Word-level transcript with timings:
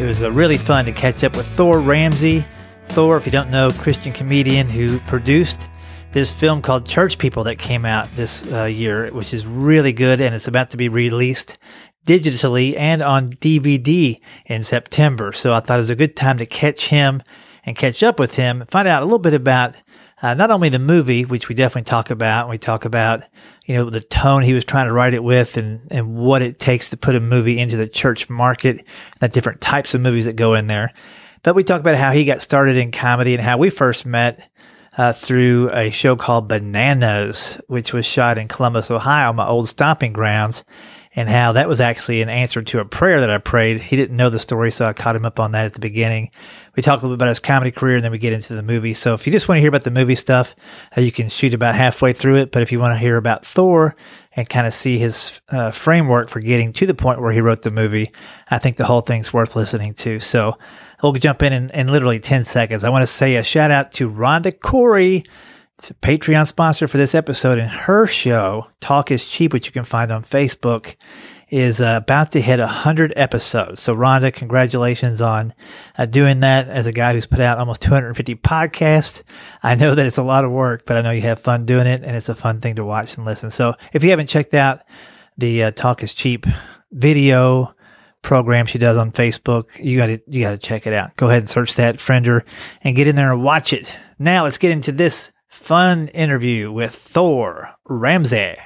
It 0.00 0.06
was 0.06 0.22
uh, 0.22 0.32
really 0.32 0.56
fun 0.56 0.86
to 0.86 0.92
catch 0.92 1.22
up 1.24 1.36
with 1.36 1.46
Thor 1.46 1.78
Ramsey. 1.78 2.42
Thor, 2.86 3.18
if 3.18 3.26
you 3.26 3.32
don't 3.32 3.50
know, 3.50 3.70
Christian 3.70 4.12
comedian 4.12 4.66
who 4.66 4.98
produced 5.00 5.68
this 6.12 6.32
film 6.32 6.62
called 6.62 6.86
Church 6.86 7.18
People 7.18 7.44
that 7.44 7.58
came 7.58 7.84
out 7.84 8.10
this 8.16 8.50
uh, 8.50 8.64
year, 8.64 9.10
which 9.12 9.34
is 9.34 9.46
really 9.46 9.92
good 9.92 10.22
and 10.22 10.34
it's 10.34 10.48
about 10.48 10.70
to 10.70 10.78
be 10.78 10.88
released 10.88 11.58
digitally 12.06 12.78
and 12.78 13.02
on 13.02 13.34
DVD 13.34 14.18
in 14.46 14.62
September. 14.62 15.34
So 15.34 15.52
I 15.52 15.60
thought 15.60 15.74
it 15.74 15.82
was 15.82 15.90
a 15.90 15.96
good 15.96 16.16
time 16.16 16.38
to 16.38 16.46
catch 16.46 16.86
him 16.86 17.22
and 17.66 17.76
catch 17.76 18.02
up 18.02 18.18
with 18.18 18.36
him, 18.36 18.62
and 18.62 18.70
find 18.70 18.88
out 18.88 19.02
a 19.02 19.04
little 19.04 19.18
bit 19.18 19.34
about 19.34 19.74
uh, 20.22 20.34
not 20.34 20.50
only 20.50 20.68
the 20.68 20.78
movie, 20.78 21.24
which 21.24 21.48
we 21.48 21.54
definitely 21.54 21.88
talk 21.88 22.10
about, 22.10 22.48
we 22.48 22.58
talk 22.58 22.84
about, 22.84 23.22
you 23.64 23.74
know, 23.74 23.88
the 23.88 24.00
tone 24.00 24.42
he 24.42 24.52
was 24.52 24.64
trying 24.64 24.86
to 24.86 24.92
write 24.92 25.14
it 25.14 25.24
with 25.24 25.56
and, 25.56 25.88
and 25.90 26.14
what 26.14 26.42
it 26.42 26.58
takes 26.58 26.90
to 26.90 26.96
put 26.96 27.16
a 27.16 27.20
movie 27.20 27.58
into 27.58 27.76
the 27.76 27.88
church 27.88 28.28
market, 28.28 28.84
the 29.20 29.28
different 29.28 29.60
types 29.60 29.94
of 29.94 30.00
movies 30.00 30.26
that 30.26 30.36
go 30.36 30.54
in 30.54 30.66
there. 30.66 30.92
But 31.42 31.54
we 31.54 31.64
talk 31.64 31.80
about 31.80 31.96
how 31.96 32.12
he 32.12 32.26
got 32.26 32.42
started 32.42 32.76
in 32.76 32.92
comedy 32.92 33.34
and 33.34 33.42
how 33.42 33.56
we 33.56 33.70
first 33.70 34.04
met 34.04 34.50
uh, 34.98 35.12
through 35.12 35.70
a 35.70 35.90
show 35.90 36.16
called 36.16 36.48
Bananas, 36.48 37.60
which 37.68 37.94
was 37.94 38.04
shot 38.04 38.36
in 38.36 38.48
Columbus, 38.48 38.90
Ohio, 38.90 39.32
my 39.32 39.46
old 39.46 39.68
stomping 39.68 40.12
grounds 40.12 40.64
and 41.14 41.28
how 41.28 41.52
that 41.52 41.68
was 41.68 41.80
actually 41.80 42.22
an 42.22 42.28
answer 42.28 42.62
to 42.62 42.80
a 42.80 42.84
prayer 42.84 43.20
that 43.20 43.30
I 43.30 43.38
prayed. 43.38 43.80
He 43.80 43.96
didn't 43.96 44.16
know 44.16 44.30
the 44.30 44.38
story, 44.38 44.70
so 44.70 44.86
I 44.86 44.92
caught 44.92 45.16
him 45.16 45.24
up 45.24 45.40
on 45.40 45.52
that 45.52 45.66
at 45.66 45.74
the 45.74 45.80
beginning. 45.80 46.30
We 46.76 46.82
talk 46.82 47.00
a 47.00 47.02
little 47.02 47.16
bit 47.16 47.22
about 47.22 47.28
his 47.28 47.40
comedy 47.40 47.70
career, 47.70 47.96
and 47.96 48.04
then 48.04 48.12
we 48.12 48.18
get 48.18 48.32
into 48.32 48.54
the 48.54 48.62
movie. 48.62 48.94
So 48.94 49.14
if 49.14 49.26
you 49.26 49.32
just 49.32 49.48
want 49.48 49.56
to 49.56 49.60
hear 49.60 49.68
about 49.68 49.84
the 49.84 49.90
movie 49.90 50.14
stuff, 50.14 50.54
uh, 50.96 51.00
you 51.00 51.12
can 51.12 51.28
shoot 51.28 51.54
about 51.54 51.74
halfway 51.74 52.12
through 52.12 52.36
it. 52.36 52.52
But 52.52 52.62
if 52.62 52.72
you 52.72 52.78
want 52.78 52.94
to 52.94 52.98
hear 52.98 53.16
about 53.16 53.44
Thor 53.44 53.96
and 54.36 54.48
kind 54.48 54.66
of 54.66 54.74
see 54.74 54.98
his 54.98 55.40
uh, 55.48 55.70
framework 55.70 56.28
for 56.28 56.40
getting 56.40 56.72
to 56.74 56.86
the 56.86 56.94
point 56.94 57.20
where 57.20 57.32
he 57.32 57.40
wrote 57.40 57.62
the 57.62 57.70
movie, 57.70 58.12
I 58.48 58.58
think 58.58 58.76
the 58.76 58.86
whole 58.86 59.00
thing's 59.00 59.32
worth 59.32 59.56
listening 59.56 59.94
to. 59.94 60.20
So 60.20 60.56
we'll 61.02 61.12
jump 61.14 61.42
in 61.42 61.52
in, 61.52 61.70
in 61.70 61.88
literally 61.88 62.20
10 62.20 62.44
seconds. 62.44 62.84
I 62.84 62.90
want 62.90 63.02
to 63.02 63.06
say 63.06 63.36
a 63.36 63.44
shout 63.44 63.70
out 63.70 63.92
to 63.92 64.10
Rhonda 64.10 64.58
Corey 64.58 65.24
Patreon 65.80 66.46
sponsor 66.46 66.86
for 66.86 66.98
this 66.98 67.14
episode, 67.14 67.58
and 67.58 67.70
her 67.70 68.06
show, 68.06 68.68
Talk 68.80 69.10
is 69.10 69.28
Cheap, 69.28 69.52
which 69.52 69.66
you 69.66 69.72
can 69.72 69.84
find 69.84 70.12
on 70.12 70.22
Facebook, 70.22 70.96
is 71.50 71.80
uh, 71.80 71.98
about 72.02 72.32
to 72.32 72.40
hit 72.40 72.60
100 72.60 73.12
episodes. 73.16 73.80
So, 73.80 73.94
Rhonda, 73.94 74.32
congratulations 74.32 75.20
on 75.20 75.52
uh, 75.98 76.06
doing 76.06 76.40
that 76.40 76.68
as 76.68 76.86
a 76.86 76.92
guy 76.92 77.12
who's 77.12 77.26
put 77.26 77.40
out 77.40 77.58
almost 77.58 77.82
250 77.82 78.36
podcasts. 78.36 79.22
I 79.62 79.74
know 79.74 79.94
that 79.94 80.06
it's 80.06 80.18
a 80.18 80.22
lot 80.22 80.44
of 80.44 80.52
work, 80.52 80.86
but 80.86 80.96
I 80.96 81.02
know 81.02 81.10
you 81.10 81.22
have 81.22 81.40
fun 81.40 81.66
doing 81.66 81.86
it, 81.86 82.02
and 82.04 82.16
it's 82.16 82.28
a 82.28 82.34
fun 82.34 82.60
thing 82.60 82.76
to 82.76 82.84
watch 82.84 83.16
and 83.16 83.26
listen. 83.26 83.50
So, 83.50 83.74
if 83.92 84.04
you 84.04 84.10
haven't 84.10 84.28
checked 84.28 84.54
out 84.54 84.80
the 85.36 85.64
uh, 85.64 85.70
Talk 85.72 86.02
is 86.02 86.14
Cheap 86.14 86.46
video, 86.92 87.74
program 88.22 88.66
she 88.66 88.78
does 88.78 88.96
on 88.96 89.12
Facebook. 89.12 89.82
You 89.82 89.96
got 89.96 90.06
to 90.06 90.22
you 90.26 90.40
got 90.40 90.52
to 90.52 90.58
check 90.58 90.86
it 90.86 90.92
out. 90.92 91.16
Go 91.16 91.28
ahead 91.28 91.42
and 91.42 91.48
search 91.48 91.74
that, 91.76 91.98
friend 91.98 92.26
her, 92.26 92.44
and 92.82 92.96
get 92.96 93.08
in 93.08 93.16
there 93.16 93.32
and 93.32 93.42
watch 93.42 93.72
it. 93.72 93.96
Now 94.18 94.44
let's 94.44 94.58
get 94.58 94.70
into 94.70 94.92
this 94.92 95.32
fun 95.48 96.08
interview 96.08 96.70
with 96.70 96.94
Thor 96.94 97.70
Ramsey. 97.86 98.56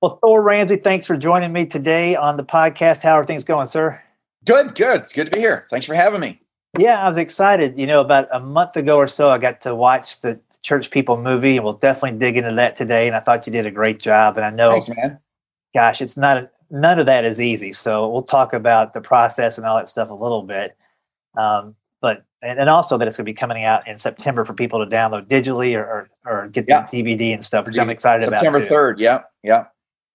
Well, 0.00 0.18
Thor 0.22 0.40
Ramsey, 0.40 0.76
thanks 0.76 1.06
for 1.06 1.14
joining 1.14 1.52
me 1.52 1.66
today 1.66 2.16
on 2.16 2.38
the 2.38 2.44
podcast. 2.44 3.02
How 3.02 3.12
are 3.12 3.26
things 3.26 3.44
going, 3.44 3.66
sir? 3.66 4.00
Good, 4.46 4.74
good. 4.74 5.02
It's 5.02 5.12
good 5.12 5.26
to 5.26 5.30
be 5.30 5.40
here. 5.40 5.66
Thanks 5.68 5.84
for 5.84 5.92
having 5.92 6.20
me. 6.20 6.40
Yeah, 6.78 7.02
I 7.02 7.06
was 7.06 7.18
excited. 7.18 7.78
You 7.78 7.86
know, 7.86 8.00
about 8.00 8.26
a 8.32 8.40
month 8.40 8.76
ago 8.76 8.96
or 8.96 9.06
so, 9.06 9.28
I 9.28 9.36
got 9.36 9.60
to 9.62 9.74
watch 9.74 10.22
the 10.22 10.40
Church 10.62 10.90
People 10.90 11.18
movie, 11.18 11.56
and 11.56 11.64
we'll 11.64 11.74
definitely 11.74 12.18
dig 12.18 12.38
into 12.38 12.54
that 12.54 12.78
today. 12.78 13.08
And 13.08 13.14
I 13.14 13.20
thought 13.20 13.46
you 13.46 13.52
did 13.52 13.66
a 13.66 13.70
great 13.70 14.00
job. 14.00 14.38
And 14.38 14.46
I 14.46 14.50
know, 14.50 14.70
Thanks, 14.70 14.88
man. 14.88 15.18
Gosh, 15.74 16.00
it's 16.00 16.16
not 16.16 16.50
none 16.70 16.98
of 16.98 17.04
that 17.04 17.26
is 17.26 17.38
easy. 17.38 17.72
So 17.72 18.08
we'll 18.08 18.22
talk 18.22 18.54
about 18.54 18.94
the 18.94 19.02
process 19.02 19.58
and 19.58 19.66
all 19.66 19.76
that 19.76 19.90
stuff 19.90 20.08
a 20.08 20.14
little 20.14 20.42
bit. 20.42 20.78
Um, 21.36 21.74
but 22.00 22.24
and, 22.40 22.58
and 22.58 22.70
also 22.70 22.96
that 22.96 23.06
it's 23.06 23.18
going 23.18 23.26
to 23.26 23.30
be 23.30 23.34
coming 23.34 23.64
out 23.64 23.86
in 23.86 23.98
September 23.98 24.46
for 24.46 24.54
people 24.54 24.82
to 24.82 24.90
download 24.90 25.26
digitally 25.26 25.76
or 25.76 25.84
or, 25.84 26.10
or 26.24 26.48
get 26.48 26.64
yeah. 26.66 26.86
the 26.90 27.02
DVD 27.02 27.34
and 27.34 27.44
stuff, 27.44 27.66
which 27.66 27.76
I'm 27.76 27.90
excited 27.90 28.30
September 28.30 28.48
about. 28.48 28.54
September 28.54 28.68
third, 28.68 28.98
yeah, 28.98 29.22
yeah, 29.42 29.66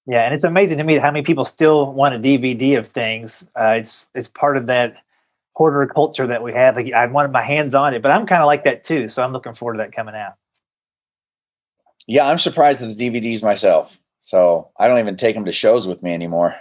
yeah, 0.07 0.25
and 0.25 0.33
it's 0.33 0.43
amazing 0.43 0.77
to 0.77 0.83
me 0.83 0.97
how 0.97 1.11
many 1.11 1.23
people 1.23 1.45
still 1.45 1.91
want 1.91 2.15
a 2.15 2.19
DVD 2.19 2.77
of 2.77 2.87
things. 2.87 3.45
Uh, 3.59 3.75
it's 3.79 4.05
it's 4.13 4.27
part 4.27 4.57
of 4.57 4.67
that 4.67 4.97
hoarder 5.53 5.87
culture 5.87 6.27
that 6.27 6.43
we 6.43 6.53
have. 6.53 6.75
Like 6.75 6.93
I 6.93 7.07
wanted 7.07 7.31
my 7.31 7.41
hands 7.41 7.73
on 7.73 7.93
it, 7.93 8.01
but 8.01 8.11
I'm 8.11 8.25
kind 8.25 8.41
of 8.41 8.47
like 8.47 8.63
that 8.65 8.83
too. 8.83 9.07
So 9.07 9.23
I'm 9.23 9.31
looking 9.31 9.53
forward 9.53 9.75
to 9.75 9.77
that 9.79 9.93
coming 9.93 10.15
out. 10.15 10.33
Yeah, 12.07 12.27
I'm 12.27 12.37
surprised 12.37 12.83
at 12.83 12.91
the 12.91 13.09
DVDs 13.09 13.41
myself. 13.41 13.99
So 14.19 14.69
I 14.77 14.87
don't 14.87 14.99
even 14.99 15.15
take 15.15 15.35
them 15.35 15.45
to 15.45 15.51
shows 15.51 15.87
with 15.87 16.03
me 16.03 16.13
anymore. 16.13 16.55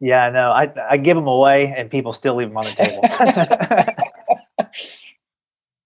Yeah, 0.00 0.24
I 0.24 0.30
know. 0.30 0.50
I 0.50 0.72
I 0.92 0.96
give 0.96 1.16
them 1.16 1.26
away, 1.26 1.74
and 1.76 1.90
people 1.90 2.12
still 2.12 2.34
leave 2.34 2.48
them 2.48 2.56
on 2.56 2.64
the 2.64 2.72
table. 2.72 4.66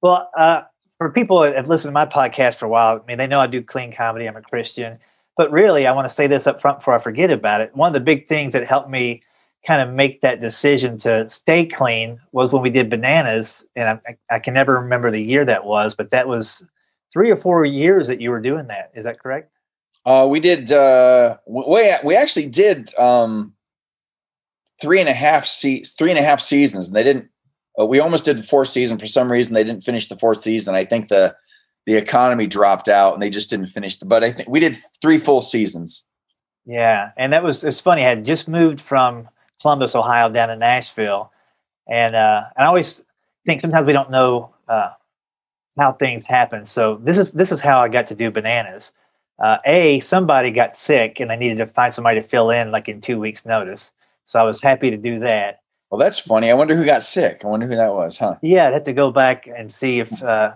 well, 0.02 0.30
uh, 0.38 0.62
for 0.98 1.10
people 1.10 1.40
that 1.40 1.56
have 1.56 1.68
listened 1.68 1.90
to 1.90 1.92
my 1.92 2.06
podcast 2.06 2.56
for 2.56 2.66
a 2.66 2.68
while, 2.68 3.00
I 3.02 3.06
mean, 3.06 3.18
they 3.18 3.26
know 3.26 3.40
I 3.40 3.48
do 3.48 3.62
clean 3.62 3.92
comedy. 3.92 4.26
I'm 4.26 4.36
a 4.36 4.42
Christian, 4.42 4.98
but 5.36 5.50
really, 5.50 5.86
I 5.86 5.92
want 5.92 6.06
to 6.06 6.14
say 6.14 6.26
this 6.26 6.46
up 6.46 6.60
front 6.60 6.78
before 6.78 6.94
I 6.94 6.98
forget 6.98 7.30
about 7.30 7.60
it. 7.60 7.74
One 7.74 7.88
of 7.88 7.94
the 7.94 8.00
big 8.00 8.26
things 8.26 8.52
that 8.52 8.66
helped 8.66 8.90
me 8.90 9.22
kind 9.66 9.80
of 9.80 9.94
make 9.94 10.20
that 10.20 10.40
decision 10.40 10.98
to 10.98 11.28
stay 11.28 11.64
clean 11.66 12.20
was 12.32 12.52
when 12.52 12.62
we 12.62 12.70
did 12.70 12.90
bananas, 12.90 13.64
and 13.74 14.00
I, 14.06 14.16
I 14.30 14.38
can 14.38 14.54
never 14.54 14.78
remember 14.78 15.10
the 15.10 15.22
year 15.22 15.44
that 15.44 15.64
was, 15.64 15.94
but 15.94 16.10
that 16.10 16.28
was 16.28 16.62
three 17.12 17.30
or 17.30 17.36
four 17.36 17.64
years 17.64 18.08
that 18.08 18.20
you 18.20 18.30
were 18.30 18.40
doing 18.40 18.66
that. 18.68 18.90
Is 18.94 19.04
that 19.04 19.20
correct? 19.20 19.50
Uh, 20.04 20.26
we 20.28 20.38
did. 20.38 20.70
Uh, 20.70 21.38
we 21.46 21.96
we 22.04 22.14
actually 22.14 22.46
did 22.48 22.94
um, 22.98 23.54
three 24.82 25.00
and 25.00 25.08
a 25.08 25.14
half 25.14 25.46
se- 25.46 25.84
three 25.84 26.10
and 26.10 26.18
a 26.18 26.22
half 26.22 26.40
seasons, 26.40 26.88
and 26.88 26.96
they 26.96 27.02
didn't 27.02 27.30
uh, 27.78 27.86
we 27.86 28.00
almost 28.00 28.24
did 28.24 28.38
the 28.38 28.42
fourth 28.42 28.68
season. 28.68 28.98
For 28.98 29.06
some 29.06 29.30
reason, 29.30 29.54
they 29.54 29.64
didn't 29.64 29.84
finish 29.84 30.08
the 30.08 30.16
fourth 30.16 30.40
season. 30.42 30.74
I 30.74 30.84
think 30.84 31.08
the 31.08 31.34
the 31.86 31.96
economy 31.96 32.46
dropped 32.46 32.88
out 32.88 33.14
and 33.14 33.22
they 33.22 33.30
just 33.30 33.50
didn't 33.50 33.66
finish 33.66 33.96
the. 33.96 34.06
But 34.06 34.24
I 34.24 34.32
think 34.32 34.48
we 34.48 34.60
did 34.60 34.76
three 35.00 35.18
full 35.18 35.40
seasons. 35.40 36.06
Yeah, 36.66 37.10
and 37.16 37.32
that 37.32 37.42
was 37.42 37.62
it's 37.64 37.80
funny. 37.80 38.04
I 38.04 38.10
had 38.10 38.24
just 38.24 38.48
moved 38.48 38.80
from 38.80 39.28
Columbus, 39.60 39.94
Ohio, 39.94 40.30
down 40.30 40.48
to 40.48 40.56
Nashville, 40.56 41.30
and 41.88 42.16
uh, 42.16 42.44
I 42.56 42.64
always 42.64 43.02
think 43.46 43.60
sometimes 43.60 43.86
we 43.86 43.92
don't 43.92 44.10
know 44.10 44.54
uh, 44.68 44.90
how 45.78 45.92
things 45.92 46.26
happen. 46.26 46.64
So 46.64 47.00
this 47.02 47.18
is 47.18 47.32
this 47.32 47.52
is 47.52 47.60
how 47.60 47.80
I 47.80 47.88
got 47.88 48.06
to 48.06 48.14
do 48.14 48.30
bananas. 48.30 48.92
Uh, 49.38 49.58
a 49.66 50.00
somebody 50.00 50.50
got 50.50 50.76
sick 50.76 51.18
and 51.18 51.32
I 51.32 51.36
needed 51.36 51.58
to 51.58 51.66
find 51.66 51.92
somebody 51.92 52.20
to 52.20 52.26
fill 52.26 52.50
in 52.50 52.70
like 52.70 52.88
in 52.88 53.00
two 53.00 53.18
weeks' 53.18 53.44
notice. 53.44 53.90
So 54.26 54.38
I 54.38 54.44
was 54.44 54.62
happy 54.62 54.90
to 54.90 54.96
do 54.96 55.18
that. 55.20 55.60
Well, 55.90 55.98
that's 55.98 56.18
funny. 56.18 56.50
I 56.50 56.54
wonder 56.54 56.74
who 56.74 56.84
got 56.84 57.02
sick. 57.02 57.42
I 57.44 57.48
wonder 57.48 57.66
who 57.66 57.76
that 57.76 57.92
was, 57.92 58.18
huh? 58.18 58.36
Yeah, 58.42 58.68
I'd 58.68 58.72
have 58.72 58.84
to 58.84 58.92
go 58.92 59.10
back 59.10 59.46
and 59.46 59.70
see 59.70 60.00
if 60.00 60.22
uh, 60.22 60.52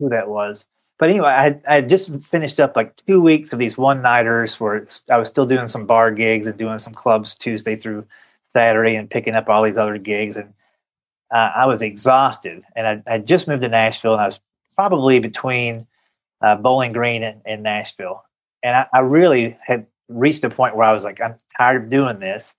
who 0.00 0.08
that 0.08 0.28
was. 0.28 0.66
But 0.98 1.10
anyway, 1.10 1.28
I 1.28 1.60
I 1.68 1.74
had 1.76 1.88
just 1.88 2.10
finished 2.24 2.58
up 2.58 2.76
like 2.76 2.96
two 3.06 3.20
weeks 3.20 3.52
of 3.52 3.58
these 3.58 3.78
one 3.78 4.02
nighters 4.02 4.58
where 4.58 4.86
I 5.10 5.18
was 5.18 5.28
still 5.28 5.46
doing 5.46 5.68
some 5.68 5.86
bar 5.86 6.10
gigs 6.10 6.46
and 6.46 6.58
doing 6.58 6.78
some 6.78 6.92
clubs 6.92 7.34
Tuesday 7.36 7.76
through 7.76 8.04
Saturday 8.48 8.96
and 8.96 9.08
picking 9.08 9.34
up 9.34 9.48
all 9.48 9.62
these 9.62 9.78
other 9.78 9.98
gigs. 9.98 10.36
And 10.36 10.52
uh, 11.32 11.52
I 11.54 11.66
was 11.66 11.82
exhausted. 11.82 12.64
And 12.74 12.86
I, 12.86 13.14
I 13.14 13.18
just 13.18 13.46
moved 13.46 13.62
to 13.62 13.68
Nashville 13.68 14.14
and 14.14 14.22
I 14.22 14.26
was 14.26 14.40
probably 14.74 15.20
between 15.20 15.86
uh, 16.42 16.56
Bowling 16.56 16.92
Green 16.92 17.22
and, 17.22 17.40
and 17.44 17.62
Nashville. 17.62 18.24
And 18.62 18.76
I, 18.76 18.86
I 18.92 19.00
really 19.00 19.56
had 19.62 19.86
reached 20.08 20.44
a 20.44 20.50
point 20.50 20.76
where 20.76 20.86
I 20.86 20.92
was 20.92 21.04
like, 21.04 21.20
I'm 21.20 21.36
tired 21.56 21.84
of 21.84 21.90
doing 21.90 22.18
this 22.18 22.54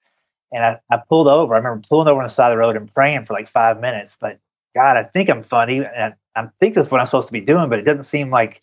and 0.51 0.63
I, 0.63 0.79
I 0.89 0.97
pulled 0.97 1.27
over. 1.27 1.53
I 1.53 1.57
remember 1.57 1.85
pulling 1.87 2.07
over 2.07 2.19
on 2.19 2.25
the 2.25 2.29
side 2.29 2.51
of 2.51 2.55
the 2.55 2.57
road 2.57 2.75
and 2.75 2.93
praying 2.93 3.25
for 3.25 3.33
like 3.33 3.47
five 3.47 3.79
minutes. 3.79 4.17
Like, 4.21 4.39
God, 4.75 4.97
I 4.97 5.03
think 5.03 5.29
I'm 5.29 5.43
funny, 5.43 5.83
and 5.83 6.13
I, 6.35 6.47
think 6.59 6.75
that's 6.75 6.91
what 6.91 6.99
I'm 6.99 7.05
supposed 7.05 7.27
to 7.27 7.33
be 7.33 7.41
doing, 7.41 7.69
but 7.69 7.79
it 7.79 7.83
doesn't 7.83 8.03
seem 8.03 8.29
like 8.29 8.61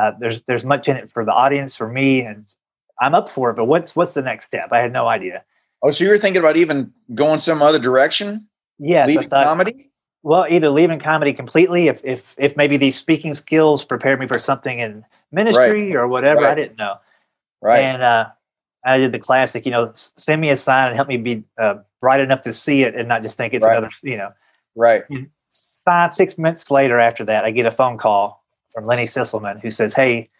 uh, 0.00 0.12
there's 0.18 0.42
there's 0.42 0.64
much 0.64 0.88
in 0.88 0.96
it 0.96 1.10
for 1.10 1.24
the 1.24 1.32
audience, 1.32 1.76
for 1.76 1.88
me, 1.88 2.22
and 2.22 2.54
I'm 3.00 3.14
up 3.14 3.28
for 3.28 3.50
it. 3.50 3.54
But 3.54 3.66
what's 3.66 3.94
what's 3.94 4.14
the 4.14 4.22
next 4.22 4.46
step? 4.46 4.68
I 4.72 4.78
had 4.78 4.92
no 4.92 5.06
idea. 5.06 5.44
Oh, 5.82 5.90
so 5.90 6.04
you're 6.04 6.18
thinking 6.18 6.40
about 6.40 6.56
even 6.56 6.92
going 7.14 7.38
some 7.38 7.60
other 7.60 7.78
direction? 7.78 8.46
Yes, 8.78 9.08
leaving 9.08 9.28
thought, 9.28 9.44
comedy. 9.44 9.90
Well, 10.22 10.46
either 10.48 10.70
leaving 10.70 11.00
comedy 11.00 11.32
completely, 11.32 11.88
if 11.88 12.00
if 12.04 12.34
if 12.38 12.56
maybe 12.56 12.76
these 12.76 12.96
speaking 12.96 13.34
skills 13.34 13.84
prepared 13.84 14.20
me 14.20 14.26
for 14.26 14.38
something 14.38 14.78
in 14.78 15.04
ministry 15.32 15.88
right. 15.88 15.96
or 15.96 16.08
whatever, 16.08 16.42
right. 16.42 16.52
I 16.52 16.54
didn't 16.54 16.78
know. 16.78 16.94
Right. 17.60 17.84
And 17.84 18.02
uh, 18.02 18.26
I 18.84 18.98
did 18.98 19.12
the 19.12 19.18
classic, 19.18 19.64
you 19.64 19.72
know, 19.72 19.92
send 19.94 20.40
me 20.40 20.50
a 20.50 20.56
sign 20.56 20.88
and 20.88 20.96
help 20.96 21.08
me 21.08 21.16
be 21.16 21.44
uh, 21.60 21.76
bright 22.00 22.20
enough 22.20 22.42
to 22.42 22.52
see 22.52 22.82
it 22.82 22.94
and 22.94 23.08
not 23.08 23.22
just 23.22 23.36
think 23.36 23.54
it's 23.54 23.64
right. 23.64 23.78
another, 23.78 23.90
you 24.02 24.16
know. 24.16 24.30
Right. 24.74 25.04
Five, 25.84 26.14
six 26.14 26.38
minutes 26.38 26.70
later 26.70 27.00
after 27.00 27.24
that, 27.24 27.44
I 27.44 27.50
get 27.50 27.66
a 27.66 27.70
phone 27.70 27.98
call 27.98 28.44
from 28.72 28.86
Lenny 28.86 29.06
Sisselman 29.06 29.60
who 29.60 29.70
says, 29.70 29.94
Hey, 29.94 30.30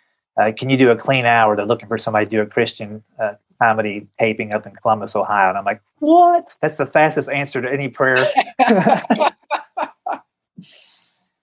uh, 0.41 0.53
can 0.57 0.71
you 0.71 0.77
do 0.77 0.91
a 0.91 0.97
clean 0.97 1.25
hour? 1.25 1.57
They're 1.57 1.67
looking 1.67 1.89
for 1.89 1.99
somebody 1.99 2.27
to 2.27 2.31
do 2.31 2.41
a 2.41 2.47
Christian 2.47 3.03
uh, 3.19 3.35
comedy 3.61 4.07
taping 4.19 4.53
up 4.53 4.67
in 4.67 4.75
Columbus, 4.75 5.15
Ohio. 5.15 5.51
And 5.51 5.59
I'm 5.59 5.65
like, 5.65 5.83
what? 5.99 6.55
That's 6.61 6.77
the 6.77 6.87
fastest 6.87 7.29
answer 7.29 7.61
to 7.61 7.71
any 7.71 7.89
prayer. 7.89 8.27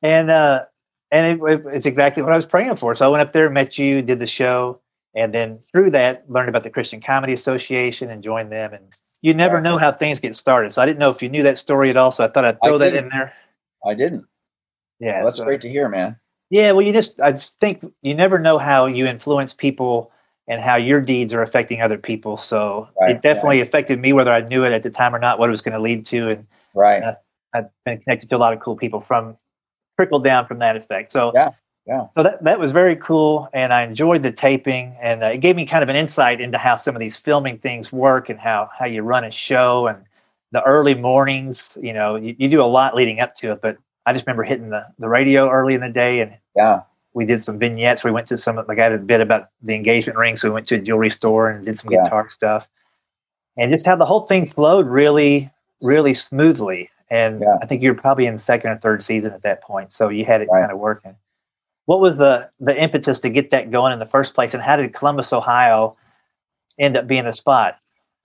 and 0.02 0.32
uh, 0.32 0.64
and 1.12 1.42
it, 1.42 1.62
it's 1.68 1.86
exactly 1.86 2.24
what 2.24 2.32
I 2.32 2.36
was 2.36 2.46
praying 2.46 2.76
for. 2.76 2.96
So 2.96 3.06
I 3.06 3.10
went 3.10 3.22
up 3.22 3.34
there, 3.34 3.50
met 3.50 3.78
you, 3.78 4.02
did 4.02 4.20
the 4.20 4.28
show, 4.28 4.80
and 5.16 5.34
then 5.34 5.60
through 5.72 5.92
that, 5.92 6.30
learned 6.30 6.50
about 6.50 6.64
the 6.64 6.70
Christian 6.70 7.02
Comedy 7.02 7.34
Association 7.34 8.10
and 8.10 8.22
joined 8.22 8.52
them. 8.52 8.74
And 8.74 8.86
you 9.22 9.34
never 9.34 9.60
know 9.62 9.78
how 9.78 9.92
things 9.92 10.20
get 10.20 10.36
started. 10.36 10.72
So 10.72 10.82
I 10.82 10.86
didn't 10.86 11.00
know 11.00 11.10
if 11.10 11.22
you 11.22 11.30
knew 11.30 11.44
that 11.44 11.58
story 11.58 11.90
at 11.90 11.98
all. 11.98 12.12
So 12.12 12.24
I 12.24 12.28
thought 12.28 12.46
I'd 12.46 12.58
throw 12.64 12.78
that 12.78 12.96
in 12.96 13.10
there. 13.10 13.34
I 13.86 13.94
didn't. 13.94 14.26
Yeah, 15.00 15.18
Well, 15.18 15.26
that's 15.26 15.40
great 15.40 15.62
to 15.62 15.70
hear, 15.70 15.88
man. 15.88 16.18
Yeah, 16.50 16.72
well, 16.72 16.86
you 16.86 16.92
just 16.92 17.20
I 17.22 17.32
just 17.32 17.60
think 17.60 17.86
you 18.02 18.16
never 18.16 18.40
know 18.40 18.58
how 18.58 18.88
you 18.88 19.06
influence 19.06 19.54
people 19.54 20.12
and 20.48 20.62
how 20.62 20.76
your 20.76 21.00
deeds 21.00 21.32
are 21.32 21.44
affecting 21.44 21.82
other 21.82 21.98
people. 21.98 22.38
So 22.38 22.90
Right, 23.00 23.12
it 23.12 23.22
definitely 23.22 23.62
affected 23.62 24.00
me, 24.00 24.14
whether 24.14 24.34
I 24.34 24.42
knew 24.42 24.64
it 24.64 24.74
at 24.74 24.82
the 24.82 24.90
time 24.90 25.16
or 25.16 25.20
not, 25.20 25.38
what 25.38 25.48
it 25.48 25.52
was 25.52 25.62
going 25.62 25.76
to 25.76 25.80
lead 25.80 26.06
to. 26.08 26.30
And 26.30 26.48
Right. 26.74 27.02
Yeah. 27.02 27.16
I've 27.54 27.70
been 27.86 28.00
connected 28.00 28.30
to 28.30 28.36
a 28.36 28.38
lot 28.38 28.54
of 28.54 28.60
cool 28.60 28.76
people 28.76 29.00
from 29.00 29.38
trickled 29.98 30.24
down 30.24 30.48
from 30.48 30.60
that 30.60 30.76
effect. 30.76 31.12
So 31.12 31.32
Yeah, 31.34 31.52
yeah. 31.86 32.08
So 32.16 32.24
that 32.24 32.44
that 32.44 32.60
was 32.60 32.72
very 32.72 32.96
cool, 32.96 33.48
and 33.54 33.72
I 33.72 33.84
enjoyed 33.84 34.24
the 34.24 34.32
taping, 34.32 34.96
and 35.02 35.24
uh, 35.24 35.28
it 35.28 35.38
gave 35.38 35.56
me 35.56 35.66
kind 35.66 35.84
of 35.84 35.90
an 35.90 35.96
insight 35.96 36.42
into 36.42 36.58
how 36.58 36.76
some 36.76 36.96
of 36.96 37.00
these 37.00 37.18
filming 37.18 37.58
things 37.60 37.92
work 37.92 38.30
and 38.30 38.40
how 38.40 38.70
how 38.78 38.86
you 38.86 39.02
run 39.04 39.24
a 39.24 39.32
show 39.32 39.88
and 39.88 40.04
the 40.52 40.64
early 40.64 40.96
mornings. 40.96 41.78
You 41.82 41.94
know, 41.94 42.16
you, 42.16 42.36
you 42.38 42.50
do 42.50 42.62
a 42.62 42.66
lot 42.66 42.96
leading 42.96 43.20
up 43.20 43.36
to 43.36 43.52
it, 43.54 43.62
but 43.62 43.78
I 44.06 44.14
just 44.14 44.26
remember 44.26 44.44
hitting 44.44 44.70
the 44.70 44.86
the 44.98 45.10
radio 45.10 45.50
early 45.50 45.76
in 45.76 45.82
the 45.82 45.90
day 45.90 46.22
and 46.22 46.36
Yeah. 46.56 46.82
we 47.14 47.26
did 47.26 47.44
some 47.44 47.60
vignettes. 47.60 48.04
We 48.04 48.12
went 48.12 48.28
to 48.28 48.38
some, 48.38 48.56
like 48.68 48.80
I 48.80 48.84
had 48.84 48.94
a 48.94 48.98
bit 48.98 49.22
about 49.22 49.50
the 49.62 49.76
engagement 49.76 50.18
ring. 50.18 50.36
So 50.36 50.48
we 50.50 50.54
went 50.54 50.66
to 50.68 50.76
a 50.76 50.80
jewelry 50.80 51.12
store 51.12 51.50
and 51.50 51.66
did 51.66 51.78
some 51.78 51.92
Yeah. 51.92 52.04
guitar 52.04 52.30
stuff 52.30 52.68
and 53.58 53.72
just 53.72 53.86
how 53.86 53.96
the 53.96 54.06
whole 54.06 54.22
thing 54.22 54.46
flowed 54.46 54.88
really, 54.88 55.52
really 55.82 56.14
smoothly. 56.14 56.90
And 57.12 57.42
Yeah. 57.42 57.58
I 57.62 57.66
think 57.66 57.82
you're 57.82 57.94
probably 57.96 58.26
in 58.26 58.38
second 58.40 58.72
or 58.72 58.78
third 58.78 59.04
season 59.04 59.34
at 59.34 59.42
that 59.44 59.62
point. 59.62 59.92
So 59.92 60.10
you 60.10 60.26
had 60.26 60.42
it 60.42 60.48
Right. 60.52 60.62
kind 60.62 60.72
of 60.72 60.80
working. 60.80 61.16
What 61.86 62.00
was 62.02 62.18
the, 62.18 62.50
the 62.60 62.80
impetus 62.80 63.20
to 63.22 63.30
get 63.30 63.50
that 63.52 63.72
going 63.72 63.94
in 63.94 64.00
the 64.00 64.06
first 64.06 64.34
place? 64.36 64.54
And 64.54 64.62
how 64.62 64.78
did 64.78 64.94
Columbus, 64.94 65.34
Ohio 65.34 65.96
end 66.80 66.96
up 66.98 67.08
being 67.08 67.26
the 67.26 67.34
spot? 67.34 67.78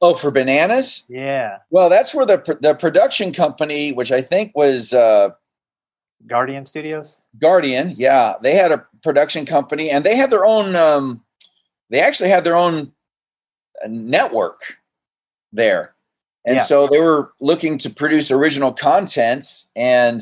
Oh, 0.04 0.14
for 0.14 0.30
bananas? 0.30 1.04
Yeah. 1.08 1.58
Well, 1.70 1.88
that's 1.88 2.14
where 2.14 2.26
the 2.26 2.58
the 2.60 2.74
production 2.74 3.32
company, 3.32 3.90
which 3.92 4.12
I 4.12 4.20
think 4.20 4.54
was 4.54 4.92
uh, 4.92 5.30
Guardian 6.26 6.64
Studios? 6.64 7.16
Guardian, 7.40 7.94
yeah, 7.96 8.34
they 8.42 8.54
had 8.54 8.70
a 8.70 8.84
production 9.02 9.46
company, 9.46 9.88
and 9.90 10.04
they 10.04 10.14
had 10.14 10.30
their 10.30 10.44
own. 10.44 10.76
Um, 10.76 11.22
they 11.88 12.00
actually 12.00 12.28
had 12.28 12.44
their 12.44 12.54
own 12.56 12.92
uh, 13.82 13.88
network 13.88 14.60
there, 15.52 15.94
and 16.44 16.56
Yeah. 16.56 16.62
so 16.62 16.86
they 16.86 17.00
were 17.00 17.32
looking 17.40 17.78
to 17.78 17.88
produce 17.90 18.30
original 18.30 18.72
content. 18.74 19.64
And 19.74 20.20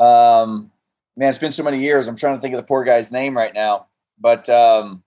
um, 0.00 0.72
man, 1.16 1.28
it's 1.28 1.38
been 1.38 1.52
so 1.52 1.62
many 1.62 1.78
years. 1.78 2.08
I'm 2.08 2.16
trying 2.16 2.34
to 2.34 2.40
think 2.40 2.54
of 2.54 2.60
the 2.60 2.66
poor 2.66 2.82
guy's 2.82 3.12
name 3.12 3.36
right 3.36 3.54
now, 3.54 3.86
but 4.18 4.48
um, 4.48 5.04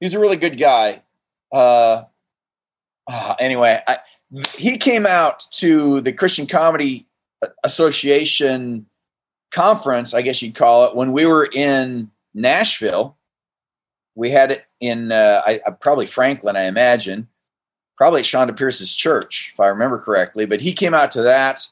he's 0.00 0.14
a 0.14 0.18
really 0.18 0.36
good 0.38 0.58
guy. 0.58 1.02
Uh, 1.52 2.02
ah, 3.08 3.36
anyway, 3.38 3.80
I, 3.86 3.98
he 4.56 4.78
came 4.78 5.06
out 5.06 5.44
to 5.52 6.00
the 6.00 6.12
Christian 6.12 6.46
Comedy 6.46 7.06
Association 7.62 8.86
conference, 9.52 10.14
I 10.14 10.22
guess 10.22 10.42
you'd 10.42 10.54
call 10.54 10.86
it, 10.86 10.96
when 10.96 11.12
we 11.12 11.26
were 11.26 11.48
in 11.52 12.10
Nashville. 12.34 13.16
We 14.16 14.30
had 14.30 14.52
it 14.52 14.64
in 14.80 15.12
uh, 15.12 15.42
I- 15.44 15.60
probably 15.80 16.06
Franklin, 16.06 16.56
I 16.56 16.64
imagine, 16.64 17.28
probably 17.96 18.20
at 18.20 18.26
Chonda 18.26 18.56
Pierce's 18.56 18.94
church, 18.94 19.50
if 19.52 19.60
I 19.60 19.68
remember 19.68 19.98
correctly. 19.98 20.46
But 20.46 20.60
he 20.60 20.72
came 20.72 20.94
out 20.94 21.12
to 21.12 21.22
that 21.22 21.66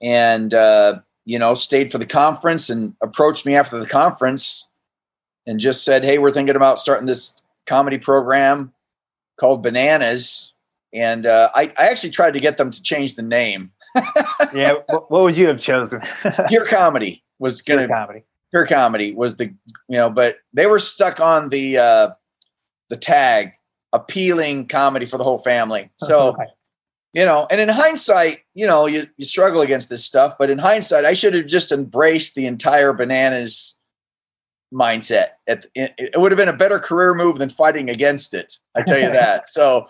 and 0.00 0.52
uh, 0.54 1.00
you 1.24 1.38
know 1.38 1.54
stayed 1.54 1.90
for 1.90 1.98
the 1.98 2.06
conference 2.06 2.70
and 2.70 2.94
approached 3.02 3.46
me 3.46 3.54
after 3.56 3.78
the 3.78 3.86
conference 3.86 4.68
and 5.46 5.60
just 5.60 5.84
said, 5.84 6.04
"Hey, 6.04 6.18
we're 6.18 6.30
thinking 6.30 6.56
about 6.56 6.78
starting 6.78 7.06
this 7.06 7.42
comedy 7.66 7.98
program 7.98 8.72
called 9.38 9.62
Bananas." 9.62 10.52
And 10.92 11.26
uh, 11.26 11.50
I, 11.54 11.72
I 11.78 11.88
actually 11.88 12.10
tried 12.10 12.32
to 12.34 12.40
get 12.40 12.56
them 12.56 12.70
to 12.70 12.82
change 12.82 13.14
the 13.16 13.22
name. 13.22 13.72
Yeah. 14.54 14.74
what, 14.88 15.10
would 15.10 15.36
you 15.36 15.48
have 15.48 15.60
chosen? 15.60 16.00
Pure 16.48 16.66
Comedy 16.66 17.22
was 17.38 17.60
going 17.62 17.78
Pure 17.80 17.88
to 17.88 17.92
comedy. 17.94 18.24
pure 18.50 18.66
comedy 18.66 19.12
was 19.12 19.36
the 19.36 19.44
you 19.88 19.96
know 19.96 20.08
but 20.10 20.36
they 20.52 20.66
were 20.66 20.78
stuck 20.78 21.20
on 21.20 21.48
the 21.50 21.76
uh 21.78 22.10
the 22.88 22.96
tag 22.96 23.52
appealing 23.92 24.66
comedy 24.66 25.04
for 25.06 25.18
the 25.18 25.24
whole 25.24 25.38
family 25.38 25.90
so 25.98 26.28
Okay. 26.30 26.44
you 27.12 27.24
know 27.24 27.46
and 27.50 27.60
in 27.60 27.68
hindsight 27.68 28.40
you 28.54 28.66
know 28.66 28.86
you, 28.86 29.06
you 29.18 29.24
struggle 29.24 29.60
against 29.60 29.88
this 29.88 30.04
stuff 30.04 30.34
but 30.38 30.50
in 30.50 30.58
hindsight 30.58 31.04
i 31.04 31.12
should 31.14 31.34
have 31.34 31.46
just 31.46 31.70
embraced 31.72 32.34
the 32.34 32.46
entire 32.46 32.92
bananas 32.92 33.76
mindset 34.72 35.28
it, 35.46 35.66
it, 35.74 35.92
it 35.98 36.20
would 36.20 36.30
have 36.32 36.36
been 36.38 36.48
a 36.48 36.56
better 36.56 36.78
career 36.78 37.14
move 37.14 37.36
than 37.38 37.48
fighting 37.48 37.88
against 37.90 38.34
it 38.34 38.54
i 38.74 38.82
tell 38.82 38.98
you 38.98 39.10
that 39.10 39.52
so 39.52 39.86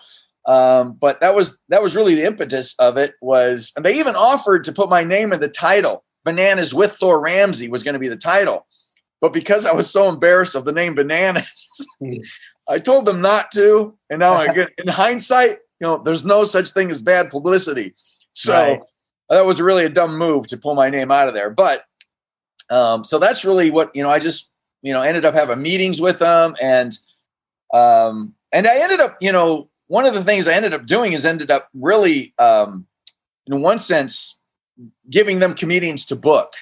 um 0.49 0.93
but 0.99 1.21
that 1.21 1.35
was 1.35 1.57
that 1.69 1.83
was 1.83 1.95
really 1.95 2.15
the 2.15 2.25
impetus 2.25 2.73
of 2.79 2.97
it 2.97 3.13
was 3.21 3.71
and 3.75 3.85
they 3.85 3.99
even 3.99 4.15
offered 4.15 4.63
to 4.63 4.71
put 4.73 4.89
my 4.89 5.03
name 5.03 5.31
in 5.31 5.39
the 5.39 5.47
title. 5.47 6.03
Bananas 6.25 6.73
with 6.73 6.93
thor 6.93 7.19
ramsey 7.19 7.69
was 7.69 7.83
going 7.83 7.93
to 7.93 7.99
be 7.99 8.07
the 8.09 8.17
title. 8.17 8.65
But 9.21 9.31
because 9.31 9.65
i 9.65 9.71
was 9.71 9.89
so 9.89 10.09
embarrassed 10.09 10.55
of 10.55 10.65
the 10.65 10.71
name 10.71 10.95
bananas 10.95 11.45
i 12.67 12.79
told 12.79 13.05
them 13.05 13.21
not 13.21 13.51
to. 13.51 13.95
And 14.09 14.19
now 14.19 14.33
I 14.33 14.51
get, 14.53 14.69
in 14.77 14.87
hindsight 14.87 15.59
you 15.79 15.87
know 15.87 16.01
there's 16.03 16.25
no 16.25 16.43
such 16.43 16.71
thing 16.71 16.89
as 16.91 17.01
bad 17.01 17.29
publicity. 17.29 17.93
So 18.33 18.53
Right. 18.53 18.81
that 19.29 19.45
was 19.45 19.61
really 19.61 19.85
a 19.85 19.89
dumb 19.89 20.17
move 20.17 20.47
to 20.47 20.57
pull 20.57 20.75
my 20.75 20.89
name 20.89 21.11
out 21.11 21.27
of 21.27 21.33
there. 21.33 21.51
But 21.51 21.83
um 22.69 23.03
so 23.03 23.19
that's 23.19 23.45
really 23.45 23.69
what 23.71 23.95
you 23.95 24.03
know 24.03 24.09
i 24.09 24.19
just 24.19 24.51
you 24.81 24.93
know 24.93 25.01
ended 25.01 25.25
up 25.25 25.33
having 25.33 25.61
meetings 25.61 25.99
with 26.01 26.19
them 26.19 26.55
and 26.61 26.97
um 27.73 28.33
and 28.51 28.67
i 28.67 28.77
ended 28.77 28.99
up 28.99 29.17
you 29.21 29.31
know 29.31 29.69
one 29.89 30.05
of 30.05 30.13
the 30.13 30.23
things 30.23 30.47
i 30.47 30.53
ended 30.53 30.73
up 30.73 30.85
doing 30.85 31.11
is 31.13 31.25
ended 31.25 31.51
up 31.51 31.67
really 31.73 32.33
um 32.39 32.85
in 33.47 33.61
one 33.61 33.77
sense 33.79 34.39
giving 35.09 35.39
them 35.39 35.53
comedians 35.53 36.05
to 36.05 36.15
book 36.15 36.53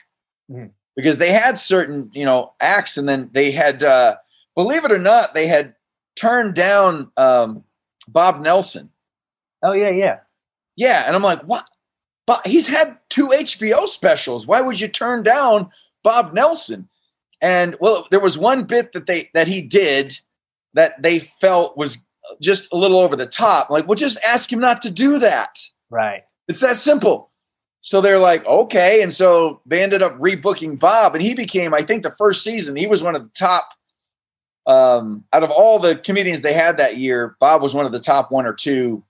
Mhm. 0.51 0.72
because 0.96 1.18
they 1.20 1.32
had 1.32 1.60
certain 1.60 2.10
you 2.13 2.25
know 2.25 2.54
acts 2.60 2.98
and 2.98 3.08
then 3.08 3.30
they 3.34 3.51
had 3.51 3.84
uh 3.84 4.16
believe 4.56 4.84
it 4.86 4.92
or 4.92 4.98
not 4.98 5.34
they 5.36 5.46
had 5.48 5.75
turned 6.16 6.56
down 6.56 7.12
um 7.18 7.63
bob 8.08 8.42
nelson 8.42 8.90
Oh, 9.63 9.74
yeah, 9.74 9.90
yeah. 9.92 10.20
yeah 10.75 11.04
and 11.06 11.16
i'm 11.16 11.24
like 11.24 11.42
what 11.44 11.66
but 12.25 12.46
he's 12.48 12.68
had 12.68 12.98
two 13.10 13.30
hbo 13.30 13.88
specials 13.88 14.48
why 14.48 14.62
would 14.62 14.80
you 14.80 14.88
turn 14.88 15.22
down 15.24 15.70
bob 16.04 16.34
nelson 16.34 16.88
and 17.42 17.75
well 17.80 18.08
there 18.10 18.20
was 18.20 18.38
one 18.38 18.63
bit 18.63 18.94
that 18.94 19.06
they 19.06 19.30
that 19.34 19.48
he 19.48 19.62
did 19.62 20.18
that 20.74 21.01
they 21.01 21.20
felt 21.20 21.75
was 21.78 22.06
just 22.41 22.67
a 22.72 22.77
little 22.77 22.98
over 23.00 23.15
the 23.15 23.25
top 23.25 23.69
like 23.69 23.88
well 23.88 23.96
just 23.96 24.19
ask 24.25 24.51
him 24.51 24.60
not 24.60 24.81
to 24.81 24.91
do 24.91 25.19
that 25.19 25.57
Right. 25.89 26.24
it's 26.48 26.60
that 26.60 26.77
simple. 26.77 27.31
So 27.81 28.01
they're 28.01 28.19
like, 28.19 28.46
okay. 28.46 29.01
And 29.01 29.13
so 29.13 29.62
they 29.65 29.81
ended 29.81 30.03
up 30.03 30.17
rebooking 30.19 30.77
Bob, 30.77 31.15
and 31.15 31.24
he 31.24 31.34
became, 31.34 31.74
I 31.74 31.81
think, 31.81 32.03
the 32.03 32.12
first 32.12 32.43
season, 32.43 32.75
he 32.75 32.86
was 32.88 33.01
one 33.01 33.15
of 33.15 33.24
the 33.24 33.29
top. 33.29 33.69
Um, 34.65 35.24
out 35.31 35.43
of 35.43 35.51
all 35.51 35.79
the 35.79 35.96
comedians 35.96 36.41
they 36.41 36.51
had 36.51 36.75
that 36.77 36.98
year, 36.98 37.38
Bob 37.39 37.62
was 37.62 37.74
one 37.74 37.86
of 37.86 37.93
the 37.93 38.01
top 38.01 38.29
one 38.29 38.46
or 38.46 38.51
two 38.51 39.05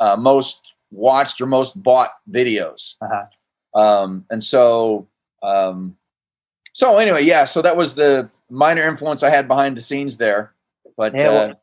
uh, 0.00 0.16
most 0.16 0.74
watched 0.90 1.40
or 1.40 1.46
most 1.46 1.80
bought 1.80 2.10
videos. 2.28 2.96
Uh-huh. 3.00 3.80
Um, 3.80 4.24
and 4.30 4.42
so, 4.42 5.06
um, 5.44 5.96
so 6.72 6.98
anyway, 6.98 7.22
yeah. 7.22 7.44
So 7.44 7.62
that 7.62 7.76
was 7.76 7.94
the 7.94 8.28
minor 8.50 8.82
influence 8.88 9.22
I 9.22 9.30
had 9.30 9.46
behind 9.46 9.76
the 9.76 9.80
scenes 9.80 10.16
there. 10.16 10.52
But 10.96 11.16
Yeah, 11.16 11.28
well, 11.28 11.50
uh, 11.50 11.54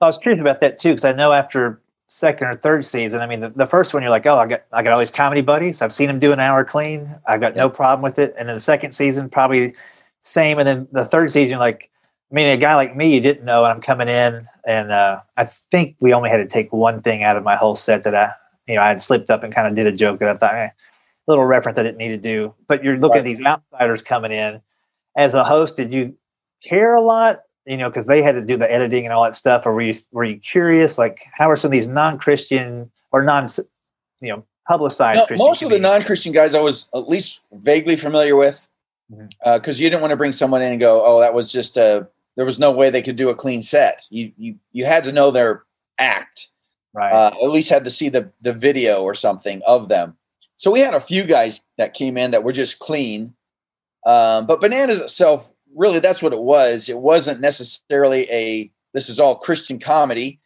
I 0.00 0.06
was 0.06 0.18
curious 0.18 0.40
about 0.40 0.60
that 0.60 0.78
too, 0.78 0.90
because 0.90 1.04
I 1.04 1.12
know 1.12 1.32
after 1.32 1.80
second 2.08 2.48
or 2.48 2.56
third 2.56 2.84
season, 2.84 3.20
I 3.20 3.26
mean, 3.26 3.40
the, 3.40 3.50
the 3.50 3.66
first 3.66 3.94
one, 3.94 4.02
you're 4.02 4.10
like, 4.10 4.26
oh, 4.26 4.36
I 4.36 4.46
got, 4.46 4.62
I 4.72 4.82
got 4.82 4.92
all 4.92 4.98
these 4.98 5.10
comedy 5.10 5.42
buddies. 5.42 5.82
I've 5.82 5.92
seen 5.92 6.08
them 6.08 6.18
do 6.18 6.32
an 6.32 6.40
hour 6.40 6.64
clean. 6.64 7.14
I've 7.26 7.40
got 7.40 7.54
no 7.54 7.68
problem 7.68 8.02
with 8.02 8.18
it. 8.18 8.34
And 8.38 8.48
then 8.48 8.56
the 8.56 8.60
second 8.60 8.92
season, 8.92 9.28
probably 9.28 9.74
same. 10.22 10.58
And 10.58 10.66
then 10.66 10.88
the 10.92 11.04
third 11.04 11.30
season, 11.30 11.58
like, 11.58 11.90
I 12.30 12.34
mean, 12.34 12.46
a 12.46 12.56
guy 12.56 12.76
like 12.76 12.96
me, 12.96 13.12
you 13.14 13.20
didn't 13.20 13.44
know, 13.44 13.64
and 13.64 13.72
I'm 13.72 13.80
coming 13.80 14.08
in, 14.08 14.46
and 14.64 14.92
uh, 14.92 15.20
I 15.36 15.46
think 15.46 15.96
we 16.00 16.12
only 16.12 16.30
had 16.30 16.36
to 16.36 16.46
take 16.46 16.72
one 16.72 17.02
thing 17.02 17.24
out 17.24 17.36
of 17.36 17.42
my 17.42 17.56
whole 17.56 17.74
set 17.74 18.04
that 18.04 18.14
I, 18.14 18.30
you 18.68 18.76
know, 18.76 18.82
I 18.82 18.88
had 18.88 19.02
slipped 19.02 19.30
up 19.30 19.42
and 19.42 19.52
kind 19.52 19.66
of 19.66 19.74
did 19.74 19.88
a 19.88 19.92
joke 19.92 20.20
that 20.20 20.28
I 20.28 20.36
thought, 20.36 20.54
eh, 20.54 20.68
little 21.26 21.44
reference 21.44 21.76
I 21.76 21.82
didn't 21.82 21.98
need 21.98 22.10
to 22.10 22.16
do. 22.16 22.54
But 22.68 22.84
you're 22.84 22.98
looking 22.98 23.18
at 23.18 23.24
these 23.24 23.44
outsiders 23.44 24.02
coming 24.02 24.32
in. 24.32 24.60
As 25.16 25.34
a 25.34 25.42
host, 25.42 25.76
did 25.76 25.92
you 25.92 26.14
care 26.62 26.94
a 26.94 27.00
lot? 27.00 27.40
You 27.66 27.76
know, 27.76 27.90
because 27.90 28.06
they 28.06 28.22
had 28.22 28.32
to 28.32 28.40
do 28.40 28.56
the 28.56 28.70
editing 28.70 29.04
and 29.04 29.12
all 29.12 29.22
that 29.24 29.36
stuff. 29.36 29.66
Or 29.66 29.72
were 29.72 29.82
you 29.82 29.94
were 30.12 30.24
you 30.24 30.38
curious? 30.38 30.98
Like, 30.98 31.26
how 31.32 31.50
are 31.50 31.56
some 31.56 31.68
of 31.68 31.72
these 31.72 31.86
non-Christian 31.86 32.90
or 33.12 33.22
non, 33.22 33.46
you 34.20 34.30
know, 34.30 34.44
publicized. 34.70 35.18
No, 35.18 35.26
Christian 35.26 35.46
most 35.46 35.62
of 35.62 35.70
the 35.70 35.78
non-Christian 35.78 36.32
guys 36.32 36.54
I 36.54 36.60
was 36.60 36.88
at 36.94 37.08
least 37.08 37.40
vaguely 37.52 37.96
familiar 37.96 38.36
with, 38.36 38.66
because 39.54 39.80
you 39.80 39.90
didn't 39.90 40.00
want 40.00 40.12
to 40.12 40.16
bring 40.16 40.32
someone 40.32 40.62
in 40.62 40.72
and 40.72 40.80
go, 40.80 41.04
"Oh, 41.04 41.20
that 41.20 41.34
was 41.34 41.52
just 41.52 41.76
a." 41.76 42.08
There 42.36 42.46
was 42.46 42.58
no 42.58 42.70
way 42.70 42.90
they 42.90 43.02
could 43.02 43.16
do 43.16 43.28
a 43.28 43.34
clean 43.34 43.60
set. 43.62 44.06
You 44.10 44.32
you 44.36 44.54
you 44.72 44.84
had 44.84 45.04
to 45.04 45.12
know 45.12 45.30
their 45.30 45.64
act. 45.98 46.48
right. 46.92 47.12
Uh, 47.12 47.32
at 47.42 47.50
least 47.50 47.70
had 47.70 47.84
to 47.84 47.90
see 47.90 48.08
the 48.08 48.30
the 48.40 48.52
video 48.52 49.02
or 49.02 49.14
something 49.14 49.60
of 49.66 49.88
them. 49.88 50.16
So 50.56 50.70
we 50.70 50.80
had 50.80 50.94
a 50.94 51.00
few 51.00 51.24
guys 51.24 51.64
that 51.78 51.94
came 51.94 52.16
in 52.16 52.30
that 52.30 52.44
were 52.44 52.52
just 52.52 52.78
clean. 52.78 53.34
Um, 54.06 54.46
but 54.46 54.60
bananas 54.60 55.00
itself, 55.00 55.50
really, 55.74 56.00
that's 56.00 56.22
what 56.22 56.32
it 56.32 56.40
was. 56.40 56.88
It 56.88 56.98
wasn't 56.98 57.40
necessarily 57.40 58.30
a. 58.30 58.70
This 58.94 59.08
is 59.08 59.20
all 59.20 59.36
Christian 59.36 59.78
comedy, 59.78 60.40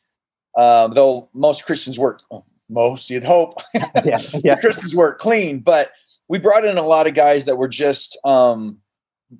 um, 0.56 0.92
though 0.92 1.28
most 1.32 1.64
Christians 1.64 1.98
work. 1.98 2.20
Most 2.68 3.10
you'd 3.10 3.24
hope. 3.24 3.60
yeah, 4.04 4.20
yeah, 4.44 4.56
Christians 4.56 4.94
work 4.94 5.18
clean, 5.18 5.60
but 5.60 5.90
we 6.28 6.38
brought 6.38 6.64
in 6.64 6.78
a 6.78 6.86
lot 6.86 7.06
of 7.06 7.14
guys 7.14 7.44
that 7.46 7.56
were 7.56 7.68
just 7.68 8.18
um, 8.24 8.78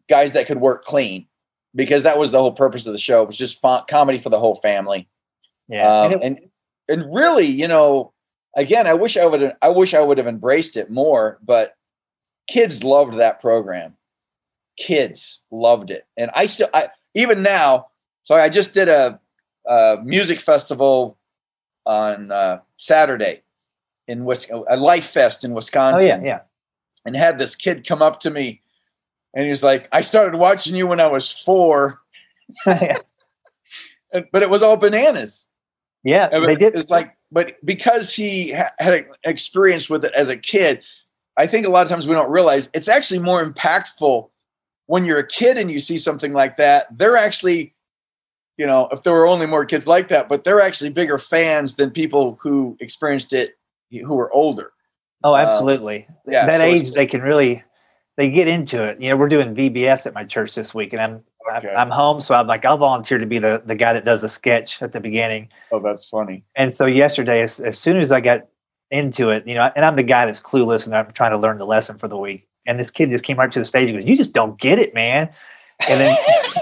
guys 0.09 0.33
that 0.33 0.47
could 0.47 0.61
work 0.61 0.85
clean 0.85 1.27
because 1.75 2.03
that 2.05 2.19
was 2.19 2.31
the 2.31 2.39
whole 2.39 2.53
purpose 2.53 2.87
of 2.87 2.93
the 2.93 2.99
show. 2.99 3.23
It 3.23 3.27
was 3.27 3.39
just 3.39 3.61
fun, 3.61 3.83
comedy 3.89 4.19
for 4.19 4.31
the 4.31 4.39
whole 4.39 4.55
family. 4.55 5.09
yeah. 5.69 5.87
Um, 6.01 6.13
And 6.13 6.15
it- 6.15 6.27
and 6.27 6.39
and 6.87 7.15
really, 7.15 7.47
you 7.47 7.67
know, 7.67 8.13
again, 8.57 8.87
I 8.87 8.93
wish 8.95 9.17
I 9.17 9.25
would 9.27 9.55
I 9.63 9.69
wish 9.71 9.95
I 9.95 10.01
would 10.01 10.19
have 10.19 10.27
embraced 10.27 10.77
it 10.77 10.91
more, 10.91 11.39
but 11.43 11.75
kids 12.49 12.85
loved 12.85 13.15
that 13.19 13.41
program. 13.41 13.97
Kids 14.77 15.43
loved 15.51 15.91
it, 15.91 16.07
and 16.17 16.31
I 16.35 16.47
still, 16.47 16.69
I 16.75 16.89
even 17.15 17.43
now. 17.43 17.89
So 18.25 18.35
I 18.35 18.49
just 18.49 18.73
did 18.73 18.89
a, 18.89 19.21
a 19.67 19.99
music 20.03 20.39
festival 20.39 21.19
on 21.85 22.33
uh, 22.33 22.61
Saturday 22.77 23.43
in 24.09 24.25
Wisconsin, 24.25 24.67
a 24.69 24.77
Lifest 24.77 25.45
in 25.45 25.53
wisconsin 25.53 26.05
oh 26.05 26.07
yeah, 26.07 26.21
yeah. 26.23 26.41
and 27.05 27.15
had 27.15 27.39
this 27.39 27.55
kid 27.55 27.87
come 27.87 28.01
up 28.01 28.21
to 28.21 28.31
me 28.31 28.63
and 29.35 29.45
he 29.45 29.51
was 29.51 29.63
like, 29.63 29.89
I 29.93 30.01
started 30.01 30.39
watching 30.39 30.77
you 30.77 30.87
when 30.87 31.01
I 31.01 31.09
was 31.09 31.31
four, 31.31 32.01
but 32.65 33.03
it 34.43 34.49
was 34.49 34.63
all 34.63 34.77
bananas. 34.77 35.49
yeah, 36.05 36.29
And 36.31 36.45
they 36.47 36.55
did. 36.55 36.77
It's 36.77 36.91
like, 36.91 37.17
but 37.33 37.55
because 37.65 38.15
he 38.15 38.53
ha- 38.53 38.71
had 38.79 38.95
an 38.95 39.07
experience 39.25 39.91
with 39.91 40.05
it 40.05 40.13
as 40.15 40.29
a 40.29 40.37
kid, 40.37 40.85
I 41.37 41.49
think 41.49 41.67
a 41.67 41.69
lot 41.69 41.83
of 41.83 41.89
times 41.89 42.07
we 42.07 42.15
don't 42.15 42.31
realize 42.31 42.71
it's 42.75 42.89
actually 42.89 43.19
more 43.19 43.45
impactful 43.45 44.31
when 44.87 45.05
you're 45.05 45.19
a 45.19 45.27
kid 45.27 45.59
and 45.59 45.71
you 45.71 45.81
see 45.81 45.99
something 45.99 46.33
like 46.33 46.57
that. 46.57 46.87
They're 46.97 47.17
actually, 47.17 47.75
you 48.57 48.67
know, 48.67 48.89
if 48.93 49.03
there 49.03 49.13
were 49.13 49.27
only 49.27 49.47
more 49.47 49.65
kids 49.65 49.87
like 49.87 50.09
that, 50.09 50.29
but 50.29 50.45
they're 50.45 50.61
actually 50.61 50.91
bigger 50.91 51.19
fans 51.19 51.77
than 51.77 51.91
people 51.91 52.39
who 52.41 52.77
experienced 52.81 53.33
it 53.33 53.57
who 53.91 54.17
were 54.17 54.33
older. 54.33 54.73
Oh, 55.23 55.35
um, 55.35 55.41
absolutely. 55.41 56.07
yeah, 56.27 56.47
that 56.47 56.61
so 56.61 56.67
age, 56.67 56.93
they 56.93 57.07
can 57.07 57.23
really 57.23 57.63
they 58.17 58.31
get 58.31 58.49
into 58.49 58.83
it. 58.83 59.01
You 59.01 59.11
know, 59.11 59.17
we're 59.17 59.29
doing 59.29 59.55
VBS 59.55 60.07
at 60.07 60.15
my 60.15 60.25
church 60.25 60.55
this 60.55 60.75
week, 60.75 60.93
and 60.93 61.01
I'm 61.01 61.25
Okay. 61.57 61.75
I'm 61.75 61.91
home, 61.91 62.21
so 62.21 62.35
I'm 62.35 62.47
like, 62.47 62.65
I'll 62.65 62.79
volunteer 62.79 63.19
to 63.19 63.27
be 63.27 63.39
the 63.39 63.63
the 63.65 63.75
guy 63.75 63.93
that 63.93 64.05
does 64.05 64.23
the 64.23 64.29
sketch 64.29 64.81
at 64.81 64.93
the 64.93 65.01
beginning. 65.01 65.49
Oh, 65.73 65.81
that's 65.81 66.09
funny. 66.09 66.45
And 66.57 66.75
so 66.75 66.87
yesterday, 66.87 67.43
as, 67.43 67.61
as 67.61 67.79
soon 67.79 67.99
as 67.99 68.13
I 68.13 68.21
got 68.21 68.47
into 68.91 69.31
it, 69.31 69.47
you 69.47 69.55
know, 69.55 69.71
and 69.77 69.85
I'm 69.85 69.95
the 69.95 70.03
guy 70.03 70.27
that's 70.27 70.41
clueless, 70.41 70.87
and 70.87 70.95
I'm 70.95 71.13
trying 71.13 71.33
to 71.33 71.39
learn 71.39 71.59
the 71.59 71.67
lesson 71.67 71.99
for 71.99 72.09
the 72.09 72.17
week. 72.17 72.49
And 72.67 72.79
this 72.79 72.91
kid 72.91 73.11
just 73.11 73.25
came 73.25 73.39
right 73.39 73.53
to 73.53 73.59
the 73.59 73.65
stage 73.65 73.89
and 73.89 73.99
goes, 73.99 74.09
"You 74.09 74.17
just 74.17 74.33
don't 74.33 74.59
get 74.59 74.79
it, 74.79 74.95
man." 74.95 75.31
And 75.89 76.01
then, 76.01 76.17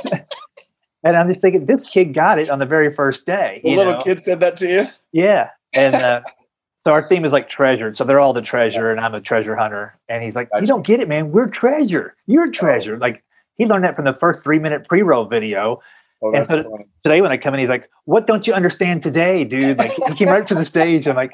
and 1.05 1.17
I'm 1.17 1.29
just 1.29 1.41
thinking, 1.41 1.67
this 1.67 1.83
kid 1.83 2.15
got 2.15 2.39
it 2.39 2.51
on 2.51 2.59
the 2.59 2.67
very 2.67 2.95
first 2.95 3.27
day. 3.27 3.61
The 3.63 3.77
little 3.77 3.95
know? 3.95 3.99
kid 3.99 4.21
said 4.21 4.41
that 4.41 4.57
to 4.59 4.69
you. 4.69 4.87
Yeah. 5.13 5.51
And 5.73 5.95
uh, 5.95 6.23
so 6.85 6.93
our 6.93 7.09
theme 7.09 7.25
is 7.25 7.33
like 7.33 7.49
treasured. 7.49 7.97
So 7.97 8.05
they're 8.05 8.21
all 8.21 8.33
the 8.33 8.43
treasure, 8.43 8.91
and 8.91 9.01
I'm 9.01 9.15
a 9.15 9.21
treasure 9.21 9.57
hunter. 9.57 9.97
And 10.09 10.23
he's 10.23 10.35
like, 10.35 10.51
Gotcha. 10.51 10.63
You 10.63 10.67
don't 10.67 10.87
get 10.87 11.01
it, 11.01 11.09
man. 11.09 11.33
We're 11.33 11.49
treasure. 11.49 12.17
You're 12.27 12.51
treasure. 12.51 12.99
Like 12.99 13.23
he 13.57 13.67
learned 13.67 13.85
that 13.85 13.97
from 13.97 14.05
the 14.05 14.15
first 14.15 14.43
three 14.43 14.59
minute 14.59 14.89
pre 14.89 15.03
roll 15.03 15.27
video. 15.27 15.81
Oh, 16.23 16.33
And 16.33 16.47
so- 16.47 16.63
funny. 16.63 16.85
Today, 17.05 17.21
when 17.21 17.33
I 17.33 17.37
come 17.37 17.55
in, 17.55 17.61
he's 17.61 17.69
like, 17.69 17.91
What 18.05 18.27
don't 18.27 18.47
you 18.47 18.55
understand 18.55 19.03
today, 19.03 19.45
dude? 19.45 19.79
Like 19.79 19.93
he 20.09 20.15
came 20.15 20.29
right 20.29 20.47
to 20.47 20.55
the 20.55 20.65
stage. 20.65 21.07
I'm 21.07 21.17
like, 21.17 21.33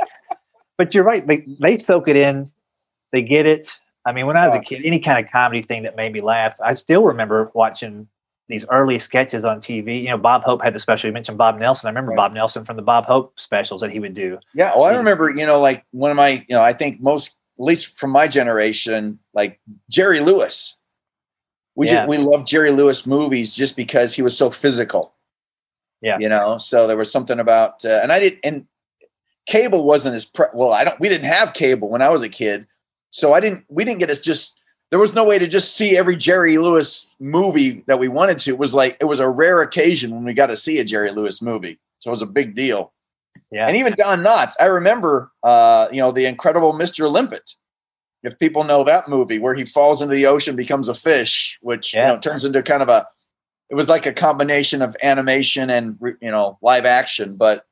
But 0.77 0.95
you're 0.95 1.05
right. 1.05 1.27
They, 1.27 1.47
they 1.61 1.79
soak 1.79 2.09
it 2.09 2.17
in, 2.17 2.51
they 3.13 3.23
get 3.23 3.47
it. 3.47 3.69
I 4.09 4.13
mean, 4.13 4.27
when 4.27 4.37
I 4.37 4.47
was 4.47 4.55
a 4.55 4.61
kid, 4.61 4.83
any 4.85 4.99
kind 4.99 5.25
of 5.25 5.31
comedy 5.31 5.63
thing 5.63 5.83
that 5.83 5.97
made 5.97 6.13
me 6.13 6.21
laugh, 6.21 6.57
I 6.65 6.75
still 6.75 7.05
remember 7.05 7.51
watching 7.55 8.09
these 8.49 8.65
early 8.71 8.99
sketches 8.99 9.45
on 9.45 9.61
TV. 9.61 10.03
You 10.03 10.09
know, 10.09 10.17
Bob 10.19 10.43
Hope 10.43 10.63
had 10.65 10.75
the 10.75 10.81
special. 10.81 11.09
You 11.09 11.13
mentioned 11.13 11.37
Bob 11.37 11.59
Nelson. 11.59 11.87
I 11.87 11.91
remember 11.91 12.13
Right. 12.13 12.17
Bob 12.17 12.33
Nelson 12.33 12.65
from 12.65 12.77
the 12.77 12.83
Bob 12.83 13.05
Hope 13.05 13.39
specials 13.39 13.83
that 13.83 13.91
he 13.91 14.01
would 14.01 14.15
do. 14.15 14.39
Yeah. 14.55 14.73
Well, 14.75 14.85
I 14.87 14.95
remember, 14.95 15.29
you 15.31 15.45
know, 15.45 15.61
like 15.61 15.85
one 15.91 16.11
of 16.11 16.17
my, 16.17 16.31
you 16.49 16.57
know, 16.57 16.63
I 16.63 16.73
think 16.73 17.01
most, 17.01 17.37
at 17.59 17.65
least 17.65 17.99
from 17.99 18.11
my 18.11 18.27
generation, 18.27 19.19
like 19.35 19.61
Jerry 19.91 20.21
Lewis. 20.21 20.77
We 21.75 21.87
Yeah. 21.87 21.93
just, 21.93 22.09
we 22.09 22.17
loved 22.17 22.47
Jerry 22.47 22.71
Lewis 22.73 23.07
movies 23.07 23.55
just 23.55 23.77
because 23.77 24.15
he 24.15 24.23
was 24.23 24.37
so 24.37 24.51
physical. 24.51 25.13
Yeah. 26.01 26.17
You 26.19 26.29
know, 26.31 26.57
so 26.59 26.87
there 26.87 26.97
was 26.97 27.13
something 27.13 27.39
about, 27.39 27.85
uh, 27.85 28.01
and 28.03 28.11
I 28.11 28.21
didn't, 28.21 28.39
and 28.45 28.67
cable 29.47 29.85
wasn't 29.85 30.15
as, 30.15 30.25
pre- 30.25 30.47
well, 30.55 30.73
I 30.73 30.85
don't, 30.85 30.99
we 31.01 31.09
didn't 31.11 31.27
have 31.27 31.53
cable 31.53 31.89
when 31.91 32.01
I 32.01 32.09
was 32.09 32.23
a 32.23 32.29
kid. 32.31 32.67
So 33.11 33.33
I 33.33 33.41
didn't, 33.41 33.65
we 33.69 33.85
didn't 33.85 34.01
get 34.01 34.11
as 34.11 34.21
just, 34.21 34.61
there 34.91 34.99
was 34.99 35.15
no 35.15 35.25
way 35.25 35.39
to 35.39 35.47
just 35.47 35.77
see 35.77 35.97
every 35.97 36.17
Jerry 36.17 36.57
Lewis 36.59 37.17
movie 37.21 37.85
that 37.87 37.99
we 37.99 38.09
wanted 38.09 38.39
to. 38.41 38.51
It 38.51 38.59
was 38.59 38.73
like, 38.73 38.97
it 39.01 39.05
was 39.05 39.21
a 39.21 39.29
rare 39.29 39.61
occasion 39.61 40.15
when 40.15 40.25
we 40.25 40.33
got 40.33 40.47
to 40.47 40.57
see 40.57 40.79
a 40.79 40.85
Jerry 40.85 41.11
Lewis 41.11 41.43
movie. 41.43 41.79
So 41.99 42.11
it 42.11 42.13
was 42.13 42.23
a 42.23 42.27
big 42.27 42.55
deal. 42.55 42.93
Yeah. 43.51 43.67
And 43.67 43.77
even 43.77 43.95
Don 43.97 44.23
Knotts, 44.23 44.55
I 44.61 44.67
remember, 44.67 45.31
uh, 45.43 45.89
you 45.93 46.01
know, 46.01 46.13
the 46.13 46.27
incredible 46.27 46.73
Mr. 46.73 47.11
Limpet. 47.11 47.51
If 48.23 48.39
people 48.39 48.65
know 48.65 48.83
that 48.85 49.09
movie 49.09 49.39
where 49.39 49.55
he 49.55 49.65
falls 49.65 50.03
into 50.03 50.15
the 50.15 50.27
ocean, 50.27 50.57
becomes 50.57 50.89
a 50.89 50.95
fish, 50.95 51.57
which 51.63 51.95
you 51.95 52.01
know 52.01 52.19
turns 52.19 52.45
into 52.45 52.63
kind 52.63 52.83
of 52.83 52.89
a, 52.89 53.07
it 53.71 53.77
was 53.77 53.89
like 53.89 54.07
a 54.07 54.13
combination 54.13 54.83
of 54.83 54.97
animation 55.05 55.71
and 55.71 55.97
you 56.21 56.31
know 56.31 56.59
live 56.61 56.85
action, 56.85 57.37
but 57.37 57.65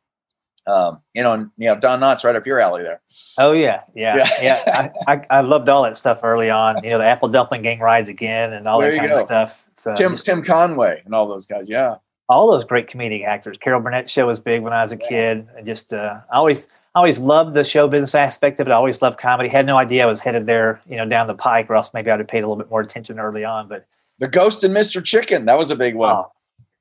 um, 0.67 1.01
you 1.15 1.23
know, 1.23 1.33
and, 1.33 1.51
you 1.57 1.69
know, 1.69 1.77
Don 1.77 2.01
Knotts 2.01 2.25
right 2.25 2.35
up 2.37 2.47
your 2.47 2.59
alley 2.61 2.83
there. 2.83 3.01
Oh 3.39 3.53
yeah, 3.53 3.83
yeah, 3.95 4.17
Yeah. 4.17 4.29
yeah. 4.67 4.93
I, 5.07 5.13
I, 5.15 5.27
I 5.31 5.41
loved 5.43 5.69
all 5.69 5.83
that 5.85 5.97
stuff 5.97 6.21
early 6.23 6.51
on. 6.51 6.83
You 6.83 6.91
know, 6.91 6.99
the 6.99 7.05
Apple 7.07 7.29
Dumpling 7.29 7.63
Gang 7.63 7.79
rides 7.81 8.09
again, 8.09 8.53
and 8.53 8.67
all 8.67 8.81
There 8.81 8.91
that 8.93 8.99
kind 8.99 9.11
go. 9.11 9.21
of 9.21 9.27
stuff. 9.27 9.65
So 9.77 9.95
Tim 9.95 10.13
just 10.13 10.27
Tim 10.27 10.43
Conway 10.43 11.03
and 11.05 11.15
all 11.15 11.29
those 11.29 11.47
guys. 11.47 11.67
Yeah, 11.69 11.97
all 12.29 12.51
those 12.51 12.65
great 12.65 12.89
comedic 12.89 13.25
actors. 13.25 13.57
Carol 13.59 13.81
Burnett 13.81 14.11
show 14.11 14.27
was 14.27 14.41
big 14.41 14.63
when 14.63 14.73
I 14.73 14.83
was 14.83 14.91
a 14.93 14.97
Yeah. 15.01 15.09
kid. 15.09 15.49
And 15.57 15.67
just 15.67 15.93
uh, 15.93 16.19
I 16.33 16.37
always 16.37 16.67
I 16.95 16.99
always 16.99 17.19
loved 17.21 17.55
the 17.55 17.63
show 17.63 17.87
business 17.87 18.15
aspect 18.15 18.59
of 18.59 18.67
it. 18.67 18.71
I 18.71 18.75
always 18.75 19.01
loved 19.03 19.19
comedy. 19.19 19.49
Had 19.49 19.67
no 19.67 19.77
idea 19.77 20.03
I 20.03 20.07
was 20.07 20.19
headed 20.19 20.47
there, 20.47 20.81
you 20.89 20.97
know, 20.97 21.07
down 21.07 21.27
the 21.29 21.35
pike, 21.35 21.71
or 21.71 21.75
else 21.75 21.93
maybe 21.95 22.11
I'd 22.11 22.19
have 22.19 22.27
paid 22.29 22.39
a 22.39 22.49
little 22.49 22.57
bit 22.57 22.71
more 22.71 22.81
attention 22.81 23.21
early 23.21 23.45
on. 23.45 23.69
But 23.69 23.87
the 24.19 24.27
Ghost 24.29 24.65
and 24.65 24.75
Mr. 24.75 25.05
Chicken 25.05 25.45
that 25.45 25.59
was 25.59 25.71
a 25.71 25.77
big 25.77 25.95
one. 25.95 26.11
oh, 26.11 26.33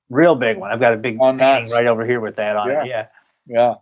real 0.10 0.36
big 0.36 0.58
one. 0.58 0.72
I've 0.72 0.80
got 0.80 0.94
a 0.94 0.98
big 0.98 1.18
On 1.20 1.38
painting 1.38 1.72
right 1.74 1.86
over 1.86 2.06
here 2.06 2.22
with 2.22 2.38
that 2.38 2.56
on 2.56 2.70
Yeah. 2.70 2.82
it. 2.84 2.88
Yeah. 2.88 3.06
Yeah, 3.48 3.75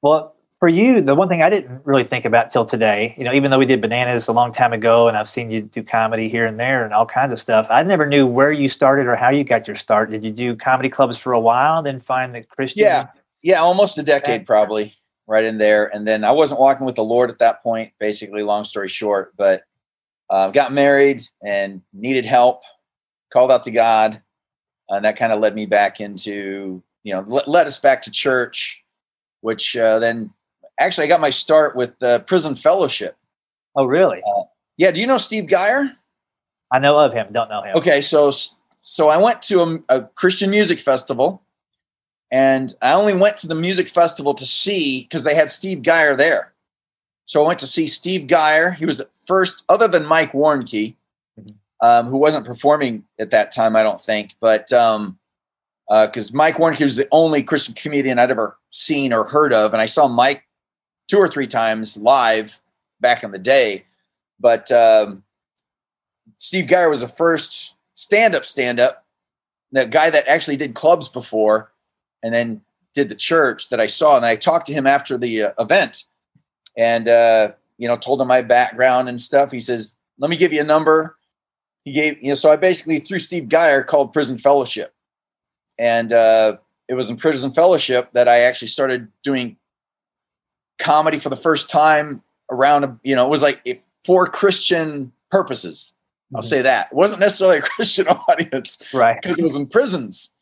Well, 0.00 0.34
for 0.58 0.68
you, 0.68 1.00
the 1.00 1.14
one 1.14 1.28
thing 1.28 1.42
I 1.42 1.50
didn't 1.50 1.84
really 1.84 2.04
think 2.04 2.24
about 2.24 2.50
till 2.52 2.64
today, 2.64 3.14
you 3.18 3.24
know, 3.24 3.32
even 3.32 3.50
though 3.50 3.58
we 3.58 3.66
did 3.66 3.80
bananas 3.80 4.28
a 4.28 4.32
long 4.32 4.52
time 4.52 4.72
ago 4.72 5.08
and 5.08 5.16
I've 5.16 5.28
seen 5.28 5.50
you 5.50 5.62
do 5.62 5.82
comedy 5.82 6.28
here 6.28 6.46
and 6.46 6.58
there 6.58 6.84
and 6.84 6.94
all 6.94 7.04
kinds 7.04 7.32
of 7.32 7.40
stuff, 7.40 7.66
I 7.68 7.82
never 7.82 8.06
knew 8.06 8.26
where 8.26 8.52
you 8.52 8.68
started 8.68 9.06
or 9.06 9.16
how 9.16 9.30
you 9.30 9.42
got 9.42 9.66
your 9.66 9.74
start. 9.74 10.10
Did 10.10 10.24
you 10.24 10.30
do 10.30 10.54
comedy 10.54 10.88
clubs 10.88 11.18
for 11.18 11.32
a 11.32 11.40
while, 11.40 11.82
then 11.82 11.98
find 11.98 12.34
the 12.34 12.42
Christian? 12.42 12.84
Yeah. 12.84 13.08
yeah, 13.42 13.60
almost 13.60 13.98
a 13.98 14.02
decade 14.02 14.46
probably 14.46 14.94
right 15.26 15.44
in 15.44 15.58
there. 15.58 15.94
And 15.94 16.06
then 16.06 16.24
I 16.24 16.30
wasn't 16.30 16.60
walking 16.60 16.86
with 16.86 16.94
the 16.94 17.04
Lord 17.04 17.30
at 17.30 17.38
that 17.38 17.62
point. 17.62 17.92
Basically, 17.98 18.42
long 18.42 18.64
story 18.64 18.88
short, 18.88 19.34
but 19.36 19.64
uh, 20.30 20.50
got 20.50 20.72
married 20.72 21.22
and 21.44 21.82
needed 21.92 22.24
help. 22.24 22.62
Called 23.32 23.50
out 23.50 23.64
to 23.64 23.70
God, 23.70 24.22
and 24.90 25.04
that 25.04 25.16
kind 25.16 25.32
of 25.32 25.40
led 25.40 25.54
me 25.54 25.64
back 25.64 26.00
into 26.00 26.82
you 27.02 27.14
know 27.14 27.24
le- 27.26 27.48
led 27.48 27.66
us 27.66 27.78
back 27.78 28.02
to 28.02 28.10
church, 28.10 28.81
which 29.42 29.76
uh, 29.76 29.98
then 29.98 30.30
actually 30.80 31.04
I 31.04 31.08
got 31.08 31.20
my 31.20 31.30
start 31.30 31.76
with 31.76 31.98
the 31.98 32.20
Prison 32.20 32.54
Fellowship. 32.54 33.16
Oh, 33.76 33.84
really? 33.84 34.22
Yeah, 34.78 34.90
do 34.90 35.00
you 35.00 35.06
know 35.06 35.18
Steve 35.18 35.46
Geyer? 35.46 35.92
I 36.72 36.78
know 36.78 36.98
of 36.98 37.12
him. 37.12 37.28
Don't 37.32 37.50
know 37.50 37.62
him. 37.62 37.76
Okay, 37.76 38.00
so 38.00 38.30
so 38.80 39.08
I 39.10 39.18
went 39.18 39.42
to 39.42 39.62
a, 39.62 39.96
a 39.98 40.02
Christian 40.14 40.50
music 40.50 40.80
festival, 40.80 41.42
and 42.30 42.74
I 42.80 42.94
only 42.94 43.14
went 43.14 43.36
to 43.38 43.46
the 43.46 43.54
music 43.54 43.88
festival 43.88 44.34
to 44.34 44.46
see 44.46 45.02
because 45.02 45.24
they 45.24 45.34
had 45.34 45.50
Steve 45.50 45.82
Geyer 45.82 46.16
there. 46.16 46.52
So 47.26 47.44
I 47.44 47.46
went 47.46 47.60
to 47.60 47.66
see 47.66 47.86
Steve 47.86 48.26
Geyer. 48.26 48.72
He 48.72 48.84
was 48.86 48.98
the 48.98 49.08
first, 49.26 49.64
other 49.68 49.86
than 49.88 50.04
Mike 50.06 50.32
Warnke, 50.32 50.96
Mhm. 51.38 51.54
um, 51.80 52.06
who 52.08 52.16
wasn't 52.18 52.44
performing 52.46 53.04
at 53.18 53.30
that 53.30 53.52
time, 53.52 53.76
I 53.76 53.82
don't 53.82 54.00
think, 54.00 54.34
but 54.40 54.72
because 56.06 56.32
uh, 56.32 56.36
Mike 56.36 56.56
Warnke 56.56 56.82
was 56.82 56.96
the 56.96 57.08
only 57.10 57.42
Christian 57.42 57.74
comedian 57.74 58.18
I'd 58.18 58.30
ever 58.30 58.56
seen 58.70 59.12
or 59.12 59.24
heard 59.24 59.52
of, 59.52 59.72
and 59.74 59.82
I 59.82 59.86
saw 59.86 60.08
Mike 60.08 60.44
two 61.08 61.18
or 61.18 61.28
three 61.28 61.46
times 61.46 61.96
live 61.96 62.60
back 63.00 63.22
in 63.22 63.30
the 63.30 63.38
day, 63.38 63.84
but. 64.40 64.70
Um, 64.72 65.24
Steve 66.42 66.66
Geyer 66.66 66.88
was 66.88 67.02
the 67.02 67.08
first 67.08 67.76
stand-up 67.94 68.44
stand-up, 68.44 69.04
the 69.70 69.86
guy 69.86 70.10
that 70.10 70.26
actually 70.26 70.56
did 70.56 70.74
clubs 70.74 71.08
before, 71.08 71.70
and 72.20 72.34
then 72.34 72.62
did 72.94 73.08
the 73.08 73.14
church 73.14 73.68
that 73.68 73.78
I 73.78 73.86
saw. 73.86 74.16
And 74.16 74.26
I 74.26 74.34
talked 74.34 74.66
to 74.66 74.72
him 74.72 74.84
after 74.84 75.16
the 75.16 75.42
uh, 75.44 75.52
event, 75.60 76.04
and 76.76 77.06
uh, 77.06 77.52
you 77.78 77.86
know, 77.86 77.96
told 77.96 78.20
him 78.20 78.26
my 78.26 78.42
background 78.42 79.08
and 79.08 79.20
stuff. 79.20 79.52
He 79.52 79.60
says, 79.60 79.94
"Let 80.18 80.30
me 80.30 80.36
give 80.36 80.52
you 80.52 80.60
a 80.60 80.64
number." 80.64 81.16
He 81.84 81.92
gave, 81.92 82.20
you 82.20 82.30
know, 82.30 82.34
so 82.34 82.50
I 82.50 82.56
basically 82.56 82.98
through 82.98 83.20
Steve 83.20 83.48
Geyer 83.48 83.84
called 83.84 84.12
Prison 84.12 84.36
Fellowship, 84.36 84.91
and 85.78 86.12
uh, 86.12 86.56
it 86.88 86.94
was 86.94 87.10
in 87.10 87.16
Prison 87.16 87.52
Fellowship 87.52 88.10
that 88.12 88.28
I 88.28 88.40
actually 88.40 88.68
started 88.68 89.08
doing 89.22 89.56
comedy 90.78 91.18
for 91.18 91.28
the 91.28 91.36
first 91.36 91.70
time 91.70 92.22
around. 92.50 92.98
You 93.02 93.16
know, 93.16 93.26
it 93.26 93.30
was 93.30 93.42
like 93.42 93.84
for 94.04 94.26
Christian 94.26 95.12
purposes. 95.30 95.94
I'll 96.34 96.40
mm-hmm. 96.40 96.48
say 96.48 96.62
that 96.62 96.88
it 96.90 96.94
wasn't 96.94 97.20
necessarily 97.20 97.58
a 97.58 97.62
Christian 97.62 98.08
audience, 98.08 98.92
right? 98.94 99.20
Because 99.20 99.38
it 99.38 99.42
was 99.42 99.56
in 99.56 99.66
prisons, 99.66 100.34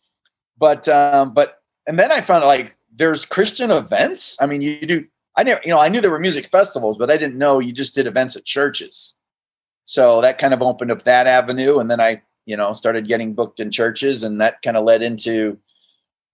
but 0.59 0.89
um, 0.89 1.35
but 1.35 1.63
and 1.87 1.99
then 1.99 2.13
I 2.13 2.21
found 2.21 2.45
like 2.45 2.77
there's 2.95 3.25
Christian 3.25 3.71
events. 3.71 4.37
I 4.41 4.47
mean, 4.47 4.61
you 4.61 4.87
do. 4.87 5.07
I 5.37 5.43
never, 5.45 5.61
you 5.65 5.71
know, 5.71 5.79
I 5.79 5.89
knew 5.89 6.01
there 6.01 6.11
were 6.11 6.19
music 6.19 6.49
festivals, 6.49 6.99
but 6.99 7.11
I 7.11 7.17
didn't 7.17 7.39
know 7.39 7.61
you 7.61 7.73
just 7.73 7.95
did 7.95 8.07
events 8.07 8.37
at 8.37 8.45
churches. 8.45 9.15
So 9.85 10.21
that 10.21 10.39
kind 10.39 10.55
of 10.55 10.63
opened 10.63 10.91
up 10.91 11.03
that 11.03 11.27
avenue, 11.27 11.79
and 11.79 11.91
then 11.91 12.01
I, 12.01 12.23
you 12.51 12.57
know, 12.57 12.73
started 12.73 13.09
getting 13.09 13.33
booked 13.33 13.61
in 13.61 13.71
churches, 13.71 14.23
and 14.23 14.41
that 14.41 14.61
kind 14.63 14.77
of 14.77 14.85
led 14.85 15.03
into. 15.03 15.59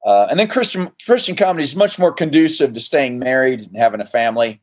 Uh, 0.05 0.27
and 0.31 0.39
then 0.39 0.49
Christian 0.49 0.91
Christian 1.05 1.37
comedy 1.37 1.65
is 1.65 1.77
much 1.77 1.99
more 1.99 2.13
conducive 2.13 2.73
to 2.73 2.81
staying 2.81 3.19
married 3.19 3.61
and 3.61 3.77
having 3.77 4.01
a 4.01 4.07
family, 4.07 4.61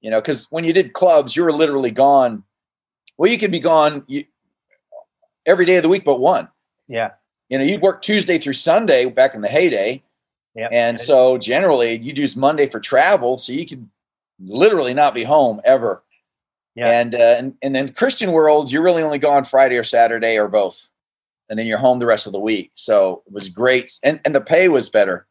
you 0.00 0.10
know, 0.10 0.20
because 0.20 0.46
when 0.50 0.64
you 0.64 0.72
did 0.72 0.92
clubs, 0.92 1.36
you 1.36 1.44
were 1.44 1.52
literally 1.52 1.90
gone. 1.90 2.42
Well, 3.18 3.30
you 3.30 3.38
could 3.38 3.52
be 3.52 3.60
gone 3.60 4.04
you, 4.06 4.24
every 5.44 5.64
day 5.64 5.76
of 5.76 5.82
the 5.82 5.88
week 5.88 6.04
but 6.04 6.20
one. 6.20 6.48
Yeah. 6.88 7.12
You 7.48 7.58
know, 7.58 7.64
you'd 7.64 7.80
work 7.80 8.02
Tuesday 8.02 8.38
through 8.38 8.54
Sunday 8.54 9.06
back 9.06 9.34
in 9.34 9.40
the 9.40 9.48
heyday, 9.48 10.02
Yep. 10.56 10.70
And 10.72 10.98
so 10.98 11.36
generally 11.36 11.98
you'd 11.98 12.18
use 12.18 12.34
Monday 12.34 12.66
for 12.66 12.80
travel. 12.80 13.36
So 13.36 13.52
you 13.52 13.66
could 13.66 13.88
literally 14.40 14.94
not 14.94 15.14
be 15.14 15.22
home 15.22 15.60
ever. 15.64 16.02
Yeah. 16.76 17.00
And, 17.00 17.14
uh, 17.14 17.34
and, 17.38 17.54
and 17.62 17.74
then 17.74 17.92
Christian 17.92 18.32
world, 18.32 18.70
you're 18.70 18.82
really 18.82 19.02
only 19.02 19.18
gone 19.18 19.44
Friday 19.44 19.76
or 19.76 19.82
Saturday 19.82 20.38
or 20.38 20.46
both. 20.46 20.90
And 21.48 21.58
then 21.58 21.66
you're 21.66 21.78
home 21.78 21.98
the 21.98 22.06
rest 22.06 22.26
of 22.26 22.32
the 22.32 22.38
week. 22.38 22.70
So 22.74 23.22
it 23.26 23.32
was 23.32 23.48
great. 23.48 23.98
And, 24.02 24.20
and 24.24 24.34
the 24.34 24.40
pay 24.40 24.68
was 24.68 24.90
better, 24.90 25.26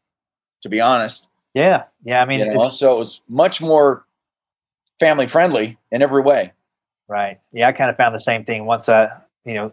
to 0.62 0.68
be 0.68 0.80
honest. 0.80 1.28
Yeah. 1.54 1.84
Yeah. 2.04 2.20
I 2.20 2.24
mean, 2.24 2.40
you 2.40 2.52
know, 2.52 2.68
so 2.68 2.92
it 2.92 2.98
was 2.98 3.20
much 3.28 3.62
more 3.62 4.04
family 4.98 5.28
friendly 5.28 5.78
in 5.92 6.02
every 6.02 6.22
way. 6.22 6.52
Right. 7.06 7.38
Yeah. 7.52 7.68
I 7.68 7.72
kind 7.72 7.90
of 7.90 7.96
found 7.96 8.14
the 8.14 8.20
same 8.20 8.44
thing 8.44 8.66
once 8.66 8.88
I, 8.88 9.08
you 9.44 9.54
know, 9.54 9.72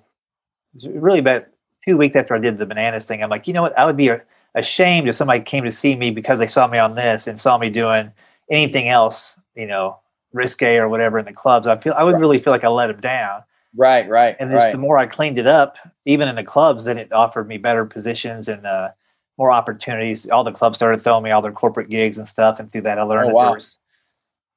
really 0.85 1.19
about 1.19 1.45
two 1.83 1.97
weeks 1.97 2.15
after 2.15 2.35
I 2.35 2.39
did 2.39 2.57
the 2.59 2.65
bananas 2.65 3.05
thing, 3.05 3.23
I'm 3.23 3.29
like, 3.29 3.47
you 3.47 3.53
know 3.53 3.63
what? 3.63 3.77
I 3.77 3.85
would 3.85 3.97
be 3.97 4.11
ashamed 4.53 5.07
if 5.07 5.15
somebody 5.15 5.41
came 5.41 5.63
to 5.63 5.71
see 5.71 5.95
me 5.95 6.11
because 6.11 6.39
they 6.39 6.47
saw 6.47 6.67
me 6.67 6.77
on 6.77 6.95
this 6.95 7.25
and 7.25 7.39
saw 7.39 7.57
me 7.57 7.69
doing 7.69 8.11
anything 8.51 8.89
else, 8.89 9.35
you 9.55 9.65
know, 9.65 9.97
risque 10.33 10.75
or 10.77 10.89
whatever 10.89 11.17
in 11.19 11.25
the 11.25 11.33
clubs. 11.33 11.67
I 11.67 11.77
feel 11.77 11.93
I 11.93 12.03
would 12.03 12.19
really 12.19 12.39
feel 12.39 12.51
like 12.51 12.63
I 12.63 12.67
let 12.67 12.87
them 12.87 12.99
down. 12.99 13.43
Right, 13.75 14.07
right. 14.07 14.35
And 14.39 14.51
just 14.51 14.65
right. 14.65 14.71
the 14.71 14.77
more 14.77 14.97
I 14.97 15.05
cleaned 15.05 15.39
it 15.39 15.47
up, 15.47 15.77
even 16.05 16.27
in 16.27 16.35
the 16.35 16.43
clubs, 16.43 16.85
then 16.85 16.97
it 16.97 17.11
offered 17.11 17.47
me 17.47 17.57
better 17.57 17.85
positions 17.85 18.47
and 18.47 18.65
uh, 18.67 18.89
more 19.37 19.51
opportunities. 19.51 20.29
All 20.29 20.43
the 20.43 20.51
clubs 20.51 20.77
started 20.77 21.01
throwing 21.01 21.23
me 21.23 21.31
all 21.31 21.41
their 21.41 21.51
corporate 21.51 21.89
gigs 21.89 22.17
and 22.17 22.27
stuff, 22.27 22.59
and 22.59 22.71
through 22.71 22.81
that, 22.81 22.99
I 22.99 23.03
learned 23.03 23.25
oh, 23.25 23.27
that 23.29 23.35
wow. 23.35 23.45
there 23.45 23.55
was, 23.55 23.77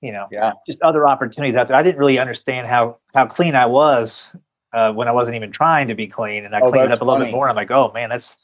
you 0.03 0.13
know, 0.13 0.27
yeah. 0.31 0.53
just 0.67 0.81
other 0.83 1.07
opportunities 1.07 1.57
out 1.57 1.69
there. 1.69 1.77
I 1.77 1.83
didn't 1.83 1.99
really 1.99 2.19
understand 2.19 2.67
how 2.67 2.99
how 3.15 3.27
clean 3.27 3.57
I 3.57 3.67
was 3.67 4.31
uh, 4.75 4.93
when 4.93 5.09
I 5.09 5.13
wasn't 5.13 5.37
even 5.37 5.51
trying 5.51 5.89
to 5.89 5.95
be 5.95 6.07
clean, 6.07 6.45
and 6.45 6.55
I 6.55 6.61
oh, 6.61 6.71
cleaned 6.71 6.91
it 6.91 6.93
up 6.93 7.01
a 7.01 7.05
little 7.05 7.21
funny. 7.21 7.31
bit 7.31 7.35
more. 7.35 7.49
I'm 7.49 7.57
like, 7.57 7.71
oh 7.71 7.91
man, 7.93 8.11
that's 8.11 8.37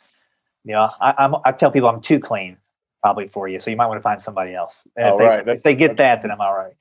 you 0.64 0.72
know, 0.72 0.88
I, 1.00 1.14
I'm, 1.18 1.34
I 1.44 1.52
tell 1.52 1.70
people 1.70 1.88
I'm 1.88 2.00
too 2.00 2.20
clean 2.20 2.56
probably 3.02 3.28
for 3.28 3.48
you, 3.48 3.60
so 3.60 3.70
you 3.70 3.76
might 3.76 3.86
want 3.86 3.98
to 3.98 4.02
find 4.02 4.20
somebody 4.20 4.54
else. 4.54 4.84
And 4.96 5.08
if, 5.08 5.18
they, 5.18 5.24
right. 5.26 5.48
if 5.48 5.62
they 5.62 5.74
get 5.74 5.96
that, 5.98 6.22
then 6.22 6.30
I'm 6.30 6.40
all 6.40 6.56
right. 6.56 6.72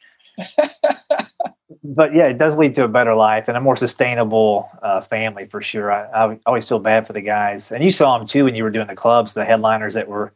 But 1.84 2.14
yeah, 2.14 2.28
it 2.28 2.38
does 2.38 2.58
lead 2.58 2.74
to 2.76 2.84
a 2.84 2.88
better 2.88 3.16
life 3.16 3.48
and 3.48 3.58
a 3.58 3.62
more 3.62 3.75
sustainable 3.75 4.70
uh, 4.82 5.01
family 5.01 5.46
for 5.46 5.62
sure. 5.62 5.92
I, 5.92 6.25
I, 6.25 6.40
always 6.46 6.68
feel 6.68 6.79
bad 6.79 7.08
for 7.08 7.14
the 7.14 7.22
guys, 7.22 7.72
and 7.72 7.84
you 7.84 7.92
saw 7.92 8.18
them 8.18 8.27
too 8.27 8.46
when 8.46 8.55
you 8.55 8.64
were 8.64 8.70
doing 8.70 8.88
the 8.88 8.96
clubs, 8.96 9.34
the 9.34 9.46
headliners 9.46 9.94
that 9.94 10.08
were 10.08 10.34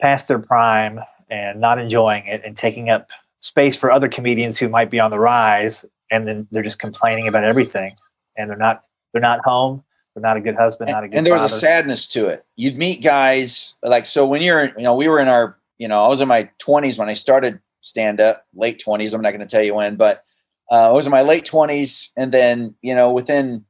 past 0.00 0.28
their 0.28 0.38
prime 0.38 1.00
and 1.30 1.60
not 1.60 1.78
enjoying 1.78 2.26
it 2.26 2.42
and 2.44 2.56
taking 2.56 2.90
up 2.90 3.08
space 3.40 3.76
for 3.76 3.90
other 3.90 4.08
comedians 4.08 4.58
who 4.58 4.68
might 4.68 4.90
be 4.90 5.00
on 5.00 5.10
the 5.10 5.18
rise, 5.18 5.84
and 6.10 6.26
then 6.26 6.46
they're 6.50 6.62
just 6.62 6.78
complaining 6.78 7.28
about 7.28 7.44
everything, 7.44 7.94
and 8.36 8.50
they're 8.50 8.56
not 8.56 8.84
they're 9.12 9.22
not 9.22 9.40
home 9.44 9.82
but 10.14 10.22
not 10.22 10.36
a 10.36 10.40
good 10.40 10.54
husband, 10.54 10.90
not 10.90 11.04
a 11.04 11.08
good. 11.08 11.18
And 11.18 11.26
there 11.26 11.34
was 11.34 11.42
a 11.42 11.48
sadness 11.48 12.06
to 12.08 12.26
it. 12.28 12.44
You'd 12.56 12.78
meet 12.78 13.02
guys 13.02 13.76
like 13.82 14.06
so 14.06 14.24
when 14.24 14.42
you're, 14.42 14.66
you 14.66 14.84
know, 14.84 14.94
we 14.94 15.08
were 15.08 15.18
in 15.18 15.28
our, 15.28 15.58
you 15.78 15.88
know, 15.88 16.04
I 16.04 16.08
was 16.08 16.20
in 16.20 16.28
my 16.28 16.48
20s 16.60 16.98
when 16.98 17.08
I 17.08 17.14
started 17.14 17.58
stand 17.84 18.20
up, 18.20 18.44
late 18.54 18.82
20s. 18.84 19.14
I'm 19.14 19.20
not 19.20 19.30
going 19.30 19.40
to 19.40 19.46
tell 19.46 19.62
you 19.62 19.74
when, 19.74 19.96
but 19.96 20.24
uh, 20.70 20.88
I 20.88 20.92
was 20.92 21.06
in 21.06 21.12
my 21.12 21.22
late 21.22 21.44
20s, 21.44 22.10
and 22.16 22.32
then 22.32 22.74
you 22.82 22.94
know 22.94 23.12
within, 23.12 23.64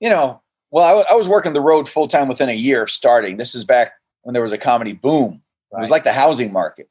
you 0.00 0.08
know, 0.08 0.40
well, 0.70 0.84
I, 0.84 0.90
w- 0.90 1.06
I 1.10 1.14
was 1.14 1.28
working 1.28 1.52
the 1.52 1.60
road 1.60 1.88
full 1.88 2.06
time 2.06 2.28
within 2.28 2.48
a 2.48 2.54
year 2.54 2.82
of 2.82 2.90
starting. 2.90 3.36
This 3.36 3.54
is 3.54 3.64
back 3.64 3.92
when 4.22 4.32
there 4.32 4.42
was 4.42 4.52
a 4.52 4.58
comedy 4.58 4.92
boom. 4.92 5.42
Right. 5.72 5.78
It 5.78 5.80
was 5.80 5.90
like 5.90 6.04
the 6.04 6.12
housing 6.12 6.52
market. 6.52 6.88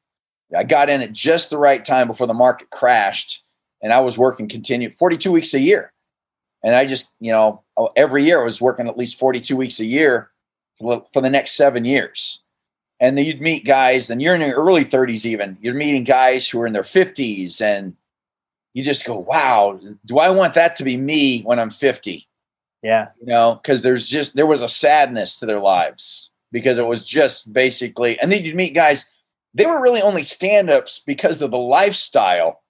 I 0.56 0.64
got 0.64 0.90
in 0.90 1.02
at 1.02 1.12
just 1.12 1.50
the 1.50 1.58
right 1.58 1.84
time 1.84 2.06
before 2.06 2.26
the 2.26 2.34
market 2.34 2.70
crashed, 2.70 3.42
and 3.82 3.92
I 3.92 4.00
was 4.00 4.18
working 4.18 4.48
continued 4.48 4.94
42 4.94 5.32
weeks 5.32 5.54
a 5.54 5.60
year. 5.60 5.92
And 6.62 6.74
I 6.74 6.86
just, 6.86 7.12
you 7.20 7.32
know, 7.32 7.62
every 7.96 8.24
year 8.24 8.40
I 8.40 8.44
was 8.44 8.60
working 8.60 8.88
at 8.88 8.96
least 8.98 9.18
42 9.18 9.56
weeks 9.56 9.80
a 9.80 9.86
year 9.86 10.30
for 10.78 11.04
the 11.14 11.30
next 11.30 11.52
seven 11.56 11.84
years. 11.84 12.42
And 12.98 13.16
then 13.16 13.26
you'd 13.26 13.40
meet 13.40 13.64
guys, 13.64 14.06
then 14.06 14.20
you're 14.20 14.34
in 14.34 14.40
your 14.40 14.56
early 14.56 14.84
30s, 14.84 15.26
even 15.26 15.58
you're 15.60 15.74
meeting 15.74 16.04
guys 16.04 16.48
who 16.48 16.60
are 16.60 16.66
in 16.66 16.72
their 16.72 16.82
50s, 16.82 17.60
and 17.60 17.94
you 18.72 18.82
just 18.82 19.06
go, 19.06 19.18
wow, 19.18 19.78
do 20.04 20.18
I 20.18 20.30
want 20.30 20.54
that 20.54 20.76
to 20.76 20.84
be 20.84 20.96
me 20.96 21.42
when 21.42 21.58
I'm 21.58 21.70
50? 21.70 22.26
Yeah. 22.82 23.08
You 23.20 23.26
know, 23.26 23.60
because 23.62 23.82
there's 23.82 24.08
just, 24.08 24.36
there 24.36 24.46
was 24.46 24.62
a 24.62 24.68
sadness 24.68 25.38
to 25.40 25.46
their 25.46 25.60
lives 25.60 26.30
because 26.52 26.78
it 26.78 26.86
was 26.86 27.04
just 27.04 27.52
basically, 27.52 28.18
and 28.20 28.32
then 28.32 28.44
you'd 28.44 28.56
meet 28.56 28.74
guys, 28.74 29.10
they 29.52 29.66
were 29.66 29.80
really 29.80 30.02
only 30.02 30.22
stand 30.22 30.70
ups 30.70 31.00
because 31.04 31.42
of 31.42 31.50
the 31.50 31.58
lifestyle 31.58 32.62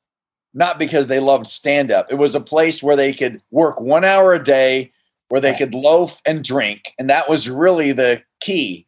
not 0.57 0.79
because 0.79 1.07
they 1.07 1.21
loved 1.21 1.47
stand 1.47 1.91
up. 1.91 2.11
It 2.11 2.15
was 2.15 2.35
a 2.35 2.41
place 2.41 2.83
where 2.83 2.97
they 2.97 3.13
could 3.13 3.43
work 3.51 3.79
one 3.79 4.05
hour 4.05 4.33
a 4.33 4.43
day, 4.43 4.91
where 5.29 5.41
they 5.41 5.55
could 5.55 5.75
loaf 5.75 6.23
and 6.25 6.43
drink. 6.43 6.95
And 6.99 7.11
that 7.11 7.29
was 7.29 7.51
really 7.51 7.93
the 7.93 8.23
key 8.41 8.86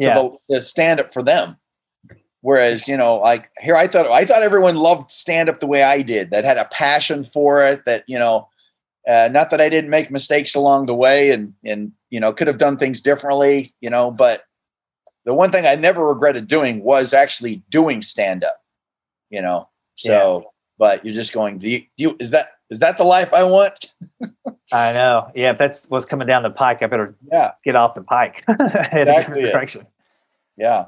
to 0.00 0.06
yeah. 0.06 0.14
the, 0.14 0.36
the 0.48 0.60
stand 0.60 1.00
up 1.00 1.12
for 1.12 1.22
them. 1.22 1.56
Whereas, 2.40 2.86
you 2.86 2.96
know, 2.96 3.16
like 3.16 3.50
here, 3.58 3.76
I 3.76 3.88
thought 3.88 4.06
I 4.10 4.24
thought 4.24 4.42
everyone 4.42 4.76
loved 4.76 5.10
stand 5.10 5.48
up 5.48 5.58
the 5.58 5.66
way 5.66 5.82
I 5.82 6.02
did. 6.02 6.30
That 6.30 6.44
had 6.44 6.58
a 6.58 6.66
passion 6.66 7.24
for 7.24 7.66
it. 7.66 7.84
That 7.86 8.04
you 8.06 8.18
know, 8.18 8.48
uh, 9.08 9.28
not 9.32 9.50
that 9.50 9.60
I 9.60 9.68
didn't 9.68 9.90
make 9.90 10.10
mistakes 10.10 10.54
along 10.54 10.86
the 10.86 10.94
way, 10.94 11.32
and 11.32 11.54
and 11.64 11.92
you 12.10 12.20
know, 12.20 12.32
could 12.32 12.46
have 12.46 12.58
done 12.58 12.76
things 12.76 13.00
differently. 13.00 13.70
You 13.80 13.90
know, 13.90 14.12
but 14.12 14.44
the 15.24 15.34
one 15.34 15.50
thing 15.50 15.66
I 15.66 15.74
never 15.74 16.06
regretted 16.06 16.46
doing 16.46 16.84
was 16.84 17.12
actually 17.12 17.64
doing 17.68 18.00
stand 18.00 18.44
up. 18.44 18.60
You 19.30 19.42
know, 19.42 19.68
so 19.96 20.52
but 20.78 21.04
you're 21.04 21.14
just 21.14 21.32
going, 21.32 21.58
do 21.58 21.70
you, 21.70 21.80
do 21.80 21.86
you, 21.96 22.16
is 22.20 22.30
that 22.30 22.50
is 22.70 22.80
that 22.80 22.98
the 22.98 23.04
life 23.04 23.32
I 23.32 23.42
want? 23.44 23.94
I 24.72 24.92
know. 24.92 25.30
Yeah, 25.34 25.52
if 25.52 25.58
that's 25.58 25.86
what's 25.88 26.06
coming 26.06 26.26
down 26.26 26.42
the 26.42 26.50
pike, 26.50 26.82
I 26.82 26.86
better 26.86 27.14
yeah 27.30 27.52
get 27.64 27.76
off 27.76 27.94
the 27.94 28.02
pike, 28.02 28.44
exactly 28.48 29.42
direction. 29.42 29.86
Yeah. 30.56 30.86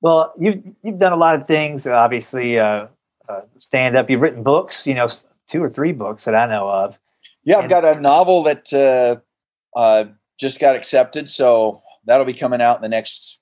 Well, 0.00 0.32
you've 0.38 0.62
you've 0.82 0.98
done 0.98 1.12
a 1.12 1.16
lot 1.16 1.34
of 1.34 1.46
things. 1.46 1.86
Obviously, 1.86 2.58
uh, 2.58 2.86
uh, 3.28 3.40
stand 3.58 3.96
up. 3.96 4.08
You've 4.08 4.22
written 4.22 4.42
books. 4.42 4.86
You 4.86 4.94
know, 4.94 5.08
two 5.46 5.62
or 5.62 5.68
three 5.68 5.92
books 5.92 6.24
that 6.24 6.34
I 6.34 6.46
know 6.46 6.68
of. 6.68 6.98
Yeah, 7.44 7.56
and, 7.56 7.64
I've 7.64 7.70
got 7.70 7.84
a 7.84 8.00
novel 8.00 8.42
that 8.44 8.72
uh, 8.72 9.78
uh, 9.78 10.04
just 10.38 10.60
got 10.60 10.76
accepted, 10.76 11.28
so 11.28 11.82
that'll 12.06 12.26
be 12.26 12.32
coming 12.32 12.62
out 12.62 12.76
in 12.76 12.82
the 12.82 12.88
next 12.88 13.39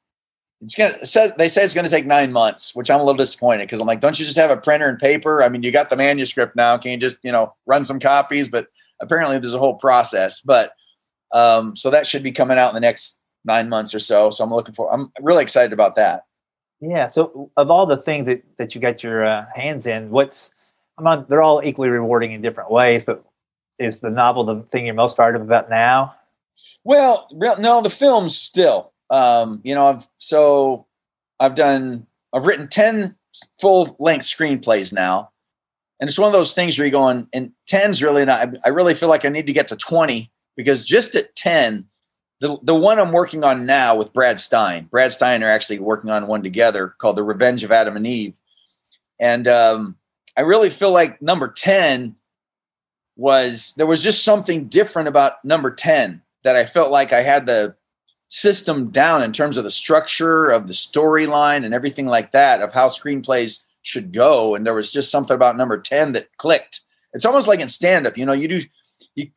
it's 0.60 0.74
gonna 0.74 1.06
says 1.06 1.32
they 1.38 1.48
say 1.48 1.62
it's 1.62 1.74
gonna 1.74 1.88
take 1.88 2.06
nine 2.06 2.32
months, 2.32 2.74
which 2.74 2.90
I'm 2.90 3.00
a 3.00 3.04
little 3.04 3.16
disappointed 3.16 3.64
because 3.64 3.80
I'm 3.80 3.86
like, 3.86 4.00
don't 4.00 4.18
you 4.18 4.24
just 4.24 4.36
have 4.36 4.50
a 4.50 4.56
printer 4.56 4.88
and 4.88 4.98
paper? 4.98 5.42
I 5.42 5.48
mean, 5.48 5.62
you 5.62 5.70
got 5.70 5.90
the 5.90 5.96
manuscript 5.96 6.56
now. 6.56 6.76
Can 6.78 6.92
you 6.92 6.96
just 6.96 7.18
you 7.22 7.32
know 7.32 7.54
run 7.66 7.84
some 7.84 8.00
copies? 8.00 8.48
But 8.48 8.68
apparently, 9.00 9.38
there's 9.38 9.54
a 9.54 9.58
whole 9.58 9.76
process. 9.76 10.40
But 10.40 10.72
um, 11.32 11.76
so 11.76 11.90
that 11.90 12.06
should 12.06 12.22
be 12.22 12.32
coming 12.32 12.58
out 12.58 12.70
in 12.70 12.74
the 12.74 12.80
next 12.80 13.20
nine 13.44 13.68
months 13.68 13.94
or 13.94 14.00
so. 14.00 14.30
So 14.30 14.42
I'm 14.42 14.50
looking 14.50 14.74
for. 14.74 14.92
I'm 14.92 15.12
really 15.20 15.42
excited 15.42 15.72
about 15.72 15.94
that. 15.94 16.24
Yeah. 16.80 17.08
So 17.08 17.50
of 17.56 17.70
all 17.70 17.86
the 17.86 17.96
things 17.96 18.26
that 18.26 18.42
that 18.58 18.74
you 18.74 18.80
got 18.80 19.04
your 19.04 19.24
uh, 19.24 19.46
hands 19.54 19.86
in, 19.86 20.10
what's 20.10 20.50
I'm 20.98 21.04
not, 21.04 21.28
they're 21.28 21.42
all 21.42 21.62
equally 21.62 21.88
rewarding 21.88 22.32
in 22.32 22.42
different 22.42 22.72
ways, 22.72 23.04
but 23.04 23.24
is 23.78 24.00
the 24.00 24.10
novel 24.10 24.44
the 24.44 24.62
thing 24.72 24.86
you're 24.86 24.94
most 24.94 25.16
fired 25.16 25.36
up 25.36 25.42
about 25.42 25.70
now? 25.70 26.14
Well, 26.82 27.28
no, 27.32 27.80
the 27.80 27.90
films 27.90 28.36
still 28.36 28.92
um, 29.10 29.60
you 29.64 29.74
know, 29.74 29.86
I've 29.86 30.08
so 30.18 30.86
I've 31.40 31.54
done 31.54 32.06
I've 32.32 32.46
written 32.46 32.68
10 32.68 33.14
full 33.60 33.96
length 33.98 34.26
screenplays 34.26 34.92
now. 34.92 35.30
And 36.00 36.08
it's 36.08 36.18
one 36.18 36.28
of 36.28 36.32
those 36.32 36.52
things 36.52 36.78
where 36.78 36.86
you're 36.86 36.92
going, 36.92 37.26
and 37.32 37.52
10's 37.68 38.02
really 38.02 38.24
not, 38.24 38.54
I 38.64 38.68
really 38.68 38.94
feel 38.94 39.08
like 39.08 39.24
I 39.24 39.30
need 39.30 39.48
to 39.48 39.52
get 39.52 39.68
to 39.68 39.76
20 39.76 40.30
because 40.56 40.84
just 40.84 41.16
at 41.16 41.34
10, 41.34 41.86
the, 42.40 42.56
the 42.62 42.74
one 42.74 43.00
I'm 43.00 43.10
working 43.10 43.42
on 43.42 43.66
now 43.66 43.96
with 43.96 44.12
Brad 44.12 44.38
Stein, 44.38 44.84
Brad 44.84 45.12
Stein 45.12 45.42
are 45.42 45.48
actually 45.48 45.80
working 45.80 46.10
on 46.10 46.28
one 46.28 46.42
together 46.42 46.94
called 46.98 47.16
The 47.16 47.24
Revenge 47.24 47.64
of 47.64 47.72
Adam 47.72 47.96
and 47.96 48.06
Eve. 48.06 48.36
And 49.18 49.48
um, 49.48 49.96
I 50.36 50.42
really 50.42 50.70
feel 50.70 50.92
like 50.92 51.20
number 51.20 51.48
10 51.48 52.14
was 53.16 53.74
there 53.76 53.86
was 53.86 54.04
just 54.04 54.24
something 54.24 54.68
different 54.68 55.08
about 55.08 55.44
number 55.44 55.72
10 55.72 56.22
that 56.44 56.54
I 56.54 56.64
felt 56.64 56.92
like 56.92 57.12
I 57.12 57.22
had 57.22 57.46
the 57.46 57.74
system 58.28 58.90
down 58.90 59.22
in 59.22 59.32
terms 59.32 59.56
of 59.56 59.64
the 59.64 59.70
structure 59.70 60.50
of 60.50 60.66
the 60.66 60.74
storyline 60.74 61.64
and 61.64 61.74
everything 61.74 62.06
like 62.06 62.32
that 62.32 62.60
of 62.60 62.72
how 62.72 62.88
screenplays 62.88 63.64
should 63.82 64.12
go. 64.12 64.54
And 64.54 64.66
there 64.66 64.74
was 64.74 64.92
just 64.92 65.10
something 65.10 65.34
about 65.34 65.56
number 65.56 65.80
10 65.80 66.12
that 66.12 66.36
clicked. 66.36 66.82
It's 67.14 67.24
almost 67.24 67.48
like 67.48 67.60
in 67.60 67.68
stand 67.68 68.06
up 68.06 68.18
you 68.18 68.26
know 68.26 68.34
you 68.34 68.48
do 68.48 68.62
you 69.14 69.30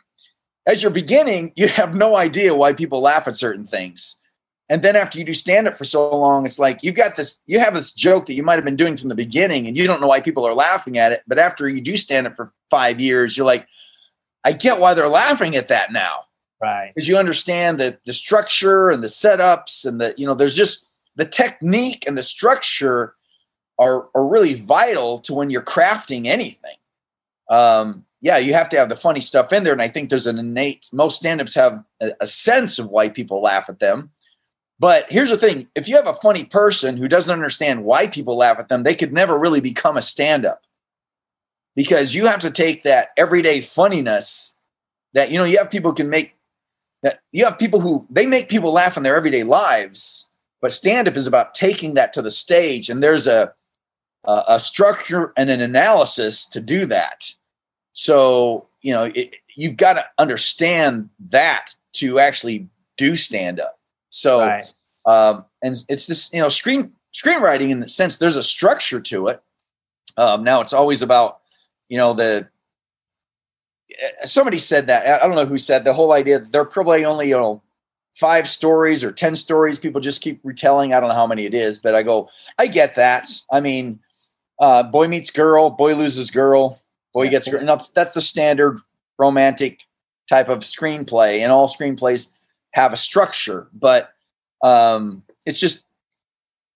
as 0.67 0.83
you're 0.83 0.91
beginning 0.91 1.53
you 1.55 1.67
have 1.69 1.95
no 1.95 2.15
idea 2.17 2.53
why 2.53 2.73
people 2.73 3.01
laugh 3.01 3.27
at 3.27 3.35
certain 3.35 3.65
things. 3.65 4.17
And 4.67 4.83
then 4.83 4.95
after 4.95 5.19
you 5.19 5.25
do 5.25 5.33
stand 5.33 5.67
up 5.67 5.75
for 5.75 5.85
so 5.85 6.15
long 6.15 6.45
it's 6.45 6.59
like 6.59 6.79
you've 6.83 6.95
got 6.95 7.15
this 7.15 7.39
you 7.45 7.59
have 7.59 7.73
this 7.73 7.93
joke 7.93 8.25
that 8.25 8.33
you 8.33 8.43
might 8.43 8.55
have 8.55 8.65
been 8.65 8.75
doing 8.75 8.97
from 8.97 9.09
the 9.09 9.15
beginning 9.15 9.67
and 9.67 9.77
you 9.77 9.87
don't 9.87 10.01
know 10.01 10.07
why 10.07 10.19
people 10.19 10.45
are 10.45 10.53
laughing 10.53 10.97
at 10.97 11.13
it. 11.13 11.23
But 11.27 11.39
after 11.39 11.69
you 11.69 11.79
do 11.79 11.95
stand 11.95 12.27
up 12.27 12.35
for 12.35 12.51
5 12.69 12.99
years 12.99 13.37
you're 13.37 13.47
like 13.47 13.67
I 14.43 14.51
get 14.51 14.81
why 14.81 14.93
they're 14.95 15.07
laughing 15.07 15.55
at 15.55 15.69
that 15.69 15.93
now 15.93 16.25
Right. 16.61 16.91
because 16.93 17.07
you 17.07 17.17
understand 17.17 17.79
that 17.79 18.03
the 18.03 18.13
structure 18.13 18.91
and 18.91 19.03
the 19.03 19.07
setups 19.07 19.83
and 19.83 19.99
the 19.99 20.13
you 20.15 20.27
know 20.27 20.35
there's 20.35 20.55
just 20.55 20.85
the 21.15 21.25
technique 21.25 22.05
and 22.07 22.17
the 22.17 22.23
structure 22.23 23.15
are 23.79 24.09
are 24.13 24.25
really 24.25 24.53
vital 24.53 25.19
to 25.19 25.33
when 25.33 25.49
you're 25.49 25.63
crafting 25.63 26.27
anything. 26.27 26.75
Um, 27.49 28.05
yeah, 28.21 28.37
you 28.37 28.53
have 28.53 28.69
to 28.69 28.77
have 28.77 28.89
the 28.89 28.95
funny 28.95 29.21
stuff 29.21 29.51
in 29.51 29.63
there, 29.63 29.73
and 29.73 29.81
I 29.81 29.87
think 29.87 30.09
there's 30.09 30.27
an 30.27 30.37
innate. 30.37 30.87
Most 30.93 31.17
stand-ups 31.17 31.55
have 31.55 31.83
a, 31.99 32.11
a 32.21 32.27
sense 32.27 32.77
of 32.77 32.89
why 32.89 33.09
people 33.09 33.41
laugh 33.41 33.67
at 33.67 33.79
them. 33.79 34.11
But 34.79 35.07
here's 35.09 35.29
the 35.31 35.37
thing: 35.37 35.67
if 35.75 35.87
you 35.87 35.95
have 35.95 36.07
a 36.07 36.13
funny 36.13 36.45
person 36.45 36.95
who 36.95 37.07
doesn't 37.07 37.33
understand 37.33 37.83
why 37.83 38.05
people 38.07 38.37
laugh 38.37 38.59
at 38.59 38.69
them, 38.69 38.83
they 38.83 38.95
could 38.95 39.11
never 39.11 39.37
really 39.37 39.61
become 39.61 39.97
a 39.97 40.01
stand-up 40.01 40.61
because 41.75 42.13
you 42.13 42.27
have 42.27 42.41
to 42.41 42.51
take 42.51 42.83
that 42.83 43.09
everyday 43.17 43.61
funniness 43.61 44.55
that 45.13 45.31
you 45.31 45.37
know 45.37 45.43
you 45.43 45.57
have 45.57 45.71
people 45.71 45.93
can 45.93 46.09
make 46.09 46.35
that 47.03 47.21
you 47.31 47.43
have 47.45 47.57
people 47.57 47.79
who 47.79 48.05
they 48.09 48.25
make 48.25 48.49
people 48.49 48.71
laugh 48.71 48.97
in 48.97 49.03
their 49.03 49.15
everyday 49.15 49.43
lives 49.43 50.29
but 50.61 50.71
stand 50.71 51.07
up 51.07 51.15
is 51.15 51.27
about 51.27 51.53
taking 51.55 51.95
that 51.95 52.13
to 52.13 52.21
the 52.21 52.31
stage 52.31 52.89
and 52.89 53.03
there's 53.03 53.27
a 53.27 53.53
a, 54.25 54.43
a 54.49 54.59
structure 54.59 55.33
and 55.35 55.49
an 55.49 55.61
analysis 55.61 56.47
to 56.49 56.61
do 56.61 56.85
that. 56.85 57.33
So 57.93 58.67
you 58.81 58.93
know 58.93 59.11
it, 59.15 59.35
you've 59.55 59.77
got 59.77 59.93
to 59.93 60.05
understand 60.17 61.09
that 61.29 61.75
to 61.93 62.19
actually 62.19 62.67
do 62.97 63.15
stand 63.15 63.59
up 63.59 63.79
so 64.09 64.39
Right. 64.39 64.73
um, 65.05 65.45
and 65.63 65.75
it's 65.89 66.07
this 66.07 66.31
you 66.33 66.41
know 66.41 66.49
screen 66.49 66.91
screenwriting 67.13 67.69
in 67.69 67.79
the 67.79 67.87
sense 67.87 68.17
there's 68.17 68.35
a 68.35 68.43
structure 68.43 69.01
to 69.01 69.27
it. 69.27 69.41
Um, 70.17 70.43
now 70.43 70.61
it's 70.61 70.73
always 70.73 71.01
about 71.01 71.39
you 71.89 71.97
know 71.97 72.13
the 72.13 72.47
somebody 74.25 74.57
said 74.57 74.87
that 74.87 75.21
i 75.21 75.25
don't 75.25 75.35
know 75.35 75.45
who 75.45 75.57
said 75.57 75.83
the 75.83 75.93
whole 75.93 76.11
idea 76.13 76.39
that 76.39 76.51
there 76.51 76.61
are 76.61 76.65
probably 76.65 77.05
only 77.05 77.29
you 77.29 77.35
know 77.35 77.61
five 78.13 78.47
stories 78.47 79.03
or 79.03 79.11
ten 79.11 79.35
stories 79.35 79.79
people 79.79 80.01
just 80.01 80.21
keep 80.21 80.39
retelling 80.43 80.93
i 80.93 80.99
don't 80.99 81.09
know 81.09 81.15
how 81.15 81.27
many 81.27 81.45
it 81.45 81.53
is 81.53 81.79
but 81.79 81.95
i 81.95 82.03
go 82.03 82.29
i 82.59 82.67
get 82.67 82.95
that 82.95 83.27
i 83.51 83.59
mean 83.59 83.99
uh, 84.59 84.83
boy 84.83 85.07
meets 85.07 85.31
girl 85.31 85.69
boy 85.69 85.95
loses 85.95 86.29
girl 86.29 86.79
boy 87.13 87.27
gets 87.29 87.49
girl. 87.49 87.63
No, 87.63 87.79
that's 87.95 88.13
the 88.13 88.21
standard 88.21 88.77
romantic 89.17 89.85
type 90.29 90.49
of 90.49 90.59
screenplay 90.59 91.39
and 91.39 91.51
all 91.51 91.67
screenplays 91.67 92.27
have 92.73 92.93
a 92.93 92.97
structure 92.97 93.67
but 93.73 94.13
um, 94.63 95.23
it's 95.47 95.59
just 95.59 95.85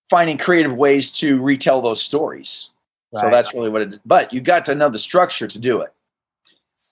finding 0.10 0.38
creative 0.38 0.76
ways 0.76 1.12
to 1.12 1.40
retell 1.42 1.82
those 1.82 2.02
stories 2.02 2.72
so 3.20 3.30
that's 3.30 3.54
really 3.54 3.70
what 3.70 3.82
it 3.82 3.90
is. 3.90 4.00
But 4.06 4.34
you 4.34 4.42
got 4.42 4.66
to 4.66 4.76
know 4.76 4.90
the 4.90 5.00
structure 5.00 5.48
to 5.48 5.60
do 5.60 5.82
it. 5.82 5.94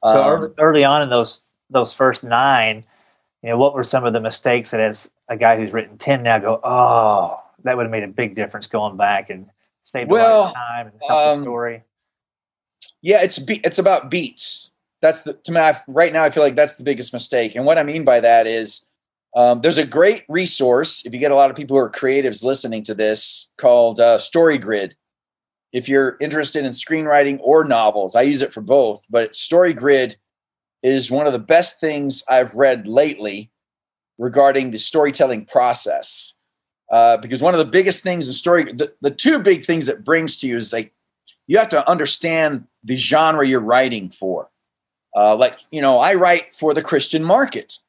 So 0.04 0.22
Um, 0.22 0.30
early, 0.30 0.54
early 0.60 0.84
on 0.84 1.02
in 1.02 1.10
those 1.10 1.42
those 1.70 1.94
first 1.94 2.24
nine, 2.24 2.86
you 3.42 3.50
know, 3.50 3.58
what 3.58 3.74
were 3.74 3.84
some 3.84 4.06
of 4.06 4.13
the 4.13 4.20
mistakes 4.20 4.72
that 4.72 4.82
as 4.82 5.10
a 5.30 5.38
guy 5.38 5.58
who's 5.58 5.74
written 5.74 5.98
ten 5.98 6.24
now 6.24 6.39
go, 6.39 6.60
oh, 6.63 7.42
that 7.63 7.78
would 7.78 7.84
have 7.84 7.92
made 7.92 8.04
a 8.04 8.08
big 8.08 8.36
difference 8.36 8.68
going 8.68 8.98
back 8.98 9.30
and 9.30 9.50
saved 9.84 10.10
Well, 10.12 10.54
time 10.54 10.88
and 10.88 10.96
helped 11.08 11.28
um, 11.28 11.38
the 11.38 11.44
story. 11.44 11.84
yeah, 13.02 13.22
it's 13.22 13.39
be- 13.39 13.62
it's 13.63 13.80
about 13.80 14.12
beats. 14.12 14.72
That's 15.02 15.24
the 15.24 15.34
to 15.34 15.52
me 15.52 15.60
I, 15.60 15.80
right 15.88 16.12
now. 16.12 16.24
I 16.24 16.30
feel 16.30 16.44
like 16.44 16.56
that's 16.56 16.76
the 16.76 16.84
biggest 16.84 17.13
mistake. 17.13 17.56
And 17.56 17.66
what 17.66 17.78
I 17.78 17.84
mean 17.84 18.04
by 18.04 18.20
that 18.20 18.46
is, 18.48 18.86
um, 19.36 19.62
there's 19.62 19.78
a 19.78 19.86
great 19.86 20.24
resource 20.30 21.06
if 21.06 21.13
you 21.13 21.20
get 21.20 21.32
a 21.32 21.36
lot 21.36 21.50
of 21.50 21.56
people 21.56 21.76
who 21.78 21.84
are 21.84 21.89
creatives 21.89 22.44
listening 22.44 22.84
to 22.86 22.94
this 22.94 23.50
called 23.58 24.00
uh, 24.00 24.18
Story 24.18 24.58
Grid. 24.58 24.96
If 25.73 25.89
you're 25.89 26.17
interested 26.21 26.63
in 26.63 26.71
screenwriting 26.71 27.39
or 27.41 27.63
novels, 27.63 28.15
I 28.15 28.21
use 28.21 28.41
it 28.41 28.53
for 28.53 28.62
both. 28.62 29.05
But 29.09 29.36
Story 29.36 29.73
Grid 29.73 30.15
is 30.83 31.09
one 31.09 31.25
of 31.25 31.33
the 31.33 31.39
best 31.39 31.79
things 31.79 32.23
I've 32.29 32.53
read 32.53 32.88
lately 32.88 33.51
regarding 34.19 34.71
the 34.71 34.79
storytelling 34.79 35.45
process. 35.45 36.36
Uh, 36.91 37.17
because 37.17 37.41
one 37.41 37.55
of 37.55 37.57
the 37.57 37.65
biggest 37.65 38.03
things 38.03 38.27
in 38.27 38.33
story, 38.33 38.71
the, 38.71 38.93
the 39.01 39.09
two 39.09 39.39
big 39.39 39.65
things 39.65 39.89
it 39.89 40.03
brings 40.03 40.38
to 40.38 40.47
you 40.47 40.57
is 40.57 40.71
like 40.71 40.93
you 41.47 41.57
have 41.57 41.69
to 41.69 41.89
understand 41.89 42.65
the 42.83 42.95
genre 42.95 43.47
you're 43.47 43.59
writing 43.59 44.09
for. 44.09 44.49
Uh, 45.15 45.36
like, 45.36 45.57
you 45.71 45.81
know, 45.81 45.97
I 45.97 46.13
write 46.13 46.55
for 46.55 46.73
the 46.73 46.81
Christian 46.81 47.23
market. 47.23 47.79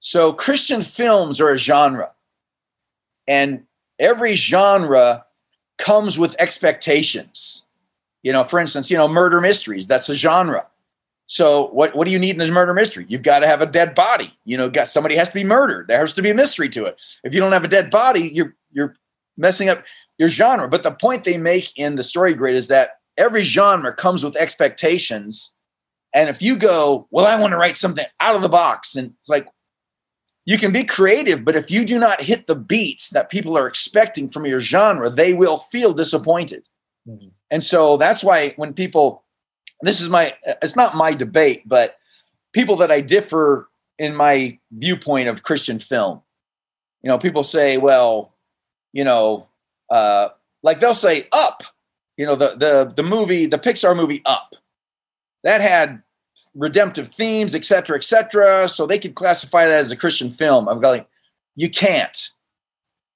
So 0.00 0.32
Christian 0.32 0.80
films 0.82 1.40
are 1.40 1.50
a 1.50 1.58
genre. 1.58 2.12
And 3.26 3.64
every 3.98 4.34
genre 4.34 5.23
comes 5.78 6.18
with 6.18 6.36
expectations. 6.38 7.64
You 8.22 8.32
know, 8.32 8.44
for 8.44 8.58
instance, 8.58 8.90
you 8.90 8.96
know, 8.96 9.08
murder 9.08 9.40
mysteries, 9.40 9.86
that's 9.86 10.08
a 10.08 10.14
genre. 10.14 10.66
So 11.26 11.68
what, 11.68 11.94
what 11.94 12.06
do 12.06 12.12
you 12.12 12.18
need 12.18 12.34
in 12.34 12.40
a 12.40 12.52
murder 12.52 12.74
mystery? 12.74 13.06
You've 13.08 13.22
got 13.22 13.40
to 13.40 13.46
have 13.46 13.60
a 13.60 13.66
dead 13.66 13.94
body. 13.94 14.32
You 14.44 14.56
know, 14.56 14.68
got 14.68 14.88
somebody 14.88 15.14
has 15.16 15.28
to 15.28 15.34
be 15.34 15.44
murdered. 15.44 15.88
There 15.88 15.98
has 15.98 16.14
to 16.14 16.22
be 16.22 16.30
a 16.30 16.34
mystery 16.34 16.68
to 16.70 16.84
it. 16.84 17.00
If 17.22 17.34
you 17.34 17.40
don't 17.40 17.52
have 17.52 17.64
a 17.64 17.68
dead 17.68 17.90
body, 17.90 18.30
you're 18.32 18.54
you're 18.72 18.94
messing 19.36 19.68
up 19.68 19.84
your 20.18 20.28
genre. 20.28 20.68
But 20.68 20.82
the 20.82 20.92
point 20.92 21.24
they 21.24 21.38
make 21.38 21.76
in 21.76 21.96
the 21.96 22.04
story 22.04 22.34
grid 22.34 22.56
is 22.56 22.68
that 22.68 22.98
every 23.16 23.42
genre 23.42 23.94
comes 23.94 24.22
with 24.22 24.36
expectations. 24.36 25.54
And 26.14 26.28
if 26.28 26.42
you 26.42 26.56
go, 26.56 27.08
well, 27.10 27.26
I 27.26 27.38
want 27.38 27.52
to 27.52 27.56
write 27.56 27.76
something 27.76 28.06
out 28.20 28.36
of 28.36 28.42
the 28.42 28.48
box, 28.48 28.94
and 28.94 29.12
it's 29.18 29.28
like 29.28 29.48
you 30.44 30.58
can 30.58 30.72
be 30.72 30.84
creative, 30.84 31.44
but 31.44 31.56
if 31.56 31.70
you 31.70 31.84
do 31.84 31.98
not 31.98 32.22
hit 32.22 32.46
the 32.46 32.54
beats 32.54 33.10
that 33.10 33.30
people 33.30 33.56
are 33.56 33.66
expecting 33.66 34.28
from 34.28 34.44
your 34.46 34.60
genre, 34.60 35.08
they 35.08 35.32
will 35.32 35.58
feel 35.58 35.92
disappointed. 35.92 36.68
Mhm. 37.08 37.30
And 37.50 37.64
so 37.64 37.96
that's 37.96 38.22
why 38.22 38.50
when 38.56 38.74
people, 38.74 39.24
this 39.80 40.00
is 40.00 40.08
my, 40.08 40.34
it's 40.62 40.76
not 40.76 40.96
my 40.96 41.14
debate, 41.14 41.62
but 41.66 41.96
people 42.52 42.76
that 42.76 42.90
I 42.90 43.00
differ 43.00 43.68
in 43.98 44.14
my 44.14 44.58
viewpoint 44.72 45.28
of 45.28 45.42
Christian 45.42 45.78
film, 45.78 46.22
you 47.02 47.08
know, 47.08 47.18
people 47.18 47.42
say, 47.42 47.76
well, 47.76 48.32
you 48.92 49.04
know, 49.04 49.46
uh, 49.90 50.28
like 50.62 50.80
they'll 50.80 50.94
say 50.94 51.28
Up, 51.32 51.62
you 52.16 52.24
know, 52.26 52.36
the 52.36 52.54
the 52.56 52.92
the 52.96 53.02
movie, 53.02 53.46
the 53.46 53.58
Pixar 53.58 53.94
movie 53.94 54.22
Up, 54.24 54.54
that 55.42 55.60
had 55.60 56.02
redemptive 56.54 57.08
themes, 57.08 57.54
et 57.54 57.64
cetera, 57.64 57.96
et 57.96 58.04
cetera. 58.04 58.68
So 58.68 58.86
they 58.86 58.98
could 58.98 59.14
classify 59.14 59.66
that 59.66 59.80
as 59.80 59.92
a 59.92 59.96
Christian 59.96 60.30
film. 60.30 60.68
I'm 60.68 60.80
going, 60.80 61.04
you 61.56 61.70
can't. 61.70 62.30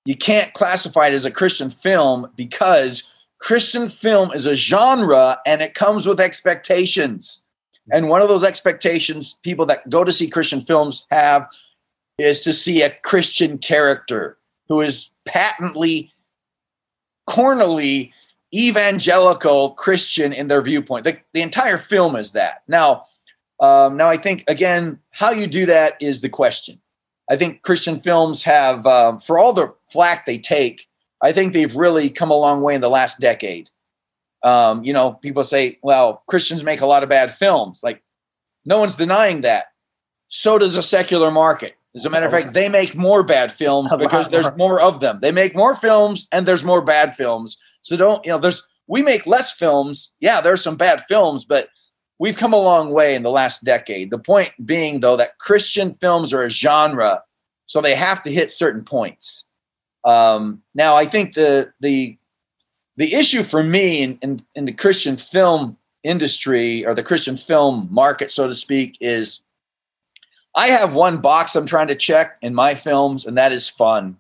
You 0.05 0.17
can't 0.17 0.55
classify 0.55 1.09
it 1.09 1.13
as 1.13 1.25
a 1.25 1.31
Christian 1.31 1.71
film 1.71 2.31
because 2.37 3.11
Christian 3.41 3.87
film 3.87 4.33
is 4.33 4.47
a 4.47 4.55
genre 4.55 5.39
and 5.47 5.61
it 5.61 5.75
comes 5.75 6.07
with 6.07 6.21
expectations. 6.21 7.45
And 7.91 8.09
one 8.09 8.23
of 8.23 8.29
those 8.29 8.45
expectations 8.45 9.39
people 9.43 9.67
that 9.67 9.89
go 9.89 10.05
to 10.05 10.13
see 10.13 10.29
Christian 10.29 10.61
films 10.61 11.07
have 11.11 11.49
is 12.19 12.41
to 12.41 12.53
see 12.53 12.83
a 12.83 12.97
Christian 13.03 13.59
character 13.59 14.39
who 14.69 14.81
is 14.81 15.11
patently, 15.25 16.13
cornily 17.27 18.13
evangelical 18.55 19.71
Christian 19.73 20.33
in 20.33 20.49
their 20.49 20.63
viewpoint. 20.63 21.05
The, 21.05 21.19
the 21.33 21.43
entire 21.43 21.79
film 21.79 22.17
is 22.17 22.33
that. 22.33 22.63
Now, 22.67 23.05
um, 23.61 23.97
now 23.97 24.09
I 24.09 24.17
think 24.17 24.45
again, 24.47 24.99
how 25.11 25.31
you 25.31 25.47
do 25.47 25.67
that 25.67 26.01
is 26.01 26.21
the 26.21 26.29
question. 26.29 26.81
I 27.31 27.37
think 27.37 27.63
Christian 27.63 27.97
films 27.97 28.43
have, 28.45 28.87
um, 28.87 29.19
for 29.21 29.39
all 29.39 29.53
the 29.53 29.75
flack 29.91 30.25
they 30.25 30.39
take, 30.39 30.87
I 31.23 31.33
think 31.33 31.53
they've 31.53 31.75
really 31.75 32.09
come 32.11 32.31
a 32.31 32.37
long 32.37 32.63
way 32.63 32.75
in 32.75 32.81
the 32.81 32.89
last 32.89 33.21
decade. 33.21 33.69
Um, 34.45 34.85
you 34.85 34.93
know, 34.93 35.15
people 35.15 35.43
say, 35.43 35.79
well, 35.83 36.23
Christians 36.29 36.65
make 36.65 36.81
a 36.81 36.87
lot 36.87 37.03
of 37.03 37.09
bad 37.09 37.35
films. 37.35 37.81
Like, 37.83 38.03
no 38.65 38.79
one's 38.79 38.95
denying 38.95 39.43
that. 39.43 39.67
So 40.29 40.59
does 40.59 40.77
a 40.77 40.83
secular 40.83 41.31
market. 41.31 41.75
As 41.95 42.05
a 42.05 42.11
matter 42.11 42.27
of 42.27 42.33
fact, 42.33 42.55
they 42.55 42.69
make 42.69 42.95
more 42.95 43.23
bad 43.23 43.51
films 43.51 43.93
because 43.99 44.29
there's 44.29 44.47
more. 44.57 44.57
more 44.57 44.81
of 44.81 45.01
them. 45.01 45.19
They 45.21 45.33
make 45.33 45.57
more 45.57 45.75
films 45.75 46.29
and 46.31 46.47
there's 46.47 46.65
more 46.65 46.83
bad 46.83 47.17
films. 47.17 47.59
So 47.83 47.97
don't, 47.97 48.25
you 48.25 48.33
know, 48.33 48.39
there's, 48.39 48.67
we 48.87 49.03
make 49.03 49.27
less 49.27 49.53
films. 49.53 50.13
Yeah, 50.21 50.41
there's 50.41 50.63
some 50.63 50.77
bad 50.77 51.03
films, 51.09 51.45
but 51.45 51.69
we've 52.19 52.37
come 52.37 52.53
a 52.53 52.59
long 52.59 52.91
way 52.91 53.15
in 53.15 53.23
the 53.23 53.31
last 53.31 53.65
decade. 53.65 54.11
The 54.11 54.19
point 54.19 54.53
being, 54.65 55.01
though, 55.01 55.17
that 55.17 55.39
Christian 55.39 55.93
films 55.93 56.33
are 56.33 56.43
a 56.43 56.51
genre, 56.51 57.23
so 57.67 57.81
they 57.81 57.95
have 57.95 58.23
to 58.25 58.33
hit 58.33 58.51
certain 58.51 58.85
points. 58.85 59.45
Um, 60.05 60.63
now, 60.75 60.97
I 60.97 61.07
think 61.07 61.35
the 61.35 61.73
the 61.81 62.17
the 62.97 63.15
issue 63.15 63.43
for 63.45 63.63
me 63.63 64.03
in, 64.03 64.19
in, 64.23 64.45
in 64.57 64.65
the 64.65 64.73
Christian 64.73 65.17
film 65.17 65.77
industry 66.03 66.85
or 66.85 66.95
the 66.95 67.03
Christian 67.03 67.37
film 67.37 67.89
market, 67.91 68.31
so 68.31 68.49
to 68.49 68.55
speak, 68.55 68.99
is 69.01 69.43
I 70.57 70.69
have 70.69 70.95
one 70.95 71.21
box 71.21 71.55
I'm 71.55 71.67
trying 71.67 71.89
to 71.89 71.95
check 71.95 72.39
in 72.43 72.55
my 72.55 72.75
films, 72.75 73.25
and 73.25 73.39
that 73.39 73.53
is 73.53 73.69
fun. 73.69 74.17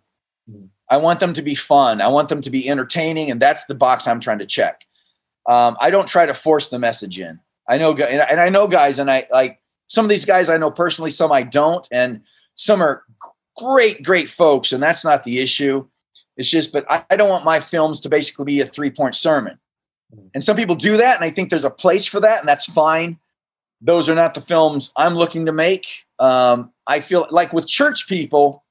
I 0.88 0.96
want 0.98 1.20
them 1.20 1.32
to 1.34 1.42
be 1.42 1.54
fun. 1.54 2.00
I 2.00 2.08
want 2.08 2.28
them 2.28 2.40
to 2.42 2.50
be 2.50 2.68
entertaining, 2.68 3.30
and 3.30 3.40
that's 3.40 3.66
the 3.66 3.74
box 3.74 4.06
I'm 4.06 4.20
trying 4.20 4.38
to 4.38 4.46
check. 4.46 4.87
Um, 5.46 5.76
I 5.80 5.90
don't 5.90 6.06
try 6.06 6.26
to 6.26 6.34
force 6.34 6.68
the 6.68 6.78
message 6.78 7.18
in. 7.18 7.40
I 7.68 7.78
know, 7.78 7.94
and 7.94 8.40
I 8.40 8.48
know 8.48 8.66
guys, 8.66 8.98
and 8.98 9.11
I 9.11 9.26
like 9.31 9.61
some 9.88 10.04
of 10.04 10.09
these 10.09 10.24
guys 10.24 10.48
I 10.48 10.57
know 10.57 10.70
personally, 10.70 11.11
some 11.11 11.31
I 11.31 11.42
don't, 11.42 11.87
and 11.90 12.22
some 12.54 12.83
are 12.83 13.04
great, 13.57 14.02
great 14.02 14.28
folks, 14.28 14.72
and 14.72 14.83
that's 14.83 15.04
not 15.04 15.24
the 15.24 15.38
issue. 15.40 15.87
It's 16.37 16.50
just, 16.50 16.72
but 16.72 16.90
I, 16.90 17.04
I 17.11 17.16
don't 17.16 17.28
want 17.28 17.44
my 17.44 17.61
films 17.61 18.00
to 18.00 18.09
basically 18.09 18.46
be 18.46 18.61
a 18.61 18.66
three 18.66 18.90
point 18.90 19.14
sermon. 19.14 19.59
And 20.33 20.42
some 20.42 20.57
people 20.57 20.76
do 20.76 20.96
that, 20.96 21.16
and 21.16 21.24
I 21.24 21.31
think 21.31 21.50
there's 21.50 21.64
a 21.64 21.70
place 21.70 22.07
for 22.07 22.20
that, 22.20 22.40
and 22.40 22.48
that's 22.48 22.66
fine. 22.66 23.18
Those 23.81 24.09
are 24.09 24.14
not 24.14 24.35
the 24.35 24.40
films 24.40 24.92
I'm 24.96 25.14
looking 25.14 25.46
to 25.46 25.52
make. 25.52 26.07
Um, 26.18 26.72
I 26.87 27.00
feel 27.00 27.26
like 27.31 27.52
with 27.52 27.66
church 27.66 28.09
people, 28.09 28.64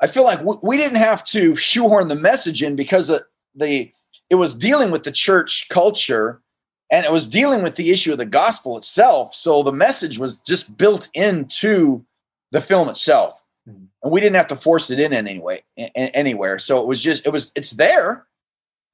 I 0.00 0.06
feel 0.06 0.24
like 0.24 0.40
we 0.62 0.76
didn't 0.76 0.96
have 0.96 1.22
to 1.24 1.54
shoehorn 1.54 2.08
the 2.08 2.16
message 2.16 2.62
in 2.62 2.76
because 2.76 3.10
the 3.54 3.90
it 4.28 4.34
was 4.34 4.54
dealing 4.54 4.90
with 4.90 5.04
the 5.04 5.12
church 5.12 5.68
culture 5.70 6.42
and 6.90 7.04
it 7.04 7.12
was 7.12 7.26
dealing 7.26 7.62
with 7.62 7.76
the 7.76 7.90
issue 7.90 8.12
of 8.12 8.18
the 8.18 8.26
gospel 8.26 8.76
itself. 8.76 9.34
So 9.34 9.62
the 9.62 9.72
message 9.72 10.18
was 10.18 10.40
just 10.40 10.76
built 10.76 11.08
into 11.14 12.04
the 12.52 12.60
film 12.60 12.88
itself, 12.88 13.44
mm-hmm. 13.68 13.84
and 14.02 14.12
we 14.12 14.20
didn't 14.20 14.36
have 14.36 14.46
to 14.48 14.56
force 14.56 14.90
it 14.90 15.00
in 15.00 15.12
anyway 15.12 15.62
anywhere. 15.76 16.58
So 16.58 16.80
it 16.80 16.86
was 16.86 17.02
just 17.02 17.26
it 17.26 17.30
was 17.30 17.52
it's 17.56 17.72
there. 17.72 18.26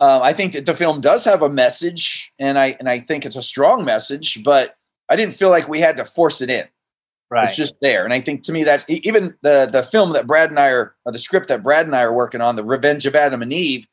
Uh, 0.00 0.20
I 0.22 0.32
think 0.32 0.54
that 0.54 0.66
the 0.66 0.74
film 0.74 1.00
does 1.00 1.24
have 1.24 1.42
a 1.42 1.48
message, 1.48 2.32
and 2.38 2.58
I 2.58 2.76
and 2.78 2.88
I 2.88 3.00
think 3.00 3.24
it's 3.24 3.36
a 3.36 3.42
strong 3.42 3.84
message, 3.84 4.42
but 4.42 4.76
I 5.08 5.16
didn't 5.16 5.34
feel 5.34 5.50
like 5.50 5.68
we 5.68 5.80
had 5.80 5.96
to 5.98 6.04
force 6.04 6.40
it 6.40 6.50
in. 6.50 6.66
Right. 7.32 7.44
It's 7.44 7.56
just 7.56 7.76
there. 7.80 8.04
And 8.04 8.12
I 8.12 8.20
think 8.20 8.42
to 8.42 8.52
me, 8.52 8.62
that's 8.62 8.84
even 8.90 9.34
the, 9.40 9.66
the 9.70 9.82
film 9.82 10.12
that 10.12 10.26
Brad 10.26 10.50
and 10.50 10.58
I 10.58 10.68
are, 10.68 10.94
the 11.06 11.18
script 11.18 11.48
that 11.48 11.62
Brad 11.62 11.86
and 11.86 11.96
I 11.96 12.02
are 12.02 12.12
working 12.12 12.42
on, 12.42 12.56
The 12.56 12.64
Revenge 12.64 13.06
of 13.06 13.14
Adam 13.14 13.40
and 13.40 13.54
Eve, 13.54 13.86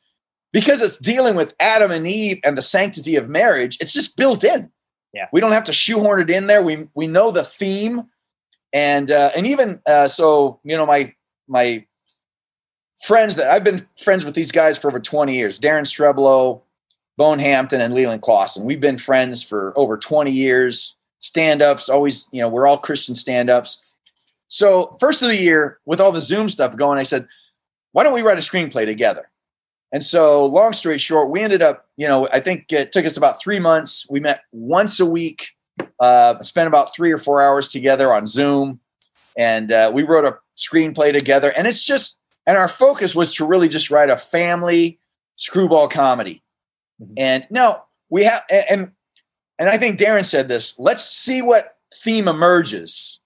because 0.52 0.80
it's 0.80 0.96
dealing 0.96 1.36
with 1.36 1.54
Adam 1.60 1.90
and 1.90 2.06
Eve 2.06 2.40
and 2.44 2.56
the 2.56 2.62
sanctity 2.62 3.16
of 3.16 3.28
marriage, 3.28 3.78
it's 3.80 3.92
just 3.92 4.16
built 4.16 4.44
in. 4.44 4.70
Yeah. 5.12 5.26
We 5.32 5.40
don't 5.40 5.52
have 5.52 5.64
to 5.64 5.72
shoehorn 5.72 6.20
it 6.20 6.30
in 6.30 6.46
there. 6.46 6.62
We, 6.62 6.88
we 6.94 7.06
know 7.06 7.30
the 7.30 7.44
theme. 7.44 8.02
And, 8.72 9.10
uh, 9.10 9.30
and 9.34 9.46
even, 9.46 9.80
uh, 9.86 10.06
so, 10.08 10.60
you 10.62 10.76
know, 10.76 10.86
my, 10.86 11.12
my 11.48 11.84
friends 13.02 13.36
that 13.36 13.50
I've 13.50 13.64
been 13.64 13.86
friends 13.98 14.24
with 14.24 14.34
these 14.34 14.52
guys 14.52 14.78
for 14.78 14.88
over 14.88 15.00
20 15.00 15.34
years, 15.34 15.58
Daren 15.58 15.82
Streblow, 15.82 16.60
Bone 17.16 17.38
Hampton 17.40 17.80
and 17.80 17.92
Leland 17.94 18.22
Klassen. 18.22 18.62
We've 18.62 18.80
been 18.80 18.98
friends 18.98 19.42
for 19.42 19.72
over 19.76 19.98
20 19.98 20.30
years 20.30 20.96
stand-ups 21.20 21.88
always 21.88 22.28
you 22.32 22.40
know 22.40 22.48
we're 22.48 22.66
all 22.66 22.78
christian 22.78 23.14
stand-ups 23.14 23.82
so 24.48 24.96
first 24.98 25.22
of 25.22 25.28
the 25.28 25.36
year 25.36 25.78
with 25.84 26.00
all 26.00 26.12
the 26.12 26.22
zoom 26.22 26.48
stuff 26.48 26.76
going 26.76 26.98
i 26.98 27.02
said 27.02 27.28
why 27.92 28.02
don't 28.02 28.14
we 28.14 28.22
write 28.22 28.38
a 28.38 28.40
screenplay 28.40 28.86
together 28.86 29.30
and 29.92 30.02
so 30.04 30.44
long 30.44 30.72
story 30.72 30.98
short 30.98 31.30
we 31.30 31.40
ended 31.40 31.62
up 31.62 31.86
you 31.96 32.06
know 32.06 32.28
i 32.32 32.40
think 32.40 32.72
it 32.72 32.92
took 32.92 33.04
us 33.04 33.16
about 33.16 33.40
three 33.40 33.58
months. 33.58 34.06
We 34.10 34.20
met 34.20 34.42
once 34.52 35.00
a 35.00 35.06
week 35.06 35.52
uh, 35.98 36.40
spent 36.42 36.66
about 36.66 36.94
three 36.94 37.12
or 37.12 37.18
four 37.18 37.42
hours 37.42 37.68
together 37.68 38.14
on 38.14 38.26
zoom. 38.26 38.80
And 39.36 39.70
uh, 39.70 39.90
we 39.94 40.02
wrote 40.02 40.24
a 40.24 40.36
screenplay 40.56 41.12
together. 41.12 41.50
And 41.50 41.66
it's 41.66 41.84
just 41.84 42.18
and 42.46 42.56
our 42.56 42.68
focus 42.68 43.14
was 43.14 43.34
to 43.34 43.46
really 43.46 43.68
just 43.68 43.90
write 43.90 44.10
a 44.10 44.16
family 44.16 44.98
screwball 45.36 45.88
comedy. 45.88 46.42
Mm-hmm. 47.00 47.14
and 47.16 47.46
now 47.48 47.84
we 48.10 48.24
have 48.24 48.42
and 48.50 48.90
and 49.58 49.70
I 49.70 49.78
think 49.78 49.98
Daren 49.98 50.24
said 50.24 50.48
this 50.48 50.78
let's 50.78 51.04
see 51.04 51.40
what 51.40 51.76
theme 51.94 52.28
emerges. 52.28 53.20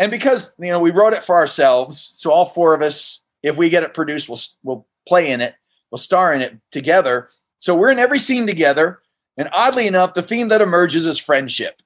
And 0.00 0.10
because, 0.10 0.52
you 0.58 0.70
know, 0.70 0.80
we 0.80 0.90
wrote 0.92 1.12
it 1.12 1.24
for 1.24 1.36
ourselves, 1.36 2.12
so 2.14 2.30
all 2.30 2.44
four 2.44 2.72
of 2.72 2.82
us, 2.82 3.22
if 3.42 3.56
we 3.56 3.68
get 3.68 3.82
it 3.82 3.94
produced, 3.94 4.28
we'll, 4.28 4.38
we'll 4.62 4.86
play 5.08 5.32
in 5.32 5.40
it, 5.40 5.54
we'll 5.90 5.98
star 5.98 6.32
in 6.34 6.42
it 6.42 6.56
together. 6.70 7.28
So 7.58 7.74
we're 7.74 7.90
in 7.90 7.98
every 7.98 8.18
scene 8.18 8.46
together. 8.46 9.00
And 9.36 9.48
oddly 9.52 9.86
enough, 9.86 10.14
the 10.14 10.22
theme 10.22 10.48
that 10.48 10.60
emerges 10.60 11.06
is 11.06 11.18
friendship. 11.18 11.80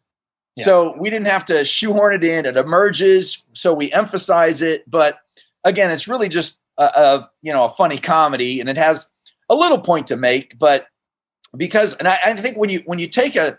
Yeah. 0.57 0.65
So 0.65 0.97
we 0.99 1.11
didn't 1.11 1.29
have 1.29 1.45
to 1.47 1.65
shoehorn 1.65 2.15
it 2.15 2.25
in. 2.25 2.47
It 2.47 2.57
emerges, 2.57 3.45
so 3.53 3.73
we 3.73 3.93
emphasize 3.93 4.63
it. 4.63 4.91
But 4.91 5.19
again, 5.65 5.91
it's 5.91 6.09
really 6.09 6.29
just 6.29 6.61
a, 6.79 6.85
a 6.85 7.31
you 7.43 7.53
know 7.53 7.65
a 7.65 7.69
funny 7.69 7.99
comedy, 7.99 8.61
and 8.61 8.69
it 8.69 8.77
has 8.77 9.11
a 9.49 9.55
little 9.55 9.79
point 9.79 10.09
to 10.09 10.17
make. 10.17 10.59
But 10.59 10.87
because, 11.57 11.95
and 11.95 12.09
I, 12.09 12.19
I 12.25 12.35
think 12.35 12.57
when 12.59 12.71
you 12.71 12.83
when 12.85 12.99
you 12.99 13.07
take 13.07 13.37
a 13.37 13.59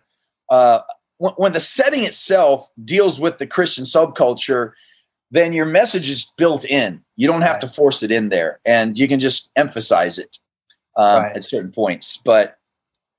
uh, 0.50 0.82
when, 1.18 1.34
when 1.34 1.52
the 1.54 1.60
setting 1.60 2.04
itself 2.04 2.68
deals 2.84 3.20
with 3.20 3.40
the 3.40 3.48
Christian 3.48 3.86
subculture, 3.86 4.74
then 5.34 5.52
your 5.52 5.66
message 5.66 6.10
is 6.10 6.32
built 6.38 6.64
in. 6.64 7.02
You 7.16 7.28
don't 7.28 7.42
have 7.42 7.54
right. 7.54 7.62
to 7.62 7.68
force 7.68 8.04
it 8.04 8.12
in 8.12 8.30
there, 8.30 8.60
and 8.66 8.98
you 8.98 9.08
can 9.08 9.20
just 9.20 9.50
emphasize 9.56 10.20
it 10.20 10.38
um, 10.96 11.24
right. 11.24 11.36
at 11.36 11.44
certain 11.44 11.72
points. 11.72 12.18
But 12.24 12.60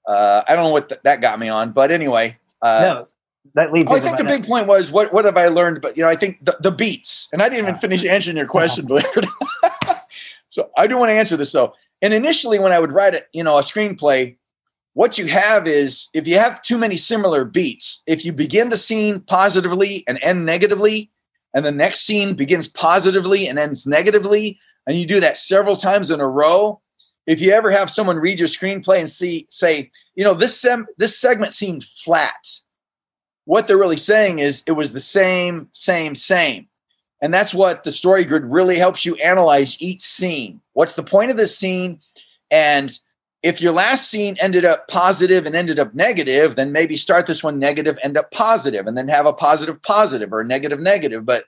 uh, 0.06 0.42
I 0.46 0.54
don't 0.54 0.64
know 0.64 0.70
what 0.70 0.88
th- 0.88 1.00
that 1.02 1.20
got 1.20 1.40
me 1.40 1.48
on. 1.48 1.72
But 1.72 1.90
anyway, 1.90 2.38
uh, 2.62 2.80
no, 2.82 3.08
that 3.54 3.72
leads. 3.72 3.92
Oh, 3.92 3.96
I 3.96 4.00
think 4.00 4.16
the 4.16 4.24
big 4.24 4.46
point 4.46 4.68
was 4.68 4.92
what 4.92 5.12
what 5.12 5.24
have 5.24 5.36
I 5.36 5.48
learned? 5.48 5.80
But 5.80 5.96
you 5.96 6.04
know, 6.04 6.08
I 6.08 6.14
think 6.14 6.44
the, 6.44 6.56
the 6.60 6.70
beats, 6.70 7.28
and 7.32 7.42
I 7.42 7.48
didn't 7.48 7.66
even 7.66 7.80
finish 7.80 8.04
answering 8.08 8.36
your 8.36 8.46
question, 8.46 8.86
believe 8.86 9.06
so 10.48 10.70
I 10.78 10.86
do 10.86 10.96
want 10.96 11.10
to 11.10 11.14
answer 11.14 11.36
this 11.36 11.50
though. 11.50 11.74
And 12.00 12.14
initially, 12.14 12.60
when 12.60 12.70
I 12.70 12.78
would 12.78 12.92
write 12.92 13.14
it, 13.14 13.26
you 13.32 13.42
know, 13.42 13.58
a 13.58 13.62
screenplay, 13.62 14.36
what 14.92 15.18
you 15.18 15.26
have 15.26 15.66
is 15.66 16.10
if 16.14 16.28
you 16.28 16.38
have 16.38 16.62
too 16.62 16.78
many 16.78 16.96
similar 16.96 17.44
beats, 17.44 18.04
if 18.06 18.24
you 18.24 18.32
begin 18.32 18.68
the 18.68 18.76
scene 18.76 19.18
positively 19.18 20.04
and 20.06 20.20
end 20.22 20.46
negatively, 20.46 21.10
and 21.54 21.64
the 21.64 21.72
next 21.72 22.00
scene 22.00 22.34
begins 22.34 22.68
positively 22.68 23.46
and 23.46 23.58
ends 23.58 23.86
negatively, 23.86 24.58
and 24.86 24.96
you 24.96 25.06
do 25.06 25.20
that 25.20 25.38
several 25.38 25.76
times 25.76 26.10
in 26.10 26.20
a 26.20 26.28
row, 26.28 26.80
if 27.26 27.40
you 27.40 27.52
ever 27.52 27.70
have 27.70 27.88
someone 27.88 28.18
read 28.18 28.38
your 28.38 28.48
screenplay 28.48 28.98
and 28.98 29.08
see 29.08 29.46
say, 29.48 29.88
you 30.14 30.24
know, 30.24 30.34
this 30.34 30.60
sem- 30.60 30.86
this 30.98 31.18
segment 31.18 31.52
seemed 31.52 31.84
flat, 31.84 32.60
what 33.44 33.66
they're 33.66 33.78
really 33.78 33.96
saying 33.96 34.40
is 34.40 34.62
it 34.66 34.72
was 34.72 34.92
the 34.92 35.00
same, 35.00 35.68
same, 35.72 36.14
same. 36.14 36.68
And 37.22 37.32
that's 37.32 37.54
what 37.54 37.84
the 37.84 37.92
story 37.92 38.24
grid 38.24 38.44
really 38.44 38.76
helps 38.76 39.06
you 39.06 39.14
analyze 39.16 39.80
each 39.80 40.02
scene. 40.02 40.60
What's 40.74 40.94
the 40.94 41.02
point 41.02 41.30
of 41.30 41.38
this 41.38 41.56
scene? 41.56 42.00
And 42.50 42.90
if 43.44 43.60
your 43.60 43.74
last 43.74 44.10
scene 44.10 44.36
ended 44.40 44.64
up 44.64 44.88
positive 44.88 45.44
and 45.44 45.54
ended 45.54 45.78
up 45.78 45.94
negative, 45.94 46.56
then 46.56 46.72
maybe 46.72 46.96
start 46.96 47.26
this 47.26 47.44
one 47.44 47.58
negative, 47.58 47.98
end 48.02 48.16
up 48.16 48.30
positive, 48.30 48.86
and 48.86 48.96
then 48.96 49.06
have 49.06 49.26
a 49.26 49.34
positive 49.34 49.80
positive 49.82 50.32
or 50.32 50.40
a 50.40 50.46
negative 50.46 50.80
negative. 50.80 51.26
But 51.26 51.44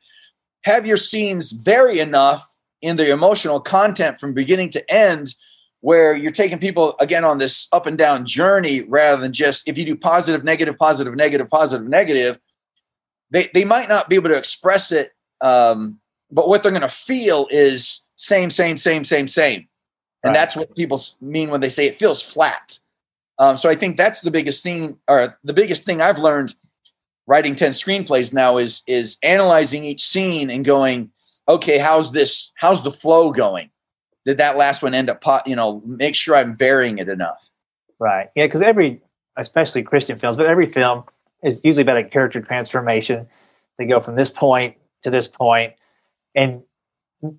have 0.64 0.86
your 0.86 0.98
scenes 0.98 1.52
vary 1.52 1.98
enough 1.98 2.44
in 2.82 2.98
the 2.98 3.10
emotional 3.10 3.60
content 3.60 4.20
from 4.20 4.34
beginning 4.34 4.68
to 4.70 4.92
end 4.92 5.34
where 5.80 6.14
you're 6.14 6.32
taking 6.32 6.58
people 6.58 6.96
again 7.00 7.24
on 7.24 7.38
this 7.38 7.66
up 7.72 7.86
and 7.86 7.96
down 7.96 8.26
journey 8.26 8.82
rather 8.82 9.22
than 9.22 9.32
just 9.32 9.66
if 9.66 9.78
you 9.78 9.86
do 9.86 9.96
positive, 9.96 10.44
negative, 10.44 10.76
positive, 10.76 11.14
negative, 11.14 11.48
positive, 11.48 11.88
negative, 11.88 12.38
they, 13.30 13.48
they 13.54 13.64
might 13.64 13.88
not 13.88 14.10
be 14.10 14.16
able 14.16 14.28
to 14.28 14.36
express 14.36 14.92
it. 14.92 15.12
Um, 15.40 15.98
but 16.30 16.46
what 16.46 16.62
they're 16.62 16.72
going 16.72 16.82
to 16.82 16.88
feel 16.88 17.46
is 17.50 18.04
same, 18.16 18.50
same, 18.50 18.76
same, 18.76 19.02
same, 19.02 19.26
same 19.26 19.66
and 20.26 20.34
right. 20.34 20.34
that's 20.34 20.56
what 20.56 20.74
people 20.74 21.00
mean 21.20 21.50
when 21.50 21.60
they 21.60 21.68
say 21.68 21.86
it 21.86 21.96
feels 21.96 22.20
flat. 22.20 22.80
Um, 23.38 23.56
so 23.56 23.68
I 23.68 23.76
think 23.76 23.96
that's 23.96 24.22
the 24.22 24.30
biggest 24.32 24.64
thing, 24.64 24.98
or 25.06 25.38
the 25.44 25.52
biggest 25.52 25.84
thing 25.84 26.00
I've 26.00 26.18
learned 26.18 26.54
writing 27.26 27.54
ten 27.54 27.70
screenplays 27.70 28.34
now 28.34 28.56
is 28.56 28.82
is 28.86 29.18
analyzing 29.22 29.84
each 29.84 30.02
scene 30.02 30.50
and 30.50 30.64
going, 30.64 31.10
okay, 31.48 31.78
how's 31.78 32.10
this? 32.10 32.52
How's 32.56 32.82
the 32.82 32.90
flow 32.90 33.30
going? 33.30 33.70
Did 34.24 34.38
that 34.38 34.56
last 34.56 34.82
one 34.82 34.94
end 34.94 35.08
up? 35.08 35.20
Pot, 35.20 35.46
you 35.46 35.54
know, 35.54 35.80
make 35.86 36.16
sure 36.16 36.34
I'm 36.34 36.56
varying 36.56 36.98
it 36.98 37.08
enough. 37.08 37.48
Right. 38.00 38.28
Yeah, 38.34 38.46
because 38.46 38.62
every, 38.62 39.00
especially 39.36 39.84
Christian 39.84 40.18
films, 40.18 40.36
but 40.36 40.46
every 40.46 40.66
film 40.66 41.04
is 41.44 41.60
usually 41.62 41.82
about 41.82 41.98
a 41.98 42.04
character 42.04 42.40
transformation. 42.40 43.28
They 43.78 43.86
go 43.86 44.00
from 44.00 44.16
this 44.16 44.30
point 44.30 44.76
to 45.02 45.10
this 45.10 45.28
point, 45.28 45.74
and 46.34 46.62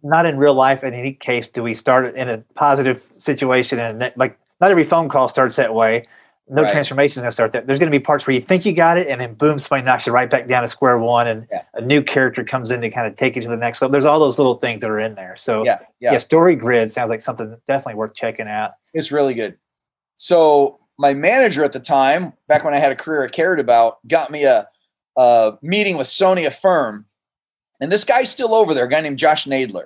not 0.03 0.25
in 0.25 0.37
real 0.37 0.53
life 0.53 0.83
in 0.83 0.93
any 0.93 1.13
case 1.13 1.47
do 1.47 1.63
we 1.63 1.73
start 1.73 2.15
in 2.15 2.29
a 2.29 2.39
positive 2.55 3.05
situation 3.17 3.79
and 3.79 4.11
like 4.15 4.37
not 4.59 4.71
every 4.71 4.83
phone 4.83 5.07
call 5.07 5.29
starts 5.29 5.55
that 5.57 5.73
way. 5.73 6.07
No 6.49 6.63
right. 6.63 6.71
transformation 6.71 7.11
is 7.11 7.21
going 7.21 7.27
to 7.27 7.33
start 7.33 7.51
that. 7.51 7.67
There's 7.67 7.77
going 7.77 7.91
to 7.91 7.97
be 7.97 8.01
parts 8.01 8.25
where 8.25 8.33
you 8.33 8.39
think 8.39 8.65
you 8.65 8.71
got 8.71 8.97
it 8.97 9.07
and 9.07 9.19
then 9.19 9.33
boom 9.33 9.59
somebody 9.59 9.83
knocks 9.83 10.07
you 10.07 10.13
right 10.13 10.29
back 10.29 10.47
down 10.47 10.63
to 10.63 10.69
square 10.69 10.97
one 10.97 11.27
and 11.27 11.45
yeah. 11.51 11.63
a 11.73 11.81
new 11.81 12.01
character 12.01 12.43
comes 12.43 12.71
in 12.71 12.79
to 12.81 12.89
kind 12.89 13.05
of 13.05 13.15
take 13.15 13.35
you 13.35 13.41
to 13.41 13.49
the 13.49 13.57
next 13.57 13.81
level. 13.81 13.91
There's 13.91 14.05
all 14.05 14.19
those 14.19 14.39
little 14.39 14.55
things 14.55 14.81
that 14.81 14.89
are 14.89 14.99
in 14.99 15.15
there. 15.15 15.35
So 15.35 15.65
yeah, 15.65 15.79
yeah. 15.99 16.13
yeah 16.13 16.17
story 16.17 16.55
grid 16.55 16.91
sounds 16.91 17.09
like 17.09 17.21
something 17.21 17.55
definitely 17.67 17.95
worth 17.95 18.13
checking 18.13 18.47
out. 18.47 18.71
It's 18.93 19.11
really 19.11 19.33
good. 19.33 19.57
So 20.15 20.79
my 20.97 21.13
manager 21.13 21.63
at 21.63 21.71
the 21.71 21.79
time 21.79 22.33
back 22.47 22.63
when 22.63 22.73
i 22.73 22.79
had 22.79 22.91
a 22.91 22.95
career 22.95 23.23
i 23.23 23.27
cared 23.27 23.59
about 23.59 24.05
got 24.07 24.31
me 24.31 24.43
a, 24.43 24.67
a 25.15 25.53
meeting 25.61 25.97
with 25.97 26.07
sony 26.07 26.45
affirm 26.45 27.05
and 27.79 27.91
this 27.91 28.03
guy's 28.03 28.31
still 28.31 28.53
over 28.53 28.73
there, 28.73 28.85
a 28.85 28.89
guy 28.89 29.01
named 29.01 29.17
Josh 29.17 29.45
Nadler. 29.45 29.85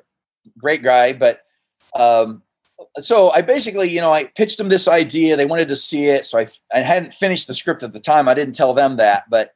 Great 0.57 0.81
guy, 0.81 1.13
but 1.13 1.41
um, 1.95 2.41
so 2.97 3.29
I 3.31 3.41
basically, 3.41 3.89
you 3.89 4.01
know, 4.01 4.11
I 4.11 4.25
pitched 4.25 4.57
them 4.57 4.69
this 4.69 4.87
idea. 4.87 5.35
They 5.35 5.45
wanted 5.45 5.67
to 5.69 5.75
see 5.75 6.07
it. 6.07 6.25
So 6.25 6.39
I, 6.39 6.47
I 6.73 6.79
hadn't 6.79 7.13
finished 7.13 7.47
the 7.47 7.53
script 7.53 7.83
at 7.83 7.93
the 7.93 7.99
time. 7.99 8.27
I 8.27 8.33
didn't 8.33 8.55
tell 8.55 8.73
them 8.73 8.97
that, 8.97 9.29
but 9.29 9.53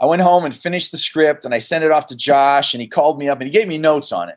I 0.00 0.06
went 0.06 0.22
home 0.22 0.44
and 0.44 0.54
finished 0.54 0.92
the 0.92 0.98
script 0.98 1.44
and 1.44 1.54
I 1.54 1.58
sent 1.58 1.84
it 1.84 1.90
off 1.90 2.06
to 2.06 2.16
Josh 2.16 2.74
and 2.74 2.80
he 2.80 2.86
called 2.86 3.18
me 3.18 3.28
up 3.28 3.40
and 3.40 3.48
he 3.48 3.52
gave 3.52 3.68
me 3.68 3.78
notes 3.78 4.12
on 4.12 4.28
it. 4.28 4.36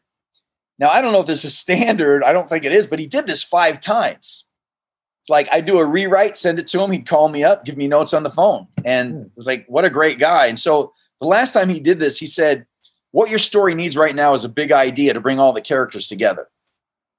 Now, 0.78 0.90
I 0.90 1.02
don't 1.02 1.12
know 1.12 1.20
if 1.20 1.26
this 1.26 1.44
is 1.44 1.58
standard. 1.58 2.24
I 2.24 2.32
don't 2.32 2.50
think 2.50 2.64
it 2.64 2.72
is, 2.72 2.88
but 2.88 3.00
he 3.00 3.08
did 3.08 3.28
this 3.28 3.44
five 3.44 3.82
times. 3.82 4.46
It's 5.22 5.30
like 5.30 5.50
I 5.52 5.60
do 5.60 5.80
a 5.80 5.86
rewrite, 5.86 6.38
send 6.38 6.60
it 6.60 6.68
to 6.68 6.82
him. 6.82 6.92
He'd 6.92 7.06
call 7.06 7.28
me 7.28 7.44
up, 7.44 7.66
give 7.66 7.76
me 7.76 7.90
notes 7.90 8.14
on 8.14 8.24
the 8.24 8.30
phone. 8.30 8.68
And 8.86 9.12
hmm. 9.12 9.22
it 9.22 9.32
was 9.36 9.48
like, 9.48 9.66
what 9.68 9.86
a 9.86 9.90
great 9.90 10.20
guy. 10.20 10.46
And 10.48 10.58
so 10.58 10.94
the 11.20 11.28
last 11.28 11.52
time 11.52 11.68
he 11.68 11.82
did 11.82 12.00
this, 12.00 12.18
he 12.18 12.28
said, 12.28 12.66
What 13.12 13.30
your 13.30 13.39
story 13.39 13.76
needs 13.76 13.98
right 13.98 14.15
now 14.15 14.34
is 14.34 14.43
a 14.43 14.50
big 14.50 14.72
idea 14.72 15.13
to 15.13 15.19
bring 15.19 15.39
all 15.39 15.54
the 15.54 15.62
characters 15.62 16.08
together. 16.08 16.48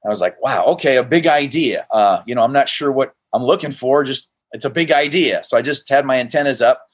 I 0.04 0.08
was 0.08 0.20
like, 0.20 0.40
wow, 0.40 0.64
okay, 0.66 0.96
a 0.96 1.02
big 1.02 1.26
idea. 1.26 1.86
Uh, 1.90 2.22
you 2.26 2.34
know, 2.34 2.42
I'm 2.42 2.52
not 2.52 2.68
sure 2.68 2.90
what 2.90 3.12
I'm 3.34 3.44
looking 3.44 3.70
for, 3.70 4.02
just 4.04 4.30
it's 4.52 4.64
a 4.64 4.70
big 4.70 4.92
idea. 4.92 5.44
So 5.44 5.56
I 5.56 5.62
just 5.62 5.88
had 5.88 6.06
my 6.06 6.18
antennas 6.18 6.62
up. 6.62 6.86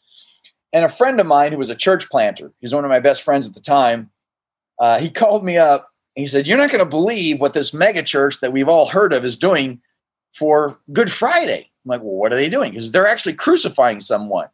And 0.72 0.84
a 0.84 0.88
friend 0.88 1.20
of 1.20 1.26
mine 1.26 1.52
who 1.52 1.58
was 1.58 1.70
a 1.70 1.74
church 1.74 2.10
planter, 2.10 2.52
he's 2.60 2.74
one 2.74 2.84
of 2.84 2.90
my 2.90 3.00
best 3.00 3.22
friends 3.22 3.46
at 3.46 3.54
the 3.54 3.60
time, 3.60 4.10
uh, 4.78 4.98
he 4.98 5.08
called 5.08 5.44
me 5.44 5.56
up 5.56 5.90
he 6.16 6.26
said, 6.26 6.48
You're 6.48 6.58
not 6.58 6.70
going 6.70 6.80
to 6.80 6.86
believe 6.86 7.40
what 7.40 7.52
this 7.52 7.72
mega 7.72 8.02
church 8.02 8.40
that 8.40 8.52
we've 8.52 8.68
all 8.68 8.86
heard 8.86 9.12
of 9.12 9.24
is 9.24 9.36
doing 9.36 9.80
for 10.34 10.78
Good 10.92 11.12
Friday. 11.12 11.70
I'm 11.84 11.90
like, 11.90 12.00
Well, 12.00 12.14
what 12.14 12.32
are 12.32 12.36
they 12.36 12.48
doing? 12.48 12.72
Because 12.72 12.90
they're 12.90 13.06
actually 13.06 13.34
crucifying 13.34 14.00
someone. 14.00 14.48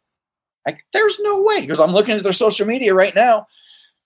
Like, 0.67 0.85
there's 0.93 1.19
no 1.21 1.41
way. 1.41 1.61
Because 1.61 1.79
I'm 1.79 1.93
looking 1.93 2.15
at 2.15 2.23
their 2.23 2.31
social 2.31 2.67
media 2.67 2.93
right 2.93 3.15
now. 3.15 3.47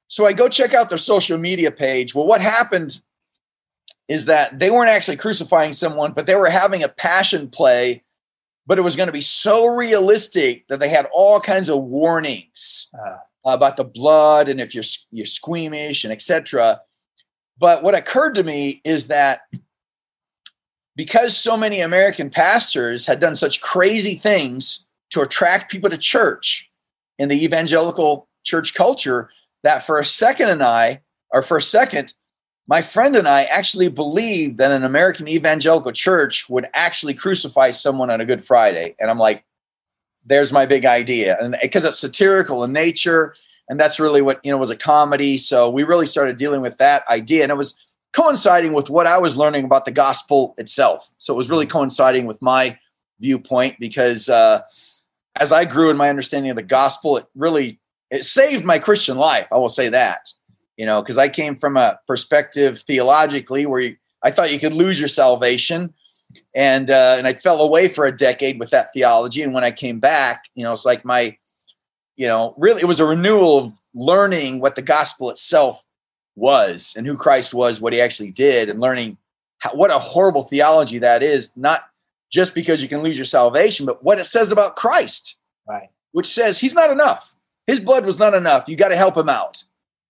So 0.07 0.25
I 0.25 0.33
go 0.33 0.47
check 0.47 0.73
out 0.73 0.89
their 0.89 0.97
social 0.97 1.37
media 1.37 1.71
page. 1.71 2.15
Well, 2.15 2.25
what 2.25 2.41
happened 2.41 3.01
is 4.07 4.25
that 4.25 4.57
they 4.57 4.71
weren't 4.71 4.89
actually 4.89 5.17
crucifying 5.17 5.73
someone, 5.73 6.13
but 6.13 6.25
they 6.25 6.35
were 6.35 6.49
having 6.49 6.83
a 6.83 6.89
passion 6.89 7.49
play, 7.49 8.03
but 8.65 8.77
it 8.77 8.83
was 8.83 8.95
going 8.95 9.07
to 9.07 9.13
be 9.13 9.21
so 9.21 9.65
realistic 9.65 10.65
that 10.69 10.79
they 10.79 10.89
had 10.89 11.07
all 11.13 11.41
kinds 11.41 11.67
of 11.67 11.83
warnings 11.83 12.89
uh, 12.97 13.17
about 13.43 13.77
the 13.77 13.83
blood 13.83 14.49
and 14.49 14.61
if 14.61 14.73
you're 14.73 14.83
you're 15.11 15.25
squeamish 15.25 16.03
and 16.03 16.13
etc. 16.13 16.81
But 17.57 17.83
what 17.83 17.95
occurred 17.95 18.35
to 18.35 18.43
me 18.43 18.81
is 18.85 19.07
that 19.07 19.41
because 20.95 21.37
so 21.37 21.57
many 21.57 21.81
American 21.81 22.29
pastors 22.29 23.05
had 23.05 23.19
done 23.19 23.35
such 23.35 23.61
crazy 23.61 24.15
things 24.15 24.85
to 25.11 25.21
attract 25.21 25.71
people 25.71 25.89
to 25.89 25.97
church 25.97 26.69
in 27.19 27.29
the 27.29 27.43
evangelical 27.43 28.27
church 28.43 28.73
culture, 28.73 29.29
that 29.63 29.83
for 29.83 29.99
a 29.99 30.05
second 30.05 30.49
and 30.49 30.63
I, 30.63 31.01
or 31.31 31.41
for 31.41 31.57
a 31.57 31.61
second, 31.61 32.13
my 32.67 32.81
friend 32.81 33.15
and 33.15 33.27
I 33.27 33.43
actually 33.43 33.87
believed 33.87 34.57
that 34.57 34.71
an 34.71 34.83
American 34.83 35.27
evangelical 35.27 35.91
church 35.91 36.49
would 36.49 36.67
actually 36.73 37.13
crucify 37.13 37.69
someone 37.69 38.09
on 38.09 38.21
a 38.21 38.25
Good 38.25 38.43
Friday. 38.43 38.95
And 38.99 39.09
I'm 39.09 39.19
like, 39.19 39.43
there's 40.25 40.51
my 40.51 40.65
big 40.65 40.85
idea. 40.85 41.37
And 41.39 41.55
because 41.61 41.85
it's 41.85 41.99
satirical 41.99 42.63
in 42.63 42.73
nature, 42.73 43.33
and 43.69 43.79
that's 43.79 43.99
really 43.99 44.21
what 44.21 44.39
you 44.43 44.51
know 44.51 44.57
was 44.57 44.69
a 44.69 44.75
comedy 44.75 45.37
so 45.37 45.69
we 45.69 45.83
really 45.83 46.05
started 46.05 46.37
dealing 46.37 46.61
with 46.61 46.77
that 46.77 47.07
idea 47.09 47.43
and 47.43 47.51
it 47.51 47.55
was 47.55 47.77
coinciding 48.13 48.73
with 48.73 48.89
what 48.89 49.07
i 49.07 49.17
was 49.17 49.37
learning 49.37 49.65
about 49.65 49.85
the 49.85 49.91
gospel 49.91 50.53
itself 50.57 51.11
so 51.17 51.33
it 51.33 51.37
was 51.37 51.49
really 51.49 51.65
coinciding 51.65 52.25
with 52.25 52.41
my 52.41 52.77
viewpoint 53.19 53.75
because 53.79 54.29
uh, 54.29 54.61
as 55.35 55.51
i 55.51 55.65
grew 55.65 55.89
in 55.89 55.97
my 55.97 56.09
understanding 56.09 56.49
of 56.49 56.57
the 56.57 56.63
gospel 56.63 57.17
it 57.17 57.25
really 57.35 57.79
it 58.11 58.23
saved 58.23 58.63
my 58.65 58.79
christian 58.79 59.17
life 59.17 59.47
i 59.51 59.57
will 59.57 59.69
say 59.69 59.89
that 59.89 60.29
you 60.77 60.85
know 60.85 61.01
because 61.01 61.17
i 61.17 61.27
came 61.27 61.55
from 61.55 61.77
a 61.77 61.99
perspective 62.07 62.79
theologically 62.79 63.65
where 63.65 63.79
you, 63.79 63.97
i 64.23 64.31
thought 64.31 64.51
you 64.51 64.59
could 64.59 64.73
lose 64.73 64.99
your 64.99 65.07
salvation 65.07 65.93
and 66.55 66.89
uh, 66.89 67.15
and 67.17 67.27
i 67.27 67.33
fell 67.33 67.61
away 67.61 67.87
for 67.87 68.05
a 68.05 68.15
decade 68.15 68.59
with 68.59 68.69
that 68.69 68.91
theology 68.93 69.41
and 69.41 69.53
when 69.53 69.63
i 69.63 69.71
came 69.71 69.99
back 69.99 70.45
you 70.55 70.63
know 70.63 70.71
it's 70.71 70.85
like 70.85 71.03
my 71.05 71.37
you 72.17 72.27
know, 72.27 72.55
really, 72.57 72.81
it 72.81 72.85
was 72.85 72.99
a 72.99 73.05
renewal 73.05 73.57
of 73.59 73.73
learning 73.93 74.59
what 74.59 74.75
the 74.75 74.81
gospel 74.81 75.29
itself 75.29 75.81
was 76.35 76.95
and 76.97 77.07
who 77.07 77.15
Christ 77.15 77.53
was, 77.53 77.79
what 77.79 77.93
he 77.93 78.01
actually 78.01 78.31
did, 78.31 78.69
and 78.69 78.79
learning 78.81 79.17
how, 79.59 79.73
what 79.75 79.91
a 79.91 79.99
horrible 79.99 80.43
theology 80.43 80.97
that 80.97 81.23
is, 81.23 81.55
not 81.55 81.81
just 82.29 82.53
because 82.53 82.81
you 82.81 82.89
can 82.89 83.03
lose 83.03 83.17
your 83.17 83.25
salvation, 83.25 83.85
but 83.85 84.03
what 84.03 84.19
it 84.19 84.25
says 84.25 84.51
about 84.51 84.75
Christ, 84.75 85.37
right? 85.67 85.89
Which 86.11 86.27
says 86.27 86.59
he's 86.59 86.73
not 86.73 86.91
enough. 86.91 87.35
His 87.67 87.79
blood 87.79 88.05
was 88.05 88.17
not 88.17 88.33
enough. 88.33 88.67
You 88.67 88.75
got 88.75 88.89
to 88.89 88.95
help 88.95 89.15
him 89.15 89.29
out. 89.29 89.63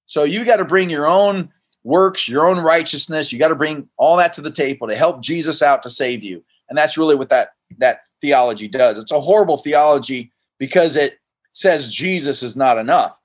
So 0.05 0.23
you 0.23 0.45
got 0.45 0.57
to 0.57 0.65
bring 0.65 0.89
your 0.89 1.07
own 1.07 1.51
works, 1.83 2.29
your 2.29 2.47
own 2.47 2.59
righteousness. 2.59 3.33
You 3.33 3.39
got 3.39 3.49
to 3.49 3.55
bring 3.55 3.89
all 3.97 4.15
that 4.17 4.33
to 4.33 4.41
the 4.41 4.51
table 4.51 4.87
to 4.87 4.95
help 4.95 5.21
Jesus 5.21 5.61
out 5.61 5.83
to 5.83 5.89
save 5.89 6.23
you. 6.23 6.43
And 6.69 6.77
that's 6.77 6.97
really 6.97 7.15
what 7.15 7.29
that 7.29 7.49
that 7.79 8.01
theology 8.21 8.67
does. 8.67 8.97
It's 8.97 9.11
a 9.11 9.19
horrible 9.19 9.57
theology 9.57 10.31
because 10.59 10.95
it 10.95 11.19
says 11.51 11.93
Jesus 11.93 12.43
is 12.43 12.55
not 12.55 12.77
enough. 12.77 13.19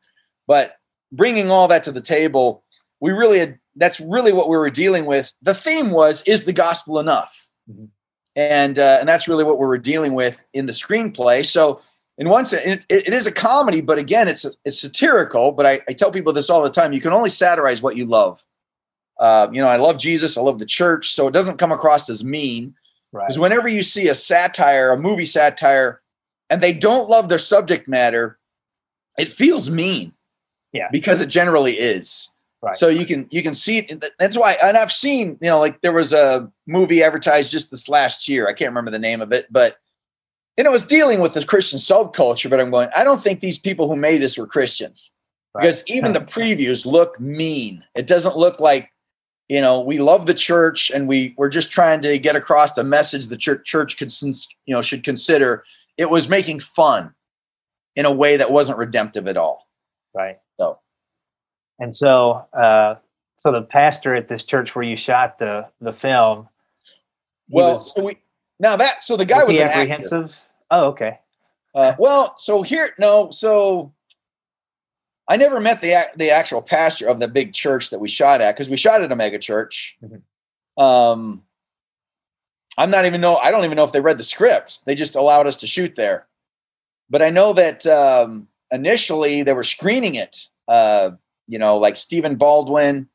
But 0.47 0.77
bringing 1.13 1.51
all 1.51 1.69
that 1.69 1.85
to 1.85 1.93
the 1.93 2.01
table, 2.01 2.65
we 3.01 3.13
really 3.13 3.39
had, 3.39 3.59
that's 3.77 4.01
really 4.01 4.33
what 4.33 4.49
we 4.49 4.57
were 4.57 4.71
dealing 4.71 5.07
with. 5.07 5.33
The 5.43 5.55
theme 5.55 5.91
was 5.91 6.23
is 6.23 6.45
the 6.45 6.53
gospel 6.53 6.99
enough? 6.99 7.49
Mm-hmm. 7.71 7.87
And 8.35 8.79
uh, 8.79 8.97
and 8.99 9.09
that's 9.09 9.29
really 9.29 9.45
what 9.45 9.59
we 9.59 9.67
were 9.67 9.79
dealing 9.79 10.15
with 10.15 10.37
in 10.55 10.67
the 10.67 10.73
screenplay. 10.73 11.45
So 11.45 11.83
in 12.19 12.29
one 12.29 12.45
sense, 12.45 12.85
it, 12.89 13.07
it 13.09 13.15
is 13.15 13.27
a 13.27 13.33
comedy, 13.33 13.81
but 13.81 13.99
again, 13.99 14.29
it's 14.29 14.45
it's 14.65 14.81
satirical. 14.81 15.53
But 15.53 15.67
I, 15.67 15.81
I, 15.89 15.93
tell 15.93 16.11
people 16.11 16.33
this 16.33 16.51
all 16.51 16.63
the 16.63 16.71
time: 16.71 16.93
you 16.93 17.01
can 17.01 17.13
only 17.13 17.31
satirize 17.31 17.83
what 17.83 17.97
you 17.97 18.05
love. 18.05 18.45
Uh, 19.19 19.49
you 19.53 19.63
know, 19.63 19.69
I 19.69 19.77
love 19.77 19.99
Jesus, 19.99 20.37
I 20.37 20.43
love 20.43 20.59
the 20.59 20.67
church, 20.67 21.09
so 21.09 21.29
it 21.29 21.33
doesn't 21.33 21.59
come 21.59 21.73
across 21.73 22.11
as 22.11 22.25
mean. 22.25 22.75
Because 23.13 23.39
right. 23.39 23.43
whenever 23.43 23.69
you 23.69 23.83
see 23.83 24.09
a 24.09 24.15
satire, 24.15 24.91
a 24.91 24.99
movie 24.99 25.27
satire, 25.27 26.01
and 26.49 26.61
they 26.61 26.73
don't 26.73 27.09
love 27.09 27.29
their 27.29 27.39
subject 27.39 27.87
matter, 27.87 28.39
it 29.19 29.29
feels 29.29 29.71
mean. 29.71 30.13
Yeah. 30.73 30.89
Because 30.91 31.21
it 31.21 31.27
generally 31.27 31.75
is. 31.75 32.31
Right. 32.63 32.77
So 32.77 32.89
you 32.89 33.05
can 33.05 33.27
you 33.31 33.43
can 33.43 33.55
see 33.55 33.79
it. 33.79 34.05
That's 34.19 34.39
why, 34.39 34.57
and 34.63 34.77
I've 34.77 34.93
seen 34.93 35.37
you 35.41 35.49
know 35.49 35.59
like 35.59 35.81
there 35.81 35.93
was 35.93 36.13
a 36.13 36.51
movie 36.67 37.03
advertised 37.03 37.51
just 37.51 37.71
this 37.71 37.89
last 37.89 38.29
year. 38.29 38.49
I 38.49 38.53
can't 38.53 38.71
remember 38.71 38.93
the 38.93 39.01
name 39.01 39.21
of 39.21 39.33
it, 39.33 39.47
but 39.51 39.79
and 40.57 40.67
it 40.67 40.71
was 40.71 40.85
dealing 40.85 41.21
with 41.21 41.33
the 41.33 41.45
Christian 41.45 41.79
subculture. 41.79 42.51
But 42.51 42.61
I'm 42.61 42.71
going, 42.71 42.89
I 42.95 43.05
don't 43.05 43.23
think 43.23 43.41
these 43.41 43.59
people 43.59 43.89
who 43.89 43.97
made 43.97 44.19
this 44.19 44.39
were 44.39 44.47
Christians 44.47 45.13
right. 45.55 45.63
because 45.63 45.83
even 45.89 46.13
the 46.13 46.21
previews 46.21 46.87
look 46.87 47.19
mean. 47.21 47.85
It 47.95 48.07
doesn't 48.07 48.37
look 48.37 48.61
like 48.61 48.91
you 49.49 49.61
know 49.61 49.81
we 49.81 49.99
love 49.99 50.27
the 50.27 50.35
church 50.35 50.91
and 50.91 51.09
we 51.09 51.35
we're 51.37 51.49
just 51.49 51.71
trying 51.71 52.01
to 52.03 52.19
get 52.19 52.37
across 52.37 52.73
the 52.73 52.85
message 52.85 53.27
the 53.27 53.37
church 53.37 53.67
church 53.67 53.99
could 53.99 54.13
you 54.67 54.75
know 54.75 54.81
should 54.81 55.05
consider 55.05 55.65
it 55.99 56.11
was 56.11 56.29
making 56.29 56.59
fun 56.59 57.15
in 57.97 58.07
a 58.07 58.13
way 58.13 58.37
that 58.37 58.51
wasn't 58.51 58.79
redemptive 58.79 59.27
at 59.27 59.37
all. 59.37 59.69
Right. 60.15 60.39
So, 60.59 60.79
and 61.79 61.95
so, 61.95 62.47
uh, 62.53 62.97
so 63.37 63.53
the 63.53 63.63
pastor 63.63 64.15
at 64.15 64.29
this 64.29 64.45
church 64.45 64.75
where 64.75 64.85
you 64.85 64.97
shot 64.97 65.39
the 65.39 65.69
the 65.81 65.93
film. 65.93 66.49
Well, 67.49 67.71
was, 67.71 67.95
so 67.95 68.05
we 68.05 68.19
now 68.59 68.77
that 68.77 69.03
so 69.03 69.17
the 69.17 69.25
guy 69.25 69.45
was, 69.45 69.59
was 69.59 69.61
apprehensive. 69.61 70.25
Actor. 70.25 70.35
Oh, 70.71 70.89
okay. 70.89 71.19
Uh, 71.75 71.95
well, 71.99 72.35
so 72.39 72.63
here 72.63 72.95
no, 72.99 73.31
so 73.31 73.93
I 75.29 75.37
never 75.37 75.61
met 75.61 75.81
the 75.81 76.11
the 76.17 76.31
actual 76.31 76.63
pastor 76.63 77.09
of 77.09 77.21
the 77.21 77.29
big 77.29 77.53
church 77.53 77.91
that 77.91 78.01
we 78.01 78.09
shot 78.09 78.41
at 78.41 78.55
because 78.55 78.69
we 78.69 78.77
shot 78.77 79.03
at 79.03 79.13
a 79.13 79.17
mega 79.17 79.39
church. 79.39 79.97
Mm-hmm. 80.03 80.83
Um, 80.83 81.43
I'm 82.77 82.91
not 82.91 83.07
even 83.07 83.21
know. 83.21 83.37
I 83.37 83.51
don't 83.51 83.65
even 83.65 83.77
know 83.77 83.85
if 83.85 83.93
they 83.93 84.01
read 84.01 84.19
the 84.19 84.25
script. 84.25 84.81
They 84.85 84.95
just 84.95 85.17
allowed 85.17 85.47
us 85.47 85.57
to 85.57 85.67
shoot 85.67 85.95
there. 85.97 86.27
But 87.11 87.23
I 87.23 87.31
know 87.31 87.53
that 87.53 87.87
um, 87.87 88.49
initially 88.71 89.43
they 89.43 89.53
were 89.53 89.63
screening 89.63 90.15
it. 90.15 90.49
Uh, 90.67 91.13
you 91.47 91.59
know, 91.59 91.77
like 91.77 91.97
Stephen 91.97 92.37
Baldwin 92.37 93.09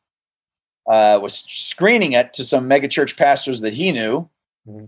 uh, 0.88 1.19
was 1.21 1.34
screening 1.34 2.14
it 2.14 2.34
to 2.34 2.45
some 2.45 2.70
megachurch 2.70 3.18
pastors 3.18 3.62
that 3.62 3.74
he 3.74 3.91
knew. 3.91 4.30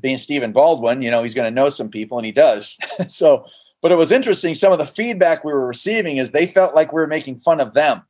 Being 0.02 0.18
Stephen 0.18 0.52
Baldwin, 0.52 1.02
you 1.02 1.12
know, 1.12 1.22
he's 1.22 1.34
going 1.34 1.52
to 1.52 1.56
know 1.56 1.70
some 1.70 1.90
people, 1.90 2.18
and 2.18 2.26
he 2.26 2.32
does. 2.32 2.78
so, 3.08 3.46
but 3.82 3.92
it 3.92 3.98
was 3.98 4.12
interesting. 4.12 4.54
Some 4.54 4.74
of 4.74 4.80
the 4.80 4.86
feedback 4.86 5.44
we 5.44 5.54
were 5.54 5.66
receiving 5.66 6.18
is 6.18 6.32
they 6.32 6.48
felt 6.48 6.76
like 6.76 6.92
we 6.92 7.00
were 7.00 7.08
making 7.08 7.40
fun 7.40 7.62
of 7.62 7.74
them. 7.74 8.02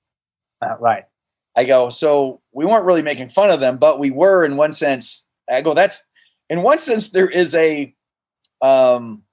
Uh, 0.62 0.76
right. 0.80 1.06
I 1.56 1.66
go, 1.66 1.90
so 1.90 2.42
we 2.52 2.66
weren't 2.66 2.86
really 2.86 3.02
making 3.02 3.30
fun 3.30 3.50
of 3.50 3.60
them, 3.60 3.78
but 3.78 4.00
we 4.00 4.12
were 4.12 4.46
in 4.46 4.56
one 4.56 4.72
sense. 4.72 5.26
I 5.50 5.62
go, 5.62 5.74
that's 5.74 6.06
in 6.50 6.64
one 6.64 6.78
sense, 6.80 7.10
there 7.10 7.30
is 7.30 7.54
a, 7.54 7.94
um, 8.62 9.24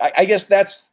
I, 0.00 0.12
I 0.18 0.24
guess 0.24 0.44
that's, 0.44 0.86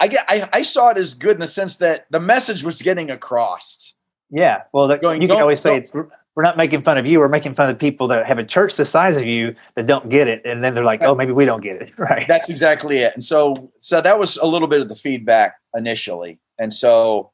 I 0.00 0.08
get, 0.08 0.24
I, 0.28 0.48
I 0.52 0.62
saw 0.62 0.90
it 0.90 0.96
as 0.96 1.14
good 1.14 1.32
in 1.32 1.40
the 1.40 1.46
sense 1.46 1.76
that 1.76 2.06
the 2.10 2.20
message 2.20 2.62
was 2.62 2.80
getting 2.80 3.10
across. 3.10 3.94
Yeah, 4.30 4.62
well, 4.72 4.88
that, 4.88 5.02
going, 5.02 5.22
you 5.22 5.28
can 5.28 5.40
always 5.40 5.60
say 5.60 5.76
it's 5.76 5.92
we're 6.38 6.44
not 6.44 6.56
making 6.56 6.82
fun 6.82 6.96
of 6.96 7.04
you. 7.04 7.18
We're 7.18 7.28
making 7.28 7.54
fun 7.54 7.68
of 7.68 7.80
people 7.80 8.06
that 8.06 8.24
have 8.24 8.38
a 8.38 8.44
church 8.44 8.76
the 8.76 8.84
size 8.84 9.16
of 9.16 9.26
you 9.26 9.56
that 9.74 9.88
don't 9.88 10.08
get 10.08 10.28
it, 10.28 10.42
and 10.44 10.62
then 10.62 10.72
they're 10.72 10.84
like, 10.84 11.02
"Oh, 11.02 11.16
maybe 11.16 11.32
we 11.32 11.44
don't 11.44 11.64
get 11.64 11.82
it." 11.82 11.92
Right. 11.98 12.28
That's 12.28 12.48
exactly 12.48 12.98
it. 12.98 13.12
And 13.12 13.24
so, 13.24 13.72
so 13.80 14.00
that 14.00 14.20
was 14.20 14.36
a 14.36 14.46
little 14.46 14.68
bit 14.68 14.80
of 14.80 14.88
the 14.88 14.94
feedback 14.94 15.56
initially, 15.74 16.38
and 16.56 16.72
so, 16.72 17.32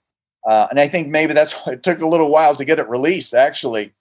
uh, 0.48 0.68
and 0.70 0.80
I 0.80 0.88
think 0.88 1.08
maybe 1.08 1.34
that's 1.34 1.52
why 1.52 1.72
it 1.74 1.82
took 1.82 2.00
a 2.00 2.08
little 2.08 2.30
while 2.30 2.56
to 2.56 2.64
get 2.64 2.78
it 2.78 2.88
released, 2.88 3.34
actually. 3.34 3.92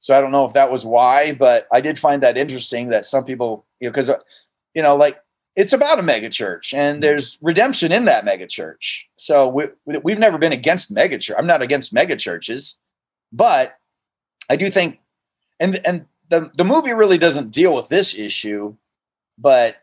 So 0.00 0.16
I 0.16 0.20
don't 0.20 0.32
know 0.32 0.46
if 0.46 0.54
that 0.54 0.68
was 0.68 0.84
why, 0.84 1.32
but 1.32 1.68
I 1.70 1.80
did 1.80 1.96
find 1.96 2.20
that 2.24 2.36
interesting 2.36 2.88
that 2.88 3.04
some 3.04 3.22
people, 3.22 3.64
you 3.78 3.86
know, 3.86 3.92
because 3.92 4.10
you 4.74 4.82
know, 4.82 4.96
like 4.96 5.16
it's 5.54 5.72
about 5.72 6.00
a 6.00 6.02
megachurch 6.02 6.74
and 6.74 7.04
there's 7.04 7.38
redemption 7.40 7.92
in 7.92 8.06
that 8.06 8.24
megachurch. 8.24 9.02
So 9.16 9.46
we, 9.46 9.66
we've 10.02 10.18
never 10.18 10.38
been 10.38 10.52
against 10.52 10.92
megachurch. 10.92 11.36
I'm 11.38 11.46
not 11.46 11.62
against 11.62 11.94
megachurches, 11.94 12.78
but 13.32 13.78
I 14.50 14.56
do 14.56 14.68
think, 14.70 15.00
and 15.60 15.80
and 15.84 16.06
the 16.28 16.50
the 16.54 16.64
movie 16.64 16.92
really 16.92 17.18
doesn't 17.18 17.50
deal 17.50 17.74
with 17.74 17.88
this 17.88 18.16
issue, 18.16 18.74
but 19.38 19.76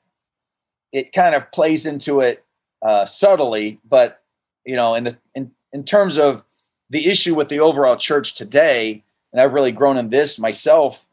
it 0.91 1.13
kind 1.13 1.35
of 1.35 1.51
plays 1.51 1.85
into 1.85 2.19
it 2.19 2.43
uh, 2.81 3.05
subtly. 3.05 3.79
But 3.87 4.21
you 4.65 4.75
know, 4.75 4.95
in 4.95 5.03
the 5.03 5.17
in 5.35 5.51
in 5.71 5.83
terms 5.83 6.17
of 6.17 6.43
the 6.89 7.09
issue 7.09 7.35
with 7.35 7.49
the 7.49 7.59
overall 7.59 7.95
church 7.95 8.35
today, 8.35 9.03
and 9.31 9.41
I've 9.41 9.53
really 9.53 9.71
grown 9.71 9.97
in 9.97 10.09
this 10.09 10.37
myself 10.39 11.05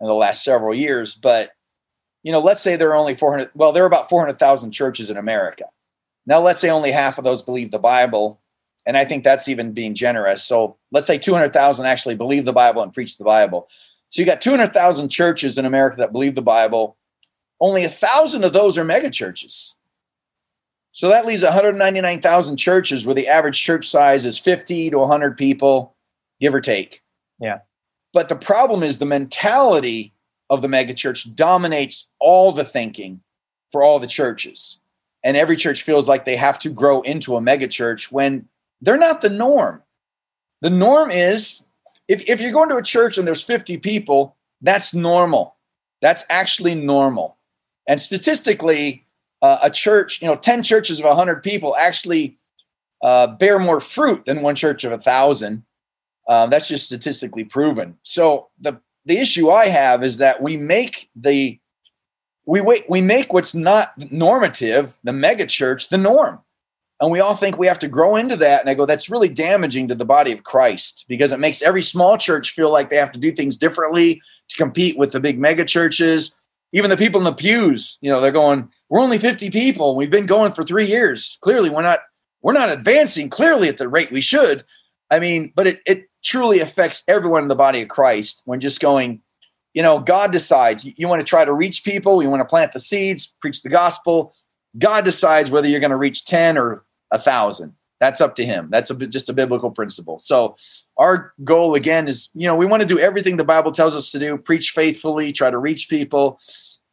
in 0.00 0.06
the 0.06 0.14
last 0.14 0.44
several 0.44 0.74
years, 0.74 1.14
but 1.14 1.52
you 2.22 2.32
know, 2.32 2.40
let's 2.40 2.60
say 2.60 2.76
there 2.76 2.90
are 2.90 2.96
only 2.96 3.14
400, 3.14 3.50
well, 3.54 3.72
there 3.72 3.82
are 3.82 3.86
about 3.86 4.08
400,000 4.08 4.70
churches 4.70 5.10
in 5.10 5.16
America. 5.16 5.64
Now, 6.24 6.40
let's 6.40 6.60
say 6.60 6.70
only 6.70 6.92
half 6.92 7.18
of 7.18 7.24
those 7.24 7.42
believe 7.42 7.70
the 7.70 7.78
Bible. 7.78 8.38
And 8.86 8.96
I 8.96 9.04
think 9.04 9.22
that's 9.24 9.48
even 9.48 9.72
being 9.72 9.94
generous. 9.94 10.42
So 10.42 10.76
let's 10.90 11.06
say 11.06 11.18
200,000 11.18 11.86
actually 11.86 12.16
believe 12.16 12.44
the 12.44 12.52
Bible 12.52 12.82
and 12.82 12.92
preach 12.92 13.16
the 13.16 13.24
Bible. 13.24 13.68
So 14.10 14.20
you 14.20 14.26
got 14.26 14.40
200,000 14.40 15.08
churches 15.08 15.56
in 15.56 15.64
America 15.64 15.96
that 15.98 16.12
believe 16.12 16.34
the 16.34 16.42
Bible. 16.42 16.96
Only 17.60 17.84
a 17.84 17.88
thousand 17.88 18.44
of 18.44 18.52
those 18.52 18.76
are 18.76 18.84
megachurches. 18.84 19.74
So 20.92 21.08
that 21.08 21.24
leaves 21.24 21.42
199,000 21.42 22.56
churches 22.56 23.06
where 23.06 23.14
the 23.14 23.28
average 23.28 23.60
church 23.60 23.88
size 23.88 24.26
is 24.26 24.38
50 24.38 24.90
to 24.90 24.98
100 24.98 25.38
people, 25.38 25.96
give 26.40 26.54
or 26.54 26.60
take. 26.60 27.02
Yeah. 27.40 27.60
But 28.12 28.28
the 28.28 28.36
problem 28.36 28.82
is 28.82 28.98
the 28.98 29.06
mentality 29.06 30.12
of 30.50 30.60
the 30.60 30.68
megachurch 30.68 31.34
dominates 31.34 32.08
all 32.18 32.52
the 32.52 32.64
thinking 32.64 33.22
for 33.70 33.82
all 33.82 33.98
the 33.98 34.06
churches. 34.06 34.80
And 35.24 35.36
every 35.36 35.56
church 35.56 35.82
feels 35.82 36.08
like 36.08 36.26
they 36.26 36.36
have 36.36 36.58
to 36.58 36.70
grow 36.70 37.00
into 37.00 37.36
a 37.36 37.40
megachurch 37.40 38.12
when 38.12 38.48
they're 38.82 38.98
not 38.98 39.20
the 39.20 39.30
norm. 39.30 39.82
The 40.60 40.70
norm 40.70 41.10
is 41.10 41.64
if, 42.08 42.28
if 42.28 42.40
you're 42.40 42.52
going 42.52 42.68
to 42.68 42.76
a 42.76 42.82
church 42.82 43.16
and 43.16 43.26
there's 43.26 43.42
50 43.42 43.78
people, 43.78 44.36
that's 44.60 44.92
normal. 44.92 45.56
That's 46.02 46.24
actually 46.28 46.74
normal. 46.74 47.38
And 47.88 48.00
statistically, 48.00 49.06
uh, 49.40 49.58
a 49.62 49.70
church, 49.70 50.20
you 50.20 50.28
know, 50.28 50.36
10 50.36 50.62
churches 50.62 50.98
of 50.98 51.04
100 51.04 51.42
people 51.42 51.74
actually 51.76 52.38
uh, 53.02 53.26
bear 53.26 53.58
more 53.58 53.80
fruit 53.80 54.24
than 54.24 54.42
one 54.42 54.54
church 54.54 54.84
of 54.84 54.92
a 54.92 54.98
thousand. 54.98 55.64
Um, 56.28 56.50
that's 56.50 56.68
just 56.68 56.86
statistically 56.86 57.44
proven. 57.44 57.96
So 58.02 58.48
the 58.60 58.80
the 59.04 59.18
issue 59.18 59.50
I 59.50 59.66
have 59.66 60.04
is 60.04 60.18
that 60.18 60.40
we 60.40 60.56
make 60.56 61.10
the 61.16 61.58
we 62.46 62.60
wait 62.60 62.88
we 62.88 63.02
make 63.02 63.32
what's 63.32 63.56
not 63.56 63.92
normative, 64.12 64.96
the 65.02 65.12
mega 65.12 65.46
church, 65.46 65.88
the 65.88 65.98
norm. 65.98 66.38
And 67.02 67.10
we 67.10 67.18
all 67.18 67.34
think 67.34 67.58
we 67.58 67.66
have 67.66 67.80
to 67.80 67.88
grow 67.88 68.14
into 68.14 68.36
that. 68.36 68.60
And 68.60 68.70
I 68.70 68.74
go, 68.74 68.86
that's 68.86 69.10
really 69.10 69.28
damaging 69.28 69.88
to 69.88 69.94
the 69.96 70.04
body 70.04 70.30
of 70.30 70.44
Christ 70.44 71.04
because 71.08 71.32
it 71.32 71.40
makes 71.40 71.60
every 71.60 71.82
small 71.82 72.16
church 72.16 72.52
feel 72.52 72.70
like 72.70 72.90
they 72.90 72.96
have 72.96 73.10
to 73.10 73.18
do 73.18 73.32
things 73.32 73.56
differently 73.56 74.22
to 74.50 74.56
compete 74.56 74.96
with 74.96 75.10
the 75.10 75.18
big 75.18 75.36
mega 75.36 75.64
churches. 75.64 76.32
Even 76.72 76.90
the 76.90 76.96
people 76.96 77.20
in 77.20 77.24
the 77.24 77.32
pews, 77.32 77.98
you 78.02 78.08
know, 78.08 78.20
they're 78.20 78.30
going, 78.30 78.68
we're 78.88 79.00
only 79.00 79.18
50 79.18 79.50
people. 79.50 79.96
We've 79.96 80.12
been 80.12 80.26
going 80.26 80.52
for 80.52 80.62
three 80.62 80.86
years. 80.86 81.38
Clearly, 81.40 81.70
we're 81.70 81.82
not 81.82 81.98
we're 82.40 82.52
not 82.52 82.70
advancing 82.70 83.30
clearly 83.30 83.68
at 83.68 83.78
the 83.78 83.88
rate 83.88 84.12
we 84.12 84.20
should. 84.20 84.62
I 85.10 85.18
mean, 85.18 85.52
but 85.56 85.66
it 85.66 85.80
it 85.84 86.04
truly 86.24 86.60
affects 86.60 87.02
everyone 87.08 87.42
in 87.42 87.48
the 87.48 87.56
body 87.56 87.82
of 87.82 87.88
Christ 87.88 88.42
when 88.44 88.60
just 88.60 88.80
going, 88.80 89.22
you 89.74 89.82
know, 89.82 89.98
God 89.98 90.30
decides 90.30 90.84
you, 90.84 90.92
you 90.96 91.08
want 91.08 91.20
to 91.20 91.26
try 91.26 91.44
to 91.44 91.52
reach 91.52 91.82
people, 91.82 92.22
you 92.22 92.30
want 92.30 92.42
to 92.42 92.44
plant 92.48 92.72
the 92.72 92.78
seeds, 92.78 93.34
preach 93.40 93.62
the 93.62 93.70
gospel. 93.70 94.36
God 94.78 95.04
decides 95.04 95.50
whether 95.50 95.66
you're 95.66 95.80
going 95.80 95.90
to 95.90 95.96
reach 95.96 96.24
10 96.26 96.56
or 96.56 96.84
a 97.12 97.18
thousand. 97.20 97.74
That's 98.00 98.20
up 98.20 98.34
to 98.34 98.44
him. 98.44 98.66
That's 98.68 98.90
a, 98.90 98.96
just 99.06 99.28
a 99.28 99.32
biblical 99.32 99.70
principle. 99.70 100.18
So 100.18 100.56
our 100.96 101.32
goal 101.44 101.76
again 101.76 102.08
is, 102.08 102.30
you 102.34 102.48
know, 102.48 102.56
we 102.56 102.66
want 102.66 102.82
to 102.82 102.88
do 102.88 102.98
everything 102.98 103.36
the 103.36 103.44
Bible 103.44 103.70
tells 103.70 103.94
us 103.94 104.10
to 104.10 104.18
do, 104.18 104.36
preach 104.36 104.70
faithfully, 104.70 105.30
try 105.32 105.50
to 105.50 105.58
reach 105.58 105.88
people, 105.88 106.40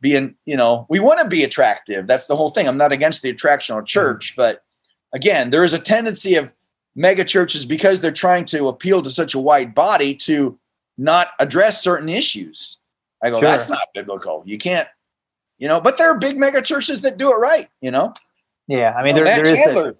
being, 0.01 0.36
you 0.45 0.55
know, 0.55 0.86
we 0.88 0.99
want 0.99 1.20
to 1.20 1.28
be 1.28 1.43
attractive. 1.43 2.05
That's 2.05 2.28
the 2.28 2.36
whole 2.36 2.51
thing. 2.51 2.67
I'm 2.67 2.78
not 2.78 2.91
against 2.91 3.24
the 3.24 3.34
attractional 3.34 3.84
church, 3.84 4.34
mm-hmm. 4.34 4.41
but 4.41 4.63
again, 5.11 5.49
there 5.49 5.63
is 5.63 5.74
a 5.74 5.80
tendency 5.80 6.36
of 6.36 6.53
mega 6.95 7.26
churches 7.26 7.65
because 7.65 8.01
they're 8.01 8.11
trying 8.11 8.45
to 8.45 8.67
appeal 8.67 9.01
to 9.01 9.09
such 9.09 9.34
a 9.34 9.39
wide 9.39 9.74
body 9.74 10.13
to 10.13 10.59
not 10.97 11.30
address 11.39 11.82
certain 11.82 12.09
issues. 12.09 12.80
I 13.24 13.32
go, 13.32 13.39
sure. 13.39 13.49
that's 13.49 13.67
not 13.67 13.88
biblical. 13.95 14.43
You 14.45 14.57
can't, 14.57 14.88
you 15.57 15.67
know, 15.67 15.82
but 15.82 15.97
there 15.97 16.11
are 16.11 16.17
big 16.20 16.38
mega 16.38 16.61
churches 16.61 17.01
that 17.01 17.17
do 17.17 17.32
it 17.32 17.38
right, 17.38 17.67
you 17.82 17.89
know? 17.89 18.13
Yeah. 18.67 18.93
I 18.93 19.03
mean, 19.03 19.15
there, 19.15 19.26
there 19.26 19.43
Chandler, 19.43 19.95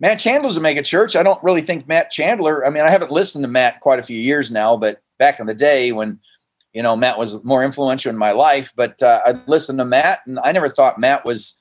Matt 0.00 0.20
Chandler's 0.20 0.56
a 0.56 0.60
mega 0.60 0.82
church. 0.82 1.16
I 1.16 1.22
don't 1.22 1.42
really 1.42 1.62
think 1.62 1.88
Matt 1.88 2.10
Chandler, 2.10 2.64
I 2.64 2.70
mean, 2.70 2.84
I 2.84 2.90
haven't 2.90 3.10
listened 3.10 3.42
to 3.44 3.48
Matt 3.48 3.80
quite 3.80 3.98
a 3.98 4.02
few 4.04 4.18
years 4.18 4.50
now, 4.50 4.76
but 4.76 5.02
back 5.18 5.40
in 5.40 5.46
the 5.46 5.54
day 5.54 5.92
when, 5.92 6.20
you 6.72 6.82
know, 6.82 6.96
Matt 6.96 7.18
was 7.18 7.42
more 7.42 7.64
influential 7.64 8.10
in 8.10 8.16
my 8.16 8.30
life, 8.32 8.72
but 8.76 9.02
uh, 9.02 9.20
I 9.26 9.32
listened 9.46 9.78
to 9.78 9.84
Matt 9.84 10.20
and 10.26 10.38
I 10.38 10.52
never 10.52 10.68
thought 10.68 11.00
Matt 11.00 11.24
was, 11.24 11.58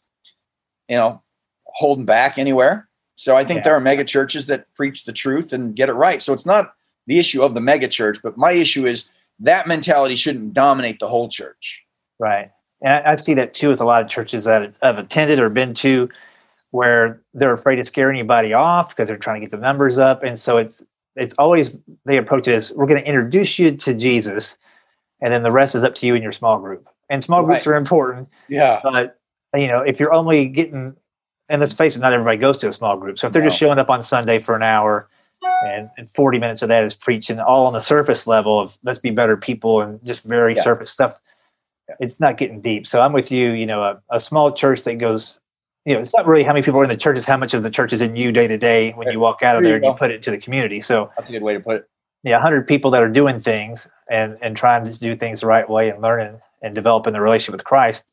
you 0.88 0.98
know, 0.98 1.22
holding 1.66 2.06
back 2.06 2.38
anywhere. 2.38 2.88
So 3.16 3.36
I 3.36 3.44
think 3.44 3.60
yeah. 3.60 3.64
there 3.64 3.76
are 3.76 3.82
mega 3.82 4.04
churches 4.04 4.46
that 4.48 4.72
preach 4.76 5.06
the 5.06 5.14
truth 5.14 5.52
and 5.52 5.76
get 5.76 5.90
it 5.90 5.94
right. 5.94 6.22
So 6.22 6.34
it's 6.34 6.46
not 6.46 6.74
the 7.08 7.18
issue 7.18 7.42
of 7.42 7.56
the 7.56 7.62
mega 7.62 7.88
church, 7.88 8.20
but 8.22 8.38
my 8.38 8.52
issue 8.52 8.86
is 8.86 9.10
that 9.40 9.68
mentality 9.68 10.16
shouldn't 10.16 10.54
dominate 10.54 11.00
the 11.00 11.08
whole 11.08 11.30
church. 11.30 11.84
Right. 12.20 12.52
And 12.82 12.94
I, 12.94 13.14
I 13.14 13.16
see 13.16 13.34
that 13.34 13.56
too 13.56 13.70
with 13.70 13.82
a 13.82 13.86
lot 13.86 14.04
of 14.04 14.10
churches 14.10 14.44
that 14.44 14.76
I've 14.84 15.00
attended 15.00 15.40
or 15.40 15.50
been 15.50 15.74
to 15.76 16.10
where 16.72 17.22
they're 17.34 17.54
afraid 17.54 17.78
to 17.78 17.86
scare 17.86 18.10
anybody 18.10 18.54
off 18.54 18.90
because 18.90 19.08
they're 19.08 19.18
trying 19.18 19.42
to 19.42 19.48
get 19.48 19.52
the 19.52 19.62
numbers 19.62 19.98
up. 19.98 20.24
And 20.24 20.40
so 20.40 20.58
it's 20.58 20.84
it's 21.16 21.34
always 21.34 21.78
they 22.06 22.18
approach 22.18 22.48
it 22.48 22.54
as 22.54 22.72
we're 22.74 22.86
going 22.86 23.02
to 23.02 23.08
introduce 23.08 23.58
you 23.58 23.76
to 23.76 23.94
Jesus 23.94 24.58
and 25.22 25.34
then 25.34 25.44
the 25.44 25.52
rest 25.52 25.76
is 25.76 25.84
up 25.84 25.96
to 25.96 26.06
you 26.08 26.16
in 26.16 26.22
your 26.22 26.32
small 26.32 26.60
group. 26.60 26.88
And 27.10 27.24
small 27.24 27.44
groups 27.44 27.66
are 27.66 27.76
important. 27.76 28.28
Yeah. 28.50 28.82
But 28.84 29.20
you 29.56 29.68
know, 29.68 29.82
if 29.82 30.00
you're 30.00 30.14
only 30.14 30.46
getting 30.48 30.96
and 31.50 31.60
let's 31.60 31.74
face 31.74 31.96
it, 31.96 32.00
not 32.00 32.14
everybody 32.14 32.38
goes 32.38 32.58
to 32.60 32.68
a 32.68 32.74
small 32.74 32.98
group. 32.98 33.18
So 33.18 33.28
if 33.28 33.34
they're 33.34 33.42
no. 33.42 33.48
just 33.48 33.60
showing 33.60 33.80
up 33.80 33.90
on 33.90 34.04
Sunday 34.04 34.40
for 34.40 34.56
an 34.56 34.64
hour 34.64 35.10
and, 35.64 35.90
and 35.98 36.10
40 36.10 36.40
minutes 36.40 36.62
of 36.62 36.70
that 36.70 36.84
is 36.84 36.94
preaching 36.94 37.40
all 37.40 37.68
on 37.68 37.74
the 37.74 37.80
surface 37.80 38.28
level 38.28 38.60
of 38.60 38.78
let's 38.84 39.00
be 39.00 39.12
better 39.12 39.38
people 39.38 39.82
and 39.82 40.04
just 40.04 40.26
very 40.26 40.56
yeah. 40.56 40.62
surface 40.62 40.92
stuff, 40.92 41.20
yeah. 41.88 41.96
it's 42.00 42.20
not 42.20 42.38
getting 42.38 42.62
deep. 42.62 42.86
So 42.86 43.02
I'm 43.02 43.14
with 43.14 43.32
you, 43.32 43.52
you 43.52 43.66
know, 43.66 43.84
a, 43.84 44.02
a, 44.10 44.20
small 44.20 44.52
church 44.52 44.84
that 44.84 44.96
goes, 44.96 45.40
you 45.88 45.94
know, 45.94 46.02
it's 46.02 46.14
not 46.14 46.28
really 46.28 46.44
how 46.44 46.52
many 46.52 46.64
people 46.64 46.82
are 46.82 46.84
in 46.84 46.90
the 46.90 46.98
church, 46.98 47.16
it's 47.16 47.26
how 47.26 47.38
much 47.38 47.54
of 47.54 47.64
the 47.64 47.70
church 47.70 47.94
is 47.94 48.02
in 48.02 48.14
you 48.18 48.34
day 48.34 48.46
to 48.46 48.58
day 48.58 48.92
when 48.92 49.10
you 49.10 49.22
walk 49.22 49.42
out 49.42 49.56
of 49.56 49.64
there, 49.64 49.70
there 49.70 49.78
and 49.78 49.86
you 49.86 49.94
put 49.94 50.12
it 50.12 50.16
into 50.16 50.32
the 50.32 50.38
community. 50.38 50.82
So 50.82 51.10
that's 51.16 51.30
a 51.30 51.32
good 51.32 51.42
way 51.42 51.54
to 51.54 51.62
put 51.62 51.78
it. 51.78 51.90
Yeah, 52.24 52.34
100 52.34 52.68
people 52.68 52.92
that 52.92 53.02
are 53.02 53.08
doing 53.08 53.40
things 53.40 53.88
and, 54.10 54.38
and 54.42 54.58
trying 54.58 54.84
to 54.84 55.00
do 55.00 55.16
things 55.16 55.40
the 55.40 55.48
right 55.48 55.68
way 55.68 55.88
and 55.88 56.02
learning 56.02 56.42
and 56.62 56.76
developing 56.76 57.14
the 57.14 57.22
relationship 57.22 57.54
with 57.54 57.64
Christ. 57.64 58.04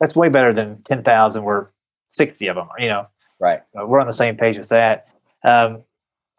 That's 0.00 0.16
way 0.16 0.30
better 0.30 0.54
than 0.54 0.80
10,000 0.84 1.44
where 1.44 1.68
60 2.08 2.46
of 2.46 2.56
them, 2.56 2.68
are. 2.70 2.80
you 2.80 2.88
know. 2.88 3.06
Right. 3.38 3.60
So 3.74 3.84
we're 3.84 4.00
on 4.00 4.06
the 4.06 4.14
same 4.14 4.38
page 4.38 4.56
with 4.56 4.70
that. 4.70 5.08
Um, 5.44 5.82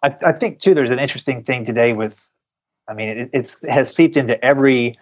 I, 0.01 0.15
I, 0.25 0.31
think 0.31 0.57
too, 0.57 0.73
there's 0.73 0.89
an 0.89 0.97
interesting 0.97 1.43
thing 1.43 1.65
today 1.65 1.93
with, 1.93 2.27
I 2.87 2.95
mean, 2.95 3.09
it, 3.09 3.29
it 3.31 3.55
has 3.69 3.93
seeped 3.93 4.17
into 4.17 4.43
every 4.43 4.97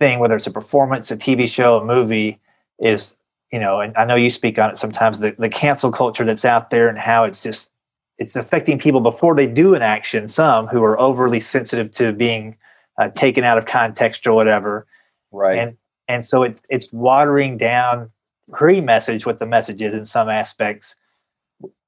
thing, 0.00 0.18
whether 0.18 0.34
it's 0.34 0.48
a 0.48 0.50
performance, 0.50 1.12
a 1.12 1.16
TV 1.16 1.48
show, 1.48 1.78
a 1.78 1.84
movie, 1.84 2.40
is 2.80 3.16
you 3.54 3.60
know, 3.60 3.78
and 3.78 3.96
I 3.96 4.04
know 4.04 4.16
you 4.16 4.30
speak 4.30 4.58
on 4.58 4.68
it 4.68 4.76
sometimes. 4.76 5.20
The 5.20 5.36
the 5.38 5.48
cancel 5.48 5.92
culture 5.92 6.24
that's 6.24 6.44
out 6.44 6.70
there 6.70 6.88
and 6.88 6.98
how 6.98 7.22
it's 7.22 7.40
just 7.40 7.70
it's 8.18 8.34
affecting 8.34 8.80
people 8.80 9.00
before 9.00 9.36
they 9.36 9.46
do 9.46 9.76
an 9.76 9.80
action. 9.80 10.26
Some 10.26 10.66
who 10.66 10.82
are 10.82 10.98
overly 10.98 11.38
sensitive 11.38 11.92
to 11.92 12.12
being 12.12 12.56
uh, 13.00 13.10
taken 13.10 13.44
out 13.44 13.56
of 13.56 13.66
context 13.66 14.26
or 14.26 14.32
whatever, 14.32 14.88
right? 15.30 15.56
And 15.56 15.76
and 16.08 16.24
so 16.24 16.42
it's 16.42 16.62
it's 16.68 16.92
watering 16.92 17.56
down 17.56 18.10
pre-message 18.50 19.24
what 19.24 19.38
the 19.38 19.46
message 19.46 19.80
is 19.80 19.94
in 19.94 20.04
some 20.04 20.28
aspects. 20.28 20.96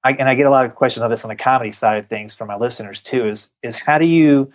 I, 0.04 0.12
and 0.12 0.28
I 0.28 0.36
get 0.36 0.46
a 0.46 0.50
lot 0.50 0.66
of 0.66 0.76
questions 0.76 1.02
on 1.02 1.10
this 1.10 1.24
on 1.24 1.30
the 1.30 1.34
comedy 1.34 1.72
side 1.72 1.98
of 1.98 2.06
things 2.06 2.36
from 2.36 2.46
my 2.46 2.56
listeners 2.56 3.02
too. 3.02 3.26
Is 3.26 3.50
is 3.64 3.74
how 3.74 3.98
do 3.98 4.06
you 4.06 4.52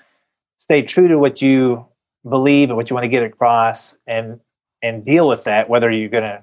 stay 0.60 0.82
true 0.82 1.10
to 1.10 1.20
what 1.20 1.42
you 1.42 1.86
believe 2.30 2.70
and 2.70 2.78
what 2.78 2.90
you 2.90 2.94
want 2.94 3.04
to 3.04 3.10
get 3.10 3.24
across, 3.24 3.98
and 4.08 4.40
and 4.82 5.04
deal 5.04 5.28
with 5.28 5.44
that, 5.44 5.68
whether 5.68 5.92
you're 5.92 6.08
going 6.08 6.24
to 6.24 6.42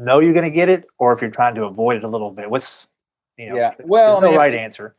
know 0.00 0.20
you're 0.20 0.32
going 0.32 0.44
to 0.44 0.50
get 0.50 0.68
it 0.68 0.86
or 0.98 1.12
if 1.12 1.20
you're 1.20 1.30
trying 1.30 1.54
to 1.56 1.64
avoid 1.64 1.96
it 1.96 2.04
a 2.04 2.08
little 2.08 2.30
bit. 2.30 2.50
What's 2.50 2.88
you 3.36 3.50
know, 3.50 3.56
yeah, 3.56 3.74
well, 3.80 4.20
no 4.20 4.28
I 4.28 4.30
mean, 4.30 4.38
right 4.38 4.54
answer. 4.54 4.94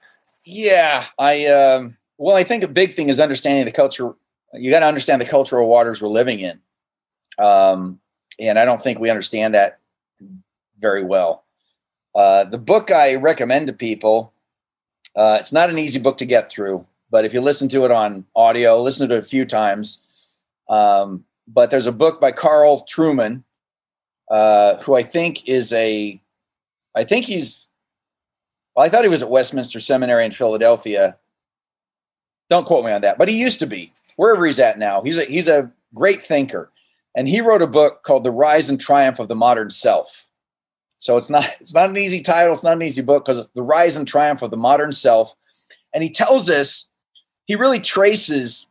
Yeah, 0.46 1.06
I 1.20 1.46
um, 1.48 1.98
well, 2.18 2.36
I 2.36 2.44
think 2.44 2.64
a 2.64 2.68
big 2.68 2.94
thing 2.94 3.10
is 3.10 3.20
understanding 3.20 3.66
the 3.66 3.72
culture. 3.72 4.14
You 4.54 4.72
got 4.72 4.82
to 4.82 4.86
understand 4.86 5.22
the 5.22 5.26
cultural 5.26 5.68
waters 5.68 6.02
we're 6.02 6.10
living 6.10 6.40
in. 6.40 6.60
Um, 7.38 8.00
and 8.40 8.60
I 8.60 8.66
don't 8.66 8.82
think 8.82 9.00
we 9.00 9.10
understand 9.10 9.54
that 9.54 9.80
very 10.80 11.04
well. 11.04 11.44
Uh, 12.14 12.44
the 12.44 12.58
book 12.58 12.92
I 12.92 13.16
recommend 13.16 13.68
to 13.68 13.74
people, 13.74 14.34
uh, 15.16 15.38
it's 15.40 15.54
not 15.54 15.70
an 15.70 15.80
easy 15.80 16.00
book 16.00 16.18
to 16.18 16.26
get 16.26 16.52
through, 16.52 16.86
but 17.10 17.24
if 17.24 17.34
you 17.34 17.42
listen 17.42 17.70
to 17.70 17.86
it 17.86 17.92
on 17.92 18.26
audio, 18.36 18.82
listen 18.82 19.08
to 19.08 19.16
it 19.16 19.20
a 19.20 19.24
few 19.24 19.46
times. 19.46 20.02
Um, 20.68 21.24
but 21.48 21.70
there's 21.70 21.88
a 21.88 21.92
book 21.92 22.20
by 22.20 22.32
Carl 22.32 22.86
Trueman, 22.86 23.44
uh, 24.32 24.82
who 24.82 24.96
I 24.96 25.04
think 25.04 25.48
is 25.48 25.72
a, 25.74 26.20
I 26.96 27.04
think 27.04 27.26
he's, 27.26 27.70
well, 28.76 28.86
I 28.86 28.90
thought 28.90 29.04
he 29.04 29.10
was 29.10 29.22
at 29.22 29.30
Westminster 29.30 29.80
Seminary 29.80 30.26
in 30.26 30.32
Philadelphia. 30.32 31.18
Don't 32.50 32.66
quote 32.66 32.86
me 32.86 32.92
on 32.92 33.02
that, 33.02 33.18
but 33.18 33.30
he 33.30 33.40
used 33.40 33.60
to 33.60 33.68
be. 33.68 33.94
Wherever 34.16 34.46
he's 34.46 34.60
at 34.60 34.80
now, 34.80 35.02
he's 35.04 35.18
a 35.18 35.24
he's 35.24 35.48
a 35.48 35.72
great 35.94 36.22
thinker, 36.22 36.70
and 37.16 37.28
he 37.28 37.42
wrote 37.42 37.62
a 37.62 37.68
book 37.68 38.04
called 38.04 38.24
"The 38.24 38.32
Rise 38.32 38.70
and 38.70 38.80
Triumph 38.80 39.20
of 39.20 39.30
the 39.30 39.36
Modern 39.36 39.70
Self." 39.70 40.28
So 41.02 41.18
it's 41.18 41.32
not 41.32 41.46
it's 41.60 41.74
not 41.74 41.90
an 41.90 41.98
easy 41.98 42.22
title, 42.22 42.54
it's 42.54 42.64
not 42.64 42.74
an 42.74 42.84
easy 42.84 43.02
book 43.02 43.26
because 43.26 43.40
it's 43.40 43.50
the 43.50 43.64
rise 43.64 43.96
and 43.96 44.08
triumph 44.08 44.44
of 44.44 44.52
the 44.52 44.58
modern 44.58 44.92
self, 44.92 45.36
and 45.94 46.04
he 46.04 46.12
tells 46.12 46.48
us 46.48 46.90
he 47.46 47.56
really 47.56 47.80
traces 47.80 48.68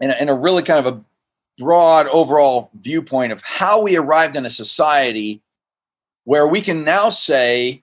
in 0.00 0.12
a, 0.12 0.14
in 0.14 0.28
a 0.28 0.34
really 0.34 0.62
kind 0.62 0.86
of 0.86 0.94
a 0.94 1.04
broad 1.58 2.06
overall 2.08 2.70
viewpoint 2.80 3.32
of 3.32 3.42
how 3.42 3.82
we 3.82 3.96
arrived 3.96 4.36
in 4.36 4.46
a 4.46 4.50
society 4.50 5.42
where 6.24 6.46
we 6.46 6.60
can 6.60 6.84
now 6.84 7.08
say, 7.08 7.82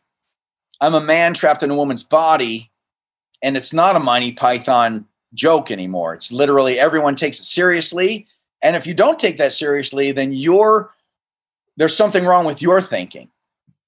I'm 0.82 0.94
a 0.94 1.02
man 1.02 1.34
trapped 1.34 1.64
in 1.64 1.72
a 1.72 1.76
woman's 1.76 2.04
body, 2.04 2.72
and 3.44 3.58
it's 3.58 3.74
not 3.74 3.96
a 3.96 4.00
Monty 4.00 4.32
Python 4.32 5.06
joke 5.34 5.70
anymore. 5.70 6.14
It's 6.14 6.32
literally 6.32 6.80
everyone 6.80 7.16
takes 7.16 7.40
it 7.40 7.46
seriously. 7.46 8.28
And 8.62 8.76
if 8.76 8.88
you 8.88 8.94
don't 8.94 9.20
take 9.20 9.38
that 9.38 9.54
seriously, 9.54 10.12
then 10.12 10.34
you're 10.34 10.92
there's 11.78 11.96
something 11.96 12.26
wrong 12.26 12.46
with 12.46 12.62
your 12.62 12.82
thinking, 12.82 13.30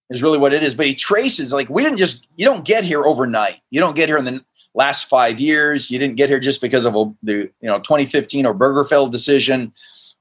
is 0.09 0.21
really 0.21 0.37
what 0.37 0.53
it 0.53 0.61
is. 0.61 0.75
But 0.75 0.87
he 0.87 0.95
traces 0.95 1.53
like 1.53 1.69
we 1.69 1.83
didn't 1.83 1.97
just 1.97 2.27
you 2.35 2.45
don't 2.45 2.65
get 2.65 2.83
here 2.83 3.05
overnight. 3.05 3.61
You 3.71 3.79
don't 3.79 3.95
get 3.95 4.09
here 4.09 4.17
in 4.17 4.25
the 4.25 4.43
last 4.77 5.09
five 5.09 5.39
years. 5.39 5.91
You 5.91 5.99
didn't 5.99 6.15
get 6.15 6.29
here 6.29 6.39
just 6.39 6.61
because 6.61 6.85
of 6.85 6.93
the 7.23 7.51
you 7.59 7.67
know 7.67 7.79
2015 7.79 8.45
Obergefell 8.45 9.11
decision. 9.11 9.73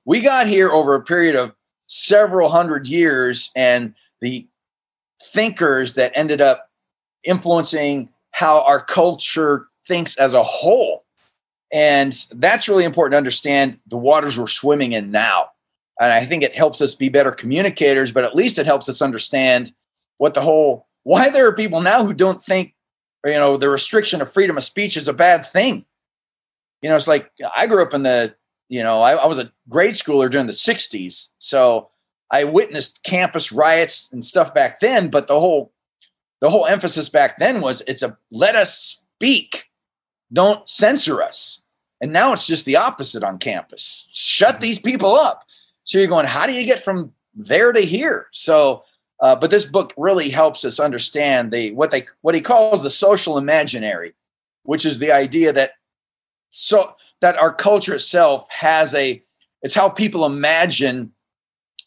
We 0.04 0.20
got 0.20 0.48
here 0.48 0.70
over 0.70 0.94
a 0.94 1.02
period 1.02 1.36
of 1.36 1.52
several 1.86 2.48
hundred 2.48 2.88
years, 2.88 3.52
and 3.54 3.94
the 4.20 4.48
thinkers 5.22 5.94
that 5.94 6.10
ended 6.14 6.40
up 6.40 6.70
influencing 7.24 8.08
how 8.32 8.62
our 8.62 8.80
culture 8.80 9.68
thinks 9.86 10.16
as 10.16 10.34
a 10.34 10.42
whole. 10.42 11.04
And 11.72 12.12
that's 12.32 12.68
really 12.68 12.84
important 12.84 13.12
to 13.12 13.18
understand 13.18 13.78
the 13.86 13.96
waters 13.96 14.38
we're 14.38 14.46
swimming 14.46 14.92
in 14.92 15.10
now. 15.10 15.48
And 16.00 16.12
I 16.12 16.24
think 16.24 16.42
it 16.42 16.54
helps 16.54 16.80
us 16.80 16.94
be 16.94 17.08
better 17.08 17.32
communicators, 17.32 18.12
but 18.12 18.24
at 18.24 18.36
least 18.36 18.58
it 18.58 18.66
helps 18.66 18.88
us 18.88 19.02
understand 19.02 19.72
what 20.18 20.34
the 20.34 20.42
whole 20.42 20.86
why 21.02 21.30
there 21.30 21.46
are 21.46 21.52
people 21.52 21.80
now 21.80 22.04
who 22.04 22.12
don't 22.12 22.44
think 22.44 22.74
you 23.26 23.34
know 23.34 23.56
the 23.56 23.68
restriction 23.68 24.22
of 24.22 24.32
freedom 24.32 24.56
of 24.56 24.64
speech 24.64 24.96
is 24.96 25.08
a 25.08 25.14
bad 25.14 25.46
thing. 25.46 25.84
You 26.82 26.90
know 26.90 26.96
it's 26.96 27.08
like 27.08 27.32
i 27.56 27.66
grew 27.66 27.82
up 27.82 27.94
in 27.94 28.02
the 28.04 28.34
you 28.68 28.82
know 28.82 29.00
i, 29.00 29.14
I 29.14 29.26
was 29.26 29.38
a 29.38 29.50
grade 29.68 29.94
schooler 29.94 30.30
during 30.30 30.46
the 30.46 30.52
60s 30.52 31.30
so 31.38 31.88
i 32.30 32.44
witnessed 32.44 33.02
campus 33.02 33.50
riots 33.50 34.12
and 34.12 34.24
stuff 34.24 34.54
back 34.54 34.78
then 34.78 35.08
but 35.08 35.26
the 35.26 35.40
whole 35.40 35.72
the 36.40 36.50
whole 36.50 36.66
emphasis 36.66 37.08
back 37.08 37.38
then 37.38 37.60
was 37.60 37.82
it's 37.86 38.02
a 38.02 38.16
let 38.30 38.56
us 38.56 39.00
speak. 39.16 39.64
Don't 40.32 40.68
censor 40.68 41.22
us. 41.22 41.62
And 42.00 42.12
now 42.12 42.32
it's 42.32 42.46
just 42.46 42.66
the 42.66 42.76
opposite 42.76 43.22
on 43.22 43.38
campus. 43.38 44.10
Shut 44.14 44.54
mm-hmm. 44.54 44.62
these 44.62 44.78
people 44.78 45.16
up. 45.16 45.44
So 45.84 45.98
you're 45.98 46.08
going 46.08 46.26
how 46.26 46.46
do 46.46 46.52
you 46.52 46.66
get 46.66 46.80
from 46.80 47.12
there 47.34 47.72
to 47.72 47.80
here? 47.80 48.26
So 48.32 48.84
uh, 49.20 49.34
but 49.34 49.50
this 49.50 49.64
book 49.64 49.92
really 49.96 50.28
helps 50.28 50.64
us 50.64 50.78
understand 50.78 51.52
the 51.52 51.72
what 51.72 51.90
they 51.90 52.06
what 52.20 52.34
he 52.34 52.40
calls 52.40 52.82
the 52.82 52.90
social 52.90 53.38
imaginary, 53.38 54.14
which 54.64 54.84
is 54.84 54.98
the 54.98 55.12
idea 55.12 55.52
that 55.52 55.72
so 56.50 56.94
that 57.20 57.36
our 57.36 57.52
culture 57.52 57.94
itself 57.94 58.46
has 58.50 58.94
a 58.94 59.22
it's 59.62 59.74
how 59.74 59.88
people 59.88 60.26
imagine 60.26 61.12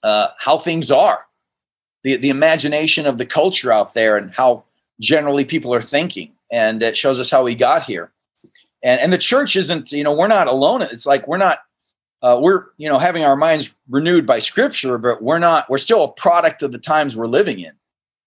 uh, 0.01 0.29
how 0.39 0.57
things 0.57 0.89
are, 0.89 1.27
the 2.03 2.15
the 2.15 2.29
imagination 2.29 3.05
of 3.05 3.17
the 3.17 3.25
culture 3.25 3.71
out 3.71 3.93
there 3.93 4.17
and 4.17 4.31
how 4.31 4.63
generally 4.99 5.45
people 5.45 5.73
are 5.73 5.81
thinking, 5.81 6.31
and 6.51 6.81
it 6.81 6.97
shows 6.97 7.19
us 7.19 7.29
how 7.29 7.43
we 7.43 7.53
got 7.53 7.83
here. 7.83 8.11
And 8.81 8.99
and 9.01 9.13
the 9.13 9.19
church 9.19 9.55
isn't 9.55 9.91
you 9.91 10.03
know 10.03 10.13
we're 10.13 10.27
not 10.27 10.47
alone. 10.47 10.81
It's 10.81 11.05
like 11.05 11.27
we're 11.27 11.37
not 11.37 11.59
uh, 12.21 12.37
we're 12.41 12.65
you 12.77 12.89
know 12.89 12.97
having 12.97 13.23
our 13.23 13.35
minds 13.35 13.75
renewed 13.89 14.25
by 14.25 14.39
scripture 14.39 14.97
but 14.97 15.21
we're 15.21 15.39
not 15.39 15.69
we're 15.69 15.77
still 15.77 16.03
a 16.03 16.07
product 16.07 16.61
of 16.63 16.71
the 16.71 16.77
times 16.77 17.15
we're 17.15 17.27
living 17.27 17.59
in 17.59 17.71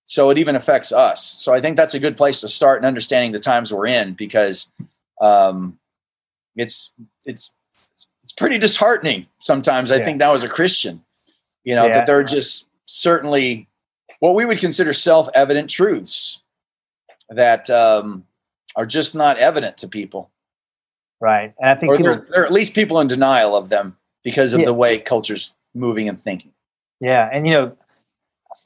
so 0.07 0.31
it 0.31 0.39
even 0.39 0.57
affects 0.57 0.93
us 0.93 1.25
so 1.25 1.55
i 1.55 1.61
think 1.61 1.77
that's 1.77 1.95
a 1.95 2.01
good 2.01 2.17
place 2.17 2.41
to 2.41 2.49
start 2.49 2.81
in 2.81 2.85
understanding 2.85 3.33
the 3.33 3.39
times 3.39 3.73
we're 3.73 3.87
in 3.87 4.15
because 4.15 4.73
um, 5.21 5.79
it's 6.57 6.93
it's 7.25 7.55
it's 8.23 8.33
pretty 8.33 8.59
disheartening 8.59 9.27
sometimes 9.41 9.91
i 9.91 9.97
yeah. 9.97 10.05
think 10.05 10.19
now 10.19 10.35
as 10.35 10.43
a 10.43 10.49
christian 10.49 11.03
you 11.65 11.75
know 11.75 11.87
yeah. 11.87 11.93
that 11.93 12.07
there 12.07 12.19
are 12.19 12.25
just 12.25 12.69
certainly 12.87 13.69
what 14.21 14.35
we 14.35 14.45
would 14.45 14.59
consider 14.59 14.93
self-evident 14.93 15.69
truths 15.69 16.41
that 17.29 17.69
um, 17.71 18.25
are 18.77 18.87
just 18.87 19.15
not 19.15 19.39
evident 19.39 19.77
to 19.79 19.89
people 19.89 20.31
Right. 21.23 21.55
And 21.61 21.71
I 21.71 21.77
think 21.77 21.97
people, 21.97 22.05
there, 22.05 22.27
there, 22.31 22.43
are 22.43 22.45
at 22.45 22.53
least 22.53 22.75
people 22.75 22.99
in 22.99 23.07
denial 23.07 23.55
of 23.55 23.69
them 23.69 23.97
because 24.25 24.53
of 24.55 24.61
yeah. 24.61 24.67
the 24.67 24.75
way 24.75 24.99
culture's 24.99 25.55
moving 25.73 26.09
and 26.09 26.21
thinking. 26.21 26.51
Yeah. 27.01 27.31
And, 27.33 27.47
you 27.47 27.53
know, 27.53 27.77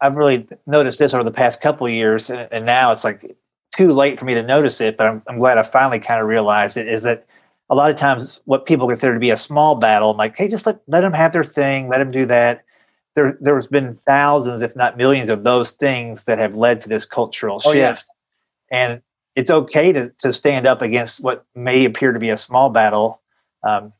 I've 0.00 0.16
really 0.16 0.48
noticed 0.66 0.98
this 0.98 1.12
over 1.12 1.22
the 1.22 1.30
past 1.30 1.60
couple 1.60 1.86
of 1.86 1.92
years, 1.92 2.30
and, 2.30 2.48
and 2.50 2.64
now 2.64 2.90
it's 2.92 3.04
like 3.04 3.36
too 3.74 3.92
late 3.92 4.18
for 4.18 4.24
me 4.24 4.32
to 4.32 4.42
notice 4.42 4.80
it, 4.80 4.96
but 4.96 5.06
I'm, 5.06 5.22
I'm 5.28 5.38
glad 5.38 5.58
I 5.58 5.62
finally 5.64 6.00
kind 6.00 6.20
of 6.20 6.28
realized 6.28 6.78
it 6.78 6.88
is 6.88 7.02
that 7.02 7.26
a 7.68 7.74
lot 7.74 7.90
of 7.90 7.96
times 7.96 8.40
what 8.46 8.64
people 8.64 8.86
consider 8.86 9.12
to 9.12 9.20
be 9.20 9.30
a 9.30 9.36
small 9.36 9.74
battle, 9.74 10.10
I'm 10.10 10.16
like, 10.16 10.36
hey, 10.36 10.48
just 10.48 10.64
let, 10.64 10.80
let 10.86 11.02
them 11.02 11.12
have 11.12 11.34
their 11.34 11.44
thing, 11.44 11.88
let 11.88 11.98
them 11.98 12.10
do 12.10 12.24
that. 12.24 12.64
There, 13.16 13.36
there's 13.40 13.66
been 13.66 13.96
thousands, 14.06 14.62
if 14.62 14.74
not 14.76 14.96
millions, 14.96 15.28
of 15.28 15.44
those 15.44 15.72
things 15.72 16.24
that 16.24 16.38
have 16.38 16.54
led 16.54 16.80
to 16.80 16.88
this 16.88 17.04
cultural 17.04 17.60
shift. 17.60 17.74
Oh, 17.74 17.78
yeah. 17.78 17.96
And 18.70 19.02
it's 19.36 19.50
okay 19.50 19.92
to, 19.92 20.10
to 20.18 20.32
stand 20.32 20.66
up 20.66 20.82
against 20.82 21.22
what 21.22 21.44
may 21.54 21.84
appear 21.84 22.12
to 22.12 22.18
be 22.18 22.30
a 22.30 22.36
small 22.36 22.70
battle 22.70 23.20
um, 23.62 23.92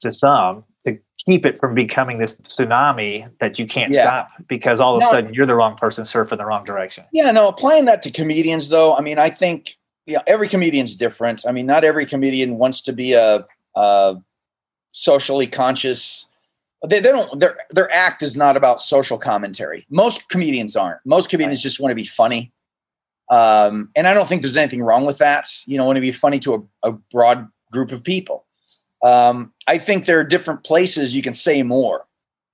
to 0.00 0.12
some 0.12 0.64
to 0.86 0.98
keep 1.26 1.44
it 1.44 1.58
from 1.58 1.74
becoming 1.74 2.18
this 2.18 2.34
tsunami 2.34 3.28
that 3.40 3.58
you 3.58 3.66
can't 3.66 3.92
yeah. 3.92 4.02
stop 4.02 4.28
because 4.48 4.80
all 4.80 4.96
of 4.96 5.02
a 5.02 5.06
sudden 5.06 5.34
you're 5.34 5.46
the 5.46 5.54
wrong 5.54 5.76
person 5.76 6.04
surfing 6.04 6.38
the 6.38 6.46
wrong 6.46 6.64
direction. 6.64 7.04
Yeah, 7.12 7.30
no, 7.32 7.48
applying 7.48 7.86
that 7.86 8.00
to 8.02 8.10
comedians 8.10 8.68
though, 8.68 8.94
I 8.94 9.00
mean, 9.00 9.18
I 9.18 9.30
think 9.30 9.76
yeah, 10.06 10.20
every 10.26 10.48
comedian's 10.48 10.94
different. 10.94 11.44
I 11.46 11.52
mean, 11.52 11.66
not 11.66 11.84
every 11.84 12.06
comedian 12.06 12.58
wants 12.58 12.80
to 12.82 12.92
be 12.92 13.14
a, 13.14 13.46
a 13.74 14.16
socially 14.92 15.46
conscious. 15.46 16.28
They, 16.86 17.00
they 17.00 17.10
don't. 17.10 17.40
Their 17.40 17.56
their 17.70 17.90
act 17.90 18.22
is 18.22 18.36
not 18.36 18.56
about 18.56 18.80
social 18.80 19.16
commentary. 19.16 19.86
Most 19.88 20.28
comedians 20.28 20.76
aren't. 20.76 21.00
Most 21.06 21.30
comedians 21.30 21.60
right. 21.60 21.62
just 21.62 21.80
want 21.80 21.90
to 21.90 21.96
be 21.96 22.04
funny. 22.04 22.52
Um, 23.30 23.90
and 23.96 24.06
I 24.06 24.14
don't 24.14 24.28
think 24.28 24.42
there's 24.42 24.56
anything 24.56 24.82
wrong 24.82 25.04
with 25.04 25.18
that. 25.18 25.46
You 25.66 25.78
know, 25.78 25.84
want 25.84 25.96
to 25.96 26.02
be 26.02 26.12
funny 26.12 26.38
to 26.40 26.68
a, 26.82 26.90
a 26.90 26.92
broad 26.92 27.48
group 27.72 27.92
of 27.92 28.02
people. 28.02 28.44
Um, 29.02 29.52
I 29.66 29.78
think 29.78 30.06
there 30.06 30.18
are 30.18 30.24
different 30.24 30.64
places 30.64 31.14
you 31.14 31.22
can 31.22 31.34
say 31.34 31.62
more. 31.62 32.06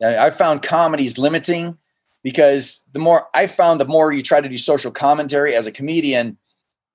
I 0.02 0.30
found 0.30 0.62
comedies 0.62 1.18
limiting 1.18 1.76
because 2.22 2.84
the 2.92 2.98
more 2.98 3.26
I 3.34 3.46
found 3.46 3.80
the 3.80 3.86
more 3.86 4.12
you 4.12 4.22
try 4.22 4.40
to 4.40 4.48
do 4.48 4.58
social 4.58 4.90
commentary 4.90 5.54
as 5.54 5.66
a 5.66 5.72
comedian, 5.72 6.38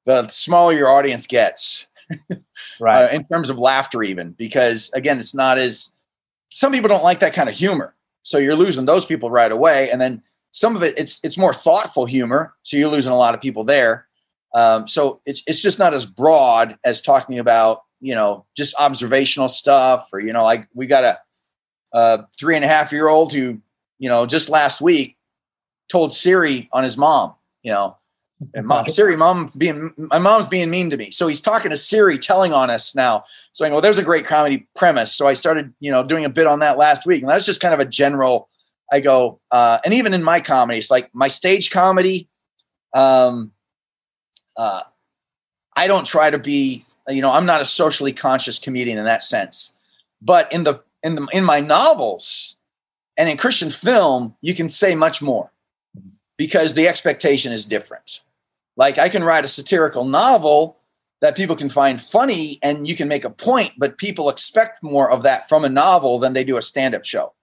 the 0.05 0.28
smaller 0.28 0.73
your 0.73 0.89
audience 0.89 1.28
gets. 1.28 1.88
right. 2.80 3.05
Uh, 3.05 3.15
in 3.15 3.26
terms 3.26 3.49
of 3.49 3.57
laughter, 3.57 4.03
even 4.03 4.32
because 4.32 4.91
again, 4.93 5.19
it's 5.19 5.34
not 5.34 5.57
as 5.57 5.93
some 6.49 6.71
people 6.71 6.89
don't 6.89 7.03
like 7.03 7.19
that 7.19 7.34
kind 7.34 7.49
of 7.49 7.55
humor. 7.55 7.95
So 8.23 8.38
you're 8.38 8.55
losing 8.55 8.86
those 8.86 9.05
people 9.05 9.30
right 9.30 9.51
away. 9.51 9.91
And 9.91 10.01
then 10.01 10.21
some 10.55 10.77
of 10.77 10.83
it 10.83 10.97
it's 10.97 11.19
it's 11.21 11.37
more 11.37 11.53
thoughtful 11.53 12.05
humor, 12.05 12.55
so 12.63 12.77
you're 12.77 12.87
losing 12.87 13.11
a 13.11 13.17
lot 13.17 13.35
of 13.35 13.41
people 13.41 13.65
there. 13.65 14.07
Um, 14.53 14.87
so 14.87 15.19
it's 15.25 15.43
it's 15.47 15.61
just 15.61 15.79
not 15.79 15.93
as 15.93 16.05
broad 16.05 16.77
as 16.85 17.01
talking 17.01 17.39
about 17.39 17.81
you 17.99 18.15
know 18.15 18.45
just 18.55 18.73
observational 18.79 19.49
stuff 19.49 20.07
or 20.13 20.21
you 20.21 20.31
know 20.31 20.45
like 20.45 20.69
we 20.73 20.87
got 20.87 21.03
a, 21.03 21.19
a 21.91 22.25
three 22.39 22.55
and 22.55 22.63
a 22.63 22.69
half 22.69 22.93
year 22.93 23.09
old 23.09 23.33
who 23.33 23.59
you 23.99 24.07
know 24.07 24.25
just 24.25 24.47
last 24.47 24.79
week 24.79 25.17
told 25.91 26.13
Siri 26.13 26.69
on 26.71 26.85
his 26.85 26.97
mom 26.97 27.33
you 27.61 27.73
know 27.73 27.97
and 28.53 28.65
mom, 28.65 28.87
Siri, 28.87 29.17
mom's 29.17 29.57
being 29.57 29.93
my 29.97 30.19
mom's 30.19 30.47
being 30.47 30.69
mean 30.69 30.89
to 30.89 30.97
me. 30.97 31.11
So 31.11 31.27
he's 31.27 31.41
talking 31.41 31.71
to 31.71 31.77
Siri, 31.77 32.17
telling 32.17 32.53
on 32.53 32.69
us 32.69 32.95
now. 32.95 33.23
So 33.53 33.65
I 33.65 33.69
go, 33.69 33.75
well, 33.75 33.81
there's 33.81 33.97
a 33.97 34.03
great 34.03 34.25
comedy 34.25 34.67
premise. 34.75 35.13
So 35.13 35.27
I 35.27 35.33
started, 35.33 35.73
you 35.79 35.89
know, 35.89 36.03
doing 36.03 36.25
a 36.25 36.29
bit 36.29 36.45
on 36.45 36.59
that 36.59 36.77
last 36.77 37.05
week, 37.05 37.21
and 37.21 37.29
that's 37.29 37.45
just 37.45 37.61
kind 37.61 37.73
of 37.73 37.79
a 37.79 37.85
general 37.85 38.49
I 38.91 38.99
go, 38.99 39.39
uh, 39.51 39.79
and 39.83 39.93
even 39.93 40.13
in 40.13 40.23
my 40.23 40.39
comedies, 40.39 40.91
like 40.91 41.13
my 41.13 41.27
stage 41.27 41.71
comedy, 41.71 42.29
um, 42.93 43.51
uh, 44.57 44.83
I 45.75 45.88
don't 45.88 46.05
try 46.05 46.29
to 46.29 46.38
be, 46.38 46.83
you 47.09 47.21
know, 47.21 47.31
I'm 47.31 47.45
not 47.45 47.61
a 47.61 47.65
socially 47.65 48.13
conscious 48.13 48.59
comedian 48.59 48.97
in 48.97 49.05
that 49.05 49.23
sense. 49.23 49.73
But 50.21 50.51
in 50.53 50.63
the 50.63 50.81
in 51.03 51.15
the 51.15 51.27
in 51.33 51.43
my 51.43 51.59
novels 51.59 52.55
and 53.17 53.29
in 53.29 53.38
Christian 53.38 53.69
film, 53.69 54.36
you 54.41 54.55
can 54.55 54.69
say 54.69 54.95
much 54.95 55.21
more 55.21 55.51
because 56.38 56.73
the 56.73 56.88
expectation 56.88 57.51
is 57.51 57.65
different. 57.65 58.21
Like 58.77 58.97
I 58.97 59.09
can 59.09 59.23
write 59.23 59.45
a 59.45 59.49
satirical 59.49 60.05
novel 60.05 60.77
that 61.21 61.36
people 61.36 61.55
can 61.55 61.69
find 61.69 62.01
funny 62.01 62.59
and 62.61 62.88
you 62.88 62.95
can 62.95 63.07
make 63.07 63.23
a 63.23 63.29
point, 63.29 63.73
but 63.77 63.97
people 63.97 64.29
expect 64.29 64.83
more 64.83 65.09
of 65.09 65.23
that 65.23 65.47
from 65.47 65.63
a 65.63 65.69
novel 65.69 66.19
than 66.19 66.33
they 66.33 66.43
do 66.43 66.57
a 66.57 66.61
stand-up 66.61 67.05
show. 67.05 67.33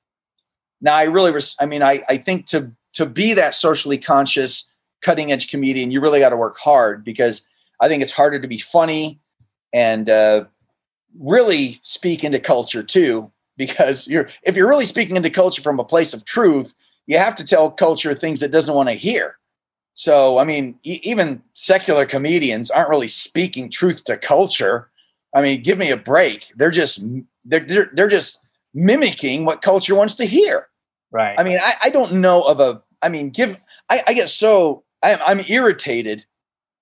Now, 0.83 0.97
I 0.97 1.05
really, 1.05 1.31
res- 1.33 1.57
I 1.61 1.67
mean, 1.67 1.83
I, 1.83 2.03
I 2.09 2.19
think 2.19 2.47
to 2.47 2.71
to 2.95 3.07
be 3.07 3.33
that 3.35 3.55
socially 3.55 3.97
conscious, 3.97 4.69
cutting 5.01 5.33
edge 5.33 5.49
comedian, 5.49 5.91
you 5.91 6.01
really 6.01 6.21
got 6.21 6.31
to 6.31 6.37
work 6.37 6.59
hard 6.59 7.05
because 7.05 7.47
I 7.81 7.89
think 7.89 8.03
it's 8.03 8.13
harder 8.13 8.39
to 8.39 8.49
be 8.49 8.59
funny 8.59 9.19
and 9.73 10.11
uh, 10.11 10.45
really 11.19 11.81
speak 11.83 12.23
into 12.25 12.39
culture 12.39 12.83
too. 12.83 13.31
Because 13.57 14.09
you're 14.09 14.29
if 14.43 14.57
you're 14.57 14.69
really 14.69 14.85
speaking 14.85 15.17
into 15.17 15.31
culture 15.31 15.63
from 15.63 15.79
a 15.79 15.85
place 15.85 16.13
of 16.13 16.25
truth, 16.25 16.75
you 17.07 17.17
have 17.19 17.37
to 17.37 17.45
tell 17.45 17.71
culture 17.71 18.13
things 18.13 18.43
it 18.43 18.51
doesn't 18.51 18.75
want 18.75 18.89
to 18.89 18.95
hear. 18.95 19.39
So, 19.95 20.39
I 20.39 20.45
mean, 20.45 20.79
e- 20.83 21.01
even 21.03 21.43
secular 21.53 22.07
comedians 22.07 22.71
aren't 22.71 22.89
really 22.89 23.09
speaking 23.09 23.71
truth 23.71 24.05
to 24.05 24.17
culture. 24.17 24.91
I 25.35 25.43
mean, 25.43 25.63
give 25.63 25.79
me 25.79 25.91
a 25.91 25.97
break. 25.97 26.47
They're 26.57 26.71
just 26.71 27.05
they're 27.45 27.61
they're, 27.61 27.91
they're 27.93 28.09
just 28.09 28.41
mimicking 28.75 29.45
what 29.45 29.63
culture 29.63 29.95
wants 29.95 30.15
to 30.17 30.25
hear. 30.25 30.69
Right. 31.13 31.39
I 31.39 31.45
mean, 31.45 31.59
I, 31.63 31.75
I 31.85 31.91
don't 31.91 32.15
know 32.15 32.43
of 32.43 32.59
a. 32.61 32.83
I 33.03 33.09
mean, 33.09 33.31
give. 33.31 33.57
I, 33.91 34.01
I 34.09 34.15
get 34.15 34.29
so 34.29 34.85
I'm 35.03 35.19
I'm 35.27 35.41
irritated 35.49 36.25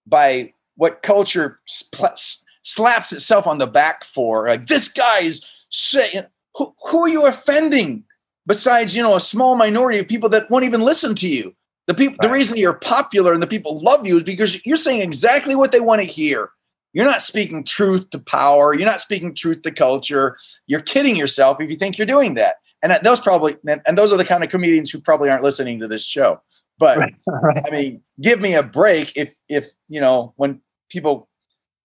by 0.07 0.53
what 0.77 1.03
culture 1.03 1.61
spl- 1.69 2.43
slaps 2.63 3.13
itself 3.13 3.47
on 3.47 3.59
the 3.59 3.67
back 3.67 4.05
for. 4.05 4.49
Like 4.49 4.67
this 4.67 4.89
guy 4.89 5.21
is 5.21 5.45
saying, 5.71 6.23
who, 6.57 6.75
who 6.91 7.03
are 7.03 7.09
you 7.09 7.27
offending? 7.27 8.05
Besides, 8.47 8.97
you 8.97 9.03
know, 9.03 9.15
a 9.15 9.21
small 9.21 9.55
minority 9.55 9.99
of 9.99 10.09
people 10.09 10.29
that 10.31 10.51
won't 10.51 10.65
even 10.65 10.81
listen 10.81 11.15
to 11.17 11.29
you. 11.29 11.55
The 11.87 11.95
people, 11.95 12.17
Right. 12.21 12.29
the 12.29 12.33
reason 12.33 12.57
you're 12.57 12.73
popular 12.73 13.33
and 13.33 13.43
the 13.43 13.47
people 13.47 13.77
love 13.83 14.07
you 14.07 14.17
is 14.17 14.23
because 14.23 14.65
you're 14.67 14.77
saying 14.77 15.03
exactly 15.03 15.55
what 15.55 15.73
they 15.73 15.81
want 15.81 16.01
to 16.01 16.07
hear. 16.07 16.51
You're 16.93 17.05
not 17.05 17.23
speaking 17.23 17.63
truth 17.63 18.11
to 18.11 18.19
power. 18.19 18.75
You're 18.75 18.89
not 18.89 19.01
speaking 19.01 19.35
truth 19.35 19.63
to 19.63 19.71
culture. 19.71 20.37
You're 20.67 20.81
kidding 20.81 21.15
yourself 21.17 21.61
if 21.61 21.71
you 21.71 21.77
think 21.77 21.99
you're 21.99 22.07
doing 22.07 22.35
that. 22.35 22.57
And 22.83 22.97
those 23.03 23.21
probably, 23.21 23.57
and 23.67 23.99
those 23.99 24.13
are 24.13 24.17
the 24.17 24.25
kind 24.25 24.43
of 24.43 24.49
comedians 24.49 24.91
who 24.91 25.01
probably 25.01 25.29
aren't 25.29 25.45
listening 25.45 25.81
to 25.81 25.89
this 25.89 26.05
show. 26.05 26.41
But 26.79 26.97
Right. 26.99 27.15
right. 27.27 27.63
I 27.67 27.71
mean, 27.71 28.03
give 28.21 28.41
me 28.41 28.55
a 28.55 28.63
break 28.63 29.13
if 29.15 29.35
if 29.49 29.69
you 29.89 30.01
know 30.01 30.33
when 30.37 30.61
people 30.91 31.29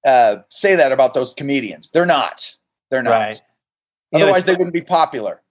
uh, 0.07 0.37
say 0.49 0.75
that 0.75 0.91
about 0.91 1.13
those 1.13 1.33
comedians. 1.33 1.91
They're 1.91 2.05
not. 2.05 2.55
They're 2.89 3.03
not. 3.03 3.11
Right. 3.11 3.41
Otherwise, 4.13 4.45
they 4.45 4.53
wouldn't 4.53 4.73
be 4.73 4.81
popular. 4.81 5.41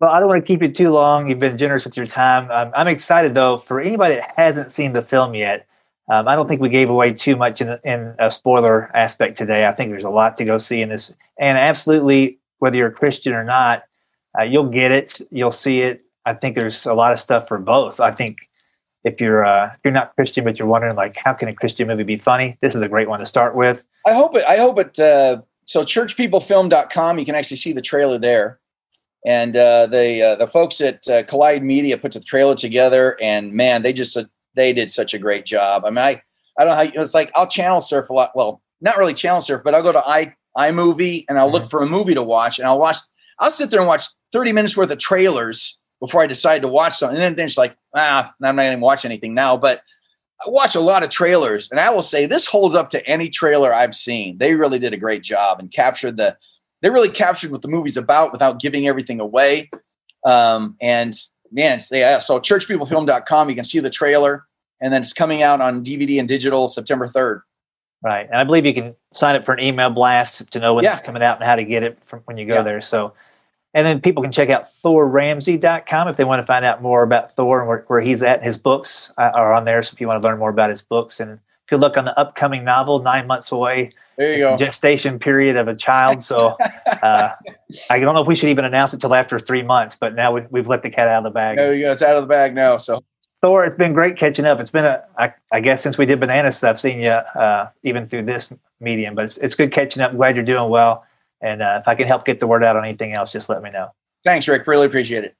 Well, 0.00 0.10
I 0.10 0.20
don't 0.20 0.28
want 0.28 0.40
to 0.40 0.46
keep 0.46 0.62
you 0.62 0.70
too 0.70 0.90
long. 0.90 1.28
You've 1.28 1.40
been 1.40 1.58
generous 1.58 1.84
with 1.84 1.96
your 1.96 2.06
time. 2.06 2.50
Um, 2.50 2.72
I'm 2.74 2.88
excited 2.88 3.34
though 3.34 3.56
for 3.56 3.80
anybody 3.80 4.14
that 4.14 4.30
hasn't 4.36 4.72
seen 4.72 4.92
the 4.92 5.02
film 5.02 5.34
yet. 5.34 5.68
Um, 6.10 6.26
I 6.26 6.34
don't 6.34 6.48
think 6.48 6.60
we 6.60 6.68
gave 6.68 6.90
away 6.90 7.12
too 7.12 7.36
much 7.36 7.60
in, 7.60 7.68
the, 7.68 7.80
in 7.84 8.14
a 8.18 8.30
spoiler 8.30 8.90
aspect 8.96 9.36
today. 9.36 9.66
I 9.66 9.72
think 9.72 9.90
there's 9.90 10.04
a 10.04 10.10
lot 10.10 10.36
to 10.38 10.44
go 10.44 10.58
see 10.58 10.82
in 10.82 10.88
this, 10.88 11.12
and 11.38 11.56
absolutely, 11.56 12.38
whether 12.58 12.76
you're 12.76 12.88
a 12.88 12.92
Christian 12.92 13.32
or 13.32 13.44
not, 13.44 13.84
uh, 14.38 14.42
you'll 14.42 14.68
get 14.68 14.92
it. 14.92 15.20
You'll 15.30 15.52
see 15.52 15.80
it. 15.80 16.04
I 16.26 16.34
think 16.34 16.54
there's 16.54 16.86
a 16.86 16.94
lot 16.94 17.12
of 17.12 17.20
stuff 17.20 17.48
for 17.48 17.58
both. 17.58 18.00
I 18.00 18.10
think 18.10 18.48
if 19.04 19.20
you're 19.20 19.44
uh, 19.44 19.66
if 19.66 19.80
you're 19.84 19.92
not 19.92 20.14
Christian 20.14 20.44
but 20.44 20.58
you're 20.58 20.68
wondering 20.68 20.96
like 20.96 21.16
how 21.16 21.32
can 21.32 21.48
a 21.48 21.54
Christian 21.54 21.88
movie 21.88 22.02
be 22.02 22.16
funny, 22.16 22.58
this 22.60 22.74
is 22.74 22.80
a 22.80 22.88
great 22.88 23.08
one 23.08 23.20
to 23.20 23.26
start 23.26 23.54
with. 23.54 23.82
I 24.06 24.12
hope 24.12 24.36
it. 24.36 24.44
I 24.46 24.56
hope 24.56 24.78
it. 24.78 24.98
Uh, 24.98 25.42
so 25.66 25.82
churchpeoplefilm.com, 25.82 27.18
you 27.18 27.24
can 27.24 27.34
actually 27.34 27.56
see 27.56 27.72
the 27.72 27.82
trailer 27.82 28.18
there. 28.18 28.58
And 29.26 29.56
uh, 29.56 29.86
the 29.86 30.22
uh, 30.22 30.36
the 30.36 30.46
folks 30.46 30.80
at 30.80 31.06
uh, 31.08 31.22
Collide 31.24 31.62
Media 31.62 31.98
put 31.98 32.12
the 32.12 32.20
trailer 32.20 32.54
together, 32.54 33.18
and 33.20 33.52
man, 33.52 33.82
they 33.82 33.92
just 33.92 34.16
uh, 34.16 34.24
they 34.54 34.72
did 34.72 34.90
such 34.90 35.12
a 35.12 35.18
great 35.18 35.44
job. 35.44 35.84
I 35.84 35.90
mean, 35.90 35.98
I 35.98 36.22
I 36.58 36.64
don't 36.64 36.68
know 36.68 36.74
how 36.74 36.82
you, 36.82 36.92
it's 36.94 37.12
like 37.12 37.30
I'll 37.34 37.46
channel 37.46 37.80
surf 37.80 38.08
a 38.08 38.14
lot. 38.14 38.32
Well, 38.34 38.62
not 38.80 38.96
really 38.96 39.12
channel 39.12 39.40
surf, 39.40 39.60
but 39.62 39.74
I'll 39.74 39.82
go 39.82 39.92
to 39.92 40.06
i 40.08 40.34
iMovie 40.56 41.26
and 41.28 41.38
I'll 41.38 41.52
look 41.52 41.66
for 41.66 41.82
a 41.82 41.86
movie 41.86 42.14
to 42.14 42.22
watch, 42.22 42.58
and 42.58 42.66
I'll 42.66 42.78
watch. 42.78 42.96
I'll 43.38 43.50
sit 43.50 43.70
there 43.70 43.80
and 43.80 43.86
watch 43.86 44.04
thirty 44.32 44.52
minutes 44.52 44.76
worth 44.76 44.90
of 44.90 44.98
trailers 44.98 45.78
before 46.00 46.22
I 46.22 46.26
decide 46.26 46.62
to 46.62 46.68
watch 46.68 46.96
something. 46.96 47.16
And 47.16 47.22
then, 47.22 47.34
then 47.36 47.46
it's 47.46 47.58
like, 47.58 47.76
ah, 47.94 48.32
I'm 48.42 48.56
not 48.56 48.62
going 48.62 48.78
to 48.78 48.84
watch 48.84 49.04
anything 49.04 49.34
now. 49.34 49.56
But 49.56 49.82
I 50.44 50.48
watch 50.48 50.74
a 50.74 50.80
lot 50.80 51.02
of 51.02 51.10
trailers, 51.10 51.70
and 51.70 51.78
I 51.78 51.90
will 51.90 52.00
say 52.02 52.24
this 52.26 52.46
holds 52.46 52.74
up 52.74 52.90
to 52.90 53.06
any 53.06 53.28
trailer 53.28 53.74
I've 53.74 53.94
seen. 53.94 54.38
They 54.38 54.54
really 54.54 54.78
did 54.78 54.94
a 54.94 54.96
great 54.96 55.22
job 55.22 55.58
and 55.60 55.70
captured 55.70 56.16
the. 56.16 56.36
They 56.82 56.88
really 56.88 57.10
captured 57.10 57.50
what 57.50 57.60
the 57.60 57.68
movie's 57.68 57.98
about 57.98 58.32
without 58.32 58.58
giving 58.58 58.86
everything 58.88 59.20
away. 59.20 59.68
Um, 60.24 60.76
and 60.80 61.14
man, 61.52 61.78
yeah. 61.90 62.16
So 62.18 62.38
churchpeoplefilm.com, 62.40 63.48
you 63.50 63.54
can 63.54 63.64
see 63.64 63.80
the 63.80 63.90
trailer, 63.90 64.46
and 64.80 64.92
then 64.92 65.02
it's 65.02 65.12
coming 65.12 65.42
out 65.42 65.60
on 65.60 65.84
DVD 65.84 66.18
and 66.18 66.26
digital 66.28 66.68
September 66.68 67.06
third. 67.06 67.42
Right. 68.02 68.26
And 68.30 68.36
I 68.40 68.44
believe 68.44 68.64
you 68.64 68.72
can 68.72 68.96
sign 69.12 69.36
up 69.36 69.44
for 69.44 69.52
an 69.52 69.60
email 69.60 69.90
blast 69.90 70.50
to 70.52 70.58
know 70.58 70.72
when 70.72 70.84
Yeah. 70.84 70.92
it's 70.92 71.02
coming 71.02 71.22
out 71.22 71.36
and 71.36 71.44
how 71.44 71.56
to 71.56 71.64
get 71.64 71.82
it 71.84 71.98
from 72.06 72.20
when 72.20 72.38
you 72.38 72.46
go 72.46 72.54
Yeah. 72.54 72.62
there. 72.62 72.80
So, 72.80 73.12
and 73.74 73.86
then 73.86 74.00
people 74.00 74.22
can 74.22 74.32
check 74.32 74.50
out 74.50 74.64
thorramsey.com 74.64 76.08
if 76.08 76.16
they 76.16 76.24
want 76.24 76.40
to 76.42 76.46
find 76.46 76.64
out 76.64 76.82
more 76.82 77.02
about 77.02 77.32
Thor 77.32 77.60
and 77.60 77.68
where, 77.68 77.84
where 77.86 78.00
he's 78.00 78.22
at. 78.22 78.42
His 78.42 78.56
books 78.56 79.12
uh, 79.16 79.30
are 79.34 79.52
on 79.52 79.64
there. 79.64 79.82
So 79.82 79.94
if 79.94 80.00
you 80.00 80.08
want 80.08 80.20
to 80.22 80.28
learn 80.28 80.38
more 80.38 80.50
about 80.50 80.70
his 80.70 80.82
books 80.82 81.20
and 81.20 81.38
good 81.68 81.80
luck 81.80 81.96
on 81.96 82.04
the 82.04 82.18
upcoming 82.18 82.64
novel, 82.64 83.00
nine 83.00 83.26
months 83.26 83.52
away. 83.52 83.92
There 84.18 84.28
you 84.28 84.34
It's 84.34 84.42
go. 84.42 84.56
gestation 84.56 85.18
period 85.18 85.56
of 85.56 85.68
a 85.68 85.74
child. 85.74 86.22
So 86.22 86.56
uh, 87.02 87.30
I 87.88 88.00
don't 88.00 88.14
know 88.14 88.20
if 88.20 88.26
we 88.26 88.36
should 88.36 88.48
even 88.50 88.64
announce 88.64 88.92
it 88.92 89.00
till 89.00 89.14
after 89.14 89.38
three 89.38 89.62
months, 89.62 89.96
but 89.98 90.14
now 90.14 90.32
we, 90.32 90.42
we've 90.50 90.66
let 90.66 90.82
the 90.82 90.90
cat 90.90 91.08
out 91.08 91.18
of 91.18 91.24
the 91.24 91.30
bag. 91.30 91.56
There 91.56 91.74
you 91.74 91.84
go. 91.84 91.92
It's 91.92 92.02
out 92.02 92.16
of 92.16 92.24
the 92.24 92.28
bag 92.28 92.54
now. 92.54 92.76
So 92.76 93.02
Thor, 93.40 93.64
it's 93.64 93.76
been 93.76 93.94
great 93.94 94.16
catching 94.18 94.44
up. 94.44 94.60
It's 94.60 94.70
been 94.70 94.84
a, 94.84 95.02
I, 95.16 95.32
I 95.52 95.60
guess 95.60 95.82
since 95.82 95.96
we 95.96 96.04
did 96.06 96.20
banana 96.20 96.52
stuff, 96.52 96.78
seen 96.78 96.98
you 96.98 97.08
uh, 97.10 97.70
even 97.84 98.04
through 98.06 98.24
this 98.24 98.50
medium, 98.80 99.14
but 99.14 99.24
it's, 99.24 99.36
it's 99.38 99.54
good 99.54 99.72
catching 99.72 100.02
up. 100.02 100.14
Glad 100.14 100.36
you're 100.36 100.44
doing 100.44 100.68
well. 100.68 101.06
And 101.40 101.62
uh, 101.62 101.78
if 101.80 101.88
I 101.88 101.94
can 101.94 102.06
help 102.06 102.24
get 102.24 102.40
the 102.40 102.46
word 102.46 102.62
out 102.64 102.76
on 102.76 102.84
anything 102.84 103.12
else, 103.12 103.32
just 103.32 103.48
let 103.48 103.62
me 103.62 103.70
know. 103.70 103.90
thanks, 104.24 104.46
Rick. 104.48 104.66
Really 104.66 104.86
appreciate 104.86 105.24
it. 105.24 105.36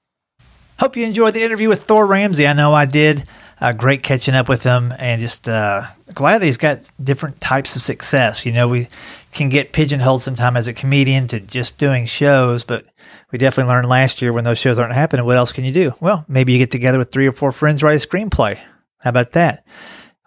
Hope 0.78 0.96
you 0.96 1.04
enjoyed 1.04 1.34
the 1.34 1.42
interview 1.42 1.68
with 1.68 1.82
Thor 1.82 2.06
Ramsey. 2.06 2.46
I 2.46 2.54
know 2.54 2.72
I 2.72 2.86
did. 2.86 3.24
Uh, 3.60 3.72
great 3.72 4.02
catching 4.02 4.34
up 4.34 4.48
with 4.48 4.62
him, 4.62 4.94
and 4.98 5.20
just 5.20 5.46
uh, 5.46 5.82
glad 6.14 6.40
that 6.40 6.46
he's 6.46 6.56
got 6.56 6.90
different 7.02 7.38
types 7.38 7.76
of 7.76 7.82
success. 7.82 8.46
You 8.46 8.52
know, 8.52 8.66
we 8.66 8.88
can 9.32 9.50
get 9.50 9.74
pigeonholed 9.74 10.22
sometime 10.22 10.56
as 10.56 10.66
a 10.66 10.72
comedian 10.72 11.26
to 11.26 11.40
just 11.40 11.76
doing 11.76 12.06
shows, 12.06 12.64
but 12.64 12.86
we 13.30 13.38
definitely 13.38 13.70
learned 13.70 13.90
last 13.90 14.22
year 14.22 14.32
when 14.32 14.44
those 14.44 14.56
shows 14.56 14.78
aren't 14.78 14.94
happening. 14.94 15.26
What 15.26 15.36
else 15.36 15.52
can 15.52 15.64
you 15.64 15.72
do? 15.72 15.92
Well, 16.00 16.24
maybe 16.26 16.54
you 16.54 16.58
get 16.58 16.70
together 16.70 16.96
with 16.96 17.10
three 17.10 17.26
or 17.26 17.32
four 17.32 17.52
friends, 17.52 17.82
write 17.82 18.02
a 18.02 18.08
screenplay. 18.08 18.58
How 19.00 19.10
about 19.10 19.32
that? 19.32 19.66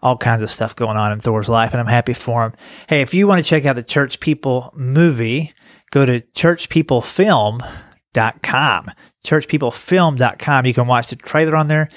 All 0.03 0.17
kinds 0.17 0.43
of 0.43 0.51
stuff 0.51 0.75
going 0.75 0.97
on 0.97 1.11
in 1.11 1.19
Thor's 1.19 1.49
life, 1.49 1.71
and 1.71 1.81
I'm 1.81 1.87
happy 1.87 2.13
for 2.13 2.43
him. 2.43 2.53
Hey, 2.87 3.01
if 3.01 3.15
you 3.15 3.25
want 3.25 3.43
to 3.43 3.49
check 3.49 3.65
out 3.65 3.75
the 3.75 3.81
Church 3.81 4.19
People 4.19 4.71
movie, 4.75 5.53
go 5.93 6.05
to 6.07 6.21
churchpeoplefilm.com. 6.21 8.91
Churchpeoplefilm.com. 9.23 10.65
You 10.65 10.73
can 10.73 10.87
watch 10.87 11.09
the 11.09 11.15
trailer 11.15 11.55
on 11.55 11.67
there. 11.67 11.89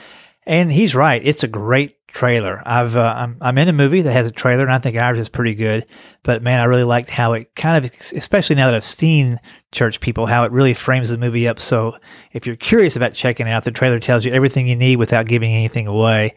And 0.46 0.70
he's 0.70 0.94
right. 0.94 1.22
It's 1.24 1.42
a 1.42 1.48
great 1.48 2.06
trailer. 2.06 2.62
I've 2.64 2.94
uh, 2.94 3.14
I'm 3.16 3.36
I'm 3.40 3.58
in 3.58 3.68
a 3.68 3.72
movie 3.72 4.02
that 4.02 4.12
has 4.12 4.28
a 4.28 4.30
trailer, 4.30 4.62
and 4.62 4.72
I 4.72 4.78
think 4.78 4.96
ours 4.96 5.18
is 5.18 5.28
pretty 5.28 5.56
good. 5.56 5.86
But 6.22 6.40
man, 6.40 6.60
I 6.60 6.66
really 6.66 6.84
liked 6.84 7.10
how 7.10 7.32
it 7.32 7.52
kind 7.56 7.84
of, 7.84 7.90
especially 8.12 8.54
now 8.54 8.66
that 8.66 8.76
I've 8.76 8.84
seen 8.84 9.40
Church 9.72 9.98
People, 9.98 10.26
how 10.26 10.44
it 10.44 10.52
really 10.52 10.72
frames 10.72 11.08
the 11.08 11.18
movie 11.18 11.48
up. 11.48 11.58
So 11.58 11.98
if 12.32 12.46
you're 12.46 12.54
curious 12.54 12.94
about 12.94 13.14
checking 13.14 13.48
out, 13.48 13.64
the 13.64 13.72
trailer 13.72 13.98
tells 13.98 14.24
you 14.24 14.32
everything 14.32 14.68
you 14.68 14.76
need 14.76 14.96
without 14.96 15.26
giving 15.26 15.52
anything 15.52 15.88
away. 15.88 16.36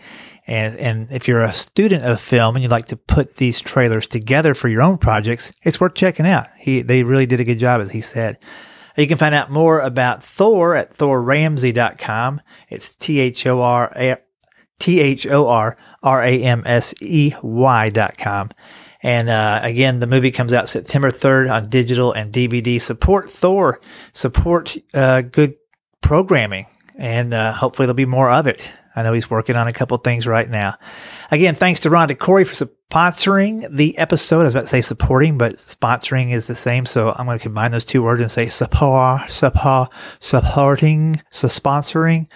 And 0.49 0.79
and 0.79 1.11
if 1.11 1.27
you're 1.27 1.43
a 1.43 1.53
student 1.53 2.03
of 2.03 2.19
film 2.19 2.55
and 2.55 2.63
you'd 2.63 2.71
like 2.71 2.87
to 2.87 2.97
put 2.97 3.35
these 3.35 3.61
trailers 3.61 4.07
together 4.07 4.55
for 4.55 4.67
your 4.67 4.81
own 4.81 4.97
projects, 4.97 5.53
it's 5.61 5.79
worth 5.79 5.93
checking 5.93 6.25
out. 6.25 6.47
He 6.57 6.81
they 6.81 7.03
really 7.03 7.27
did 7.27 7.39
a 7.39 7.43
good 7.43 7.59
job, 7.59 7.81
as 7.81 7.91
he 7.91 8.01
said. 8.01 8.39
You 8.97 9.05
can 9.05 9.19
find 9.19 9.35
out 9.35 9.51
more 9.51 9.79
about 9.79 10.23
Thor 10.23 10.75
at 10.75 10.97
thorramsey.com. 10.97 12.41
It's 12.67 12.95
T 12.95 13.19
H 13.19 13.45
O 13.45 13.61
R 13.61 14.17
T 14.79 14.99
H 14.99 15.27
O 15.27 15.47
R 15.47 15.77
R 16.01 16.23
A 16.23 16.43
M 16.43 16.63
S 16.65 16.95
E 16.99 17.31
Y 17.43 17.89
dot 17.91 18.17
com. 18.17 18.49
And 19.03 19.29
uh, 19.29 19.59
again, 19.61 19.99
the 19.99 20.07
movie 20.07 20.31
comes 20.31 20.51
out 20.51 20.67
September 20.67 21.11
3rd 21.11 21.53
on 21.53 21.69
digital 21.69 22.11
and 22.11 22.33
DVD. 22.33 22.81
Support 22.81 23.29
Thor, 23.29 23.79
support 24.13 24.75
uh, 24.95 25.21
good 25.21 25.53
programming, 26.01 26.65
and 26.97 27.35
uh, 27.35 27.53
hopefully 27.53 27.85
there'll 27.85 27.93
be 27.93 28.05
more 28.05 28.31
of 28.31 28.47
it. 28.47 28.73
I 28.99 29.03
know 29.03 29.13
he's 29.13 29.29
working 29.29 29.55
on 29.55 29.67
a 29.69 29.73
couple 29.73 29.97
things 29.97 30.27
right 30.27 30.49
now. 30.49 30.75
Again, 31.31 31.55
thanks 31.55 31.79
to 31.81 31.89
Rhonda 31.89 32.19
Corey 32.19 32.43
for 32.43 32.53
sponsoring 32.91 33.73
the 33.73 33.97
episode. 33.97 34.41
I 34.41 34.43
was 34.43 34.53
about 34.53 34.63
to 34.63 34.67
say 34.67 34.81
supporting, 34.81 35.37
but 35.37 35.53
sponsoring 35.55 36.33
is 36.33 36.47
the 36.47 36.55
same. 36.55 36.85
So 36.85 37.09
I'm 37.09 37.25
going 37.25 37.39
to 37.39 37.43
combine 37.43 37.71
those 37.71 37.85
two 37.85 38.03
words 38.03 38.21
and 38.21 38.29
say 38.29 38.49
support, 38.49 39.31
support, 39.31 39.89
supporting, 40.19 41.21
so 41.29 41.47
sponsoring, 41.47 42.27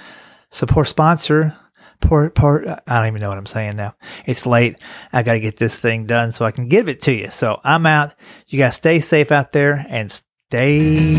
support 0.51 0.87
sponsor. 0.87 1.57
Port, 1.99 2.35
port, 2.35 2.65
I 2.67 2.81
don't 2.85 3.07
even 3.07 3.21
know 3.21 3.29
what 3.29 3.37
I'm 3.37 3.45
saying 3.45 3.77
now. 3.77 3.95
It's 4.25 4.45
late. 4.45 4.77
I 5.13 5.23
got 5.23 5.33
to 5.33 5.39
get 5.39 5.55
this 5.55 5.79
thing 5.79 6.05
done 6.05 6.33
so 6.33 6.43
I 6.45 6.51
can 6.51 6.67
give 6.67 6.89
it 6.89 7.01
to 7.03 7.13
you. 7.13 7.29
So 7.29 7.59
I'm 7.63 7.85
out. 7.85 8.13
You 8.47 8.59
guys 8.59 8.75
stay 8.75 8.99
safe 8.99 9.31
out 9.31 9.53
there 9.53 9.85
and 9.89 10.11
stay 10.11 11.15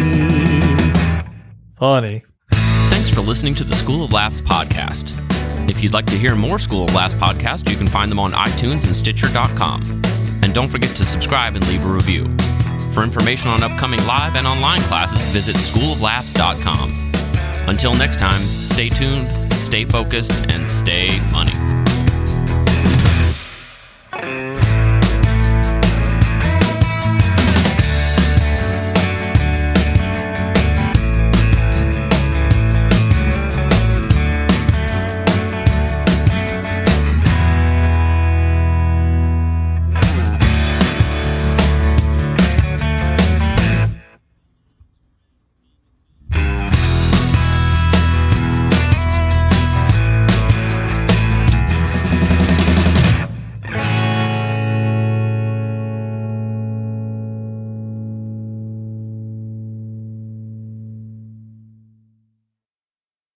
funny. 1.78 2.22
Thanks 2.50 3.08
for 3.08 3.22
listening 3.22 3.54
to 3.56 3.64
the 3.64 3.74
School 3.74 4.04
of 4.04 4.12
Laughs 4.12 4.42
podcast. 4.42 5.33
If 5.68 5.82
you'd 5.82 5.92
like 5.92 6.06
to 6.06 6.16
hear 6.16 6.34
more 6.34 6.58
School 6.58 6.84
of 6.84 6.94
Laughs 6.94 7.14
podcasts, 7.14 7.68
you 7.70 7.76
can 7.76 7.88
find 7.88 8.10
them 8.10 8.18
on 8.18 8.32
iTunes 8.32 8.84
and 8.84 8.94
Stitcher.com. 8.94 10.02
And 10.42 10.52
don't 10.52 10.68
forget 10.68 10.94
to 10.96 11.06
subscribe 11.06 11.54
and 11.54 11.66
leave 11.68 11.84
a 11.84 11.88
review. 11.88 12.24
For 12.92 13.02
information 13.02 13.48
on 13.48 13.62
upcoming 13.62 14.04
live 14.06 14.36
and 14.36 14.46
online 14.46 14.80
classes, 14.80 15.20
visit 15.32 15.56
schooloflaughs.com. 15.56 17.12
Until 17.66 17.94
next 17.94 18.18
time, 18.18 18.40
stay 18.40 18.88
tuned, 18.88 19.52
stay 19.54 19.84
focused, 19.84 20.32
and 20.48 20.68
stay 20.68 21.08
funny. 21.08 21.52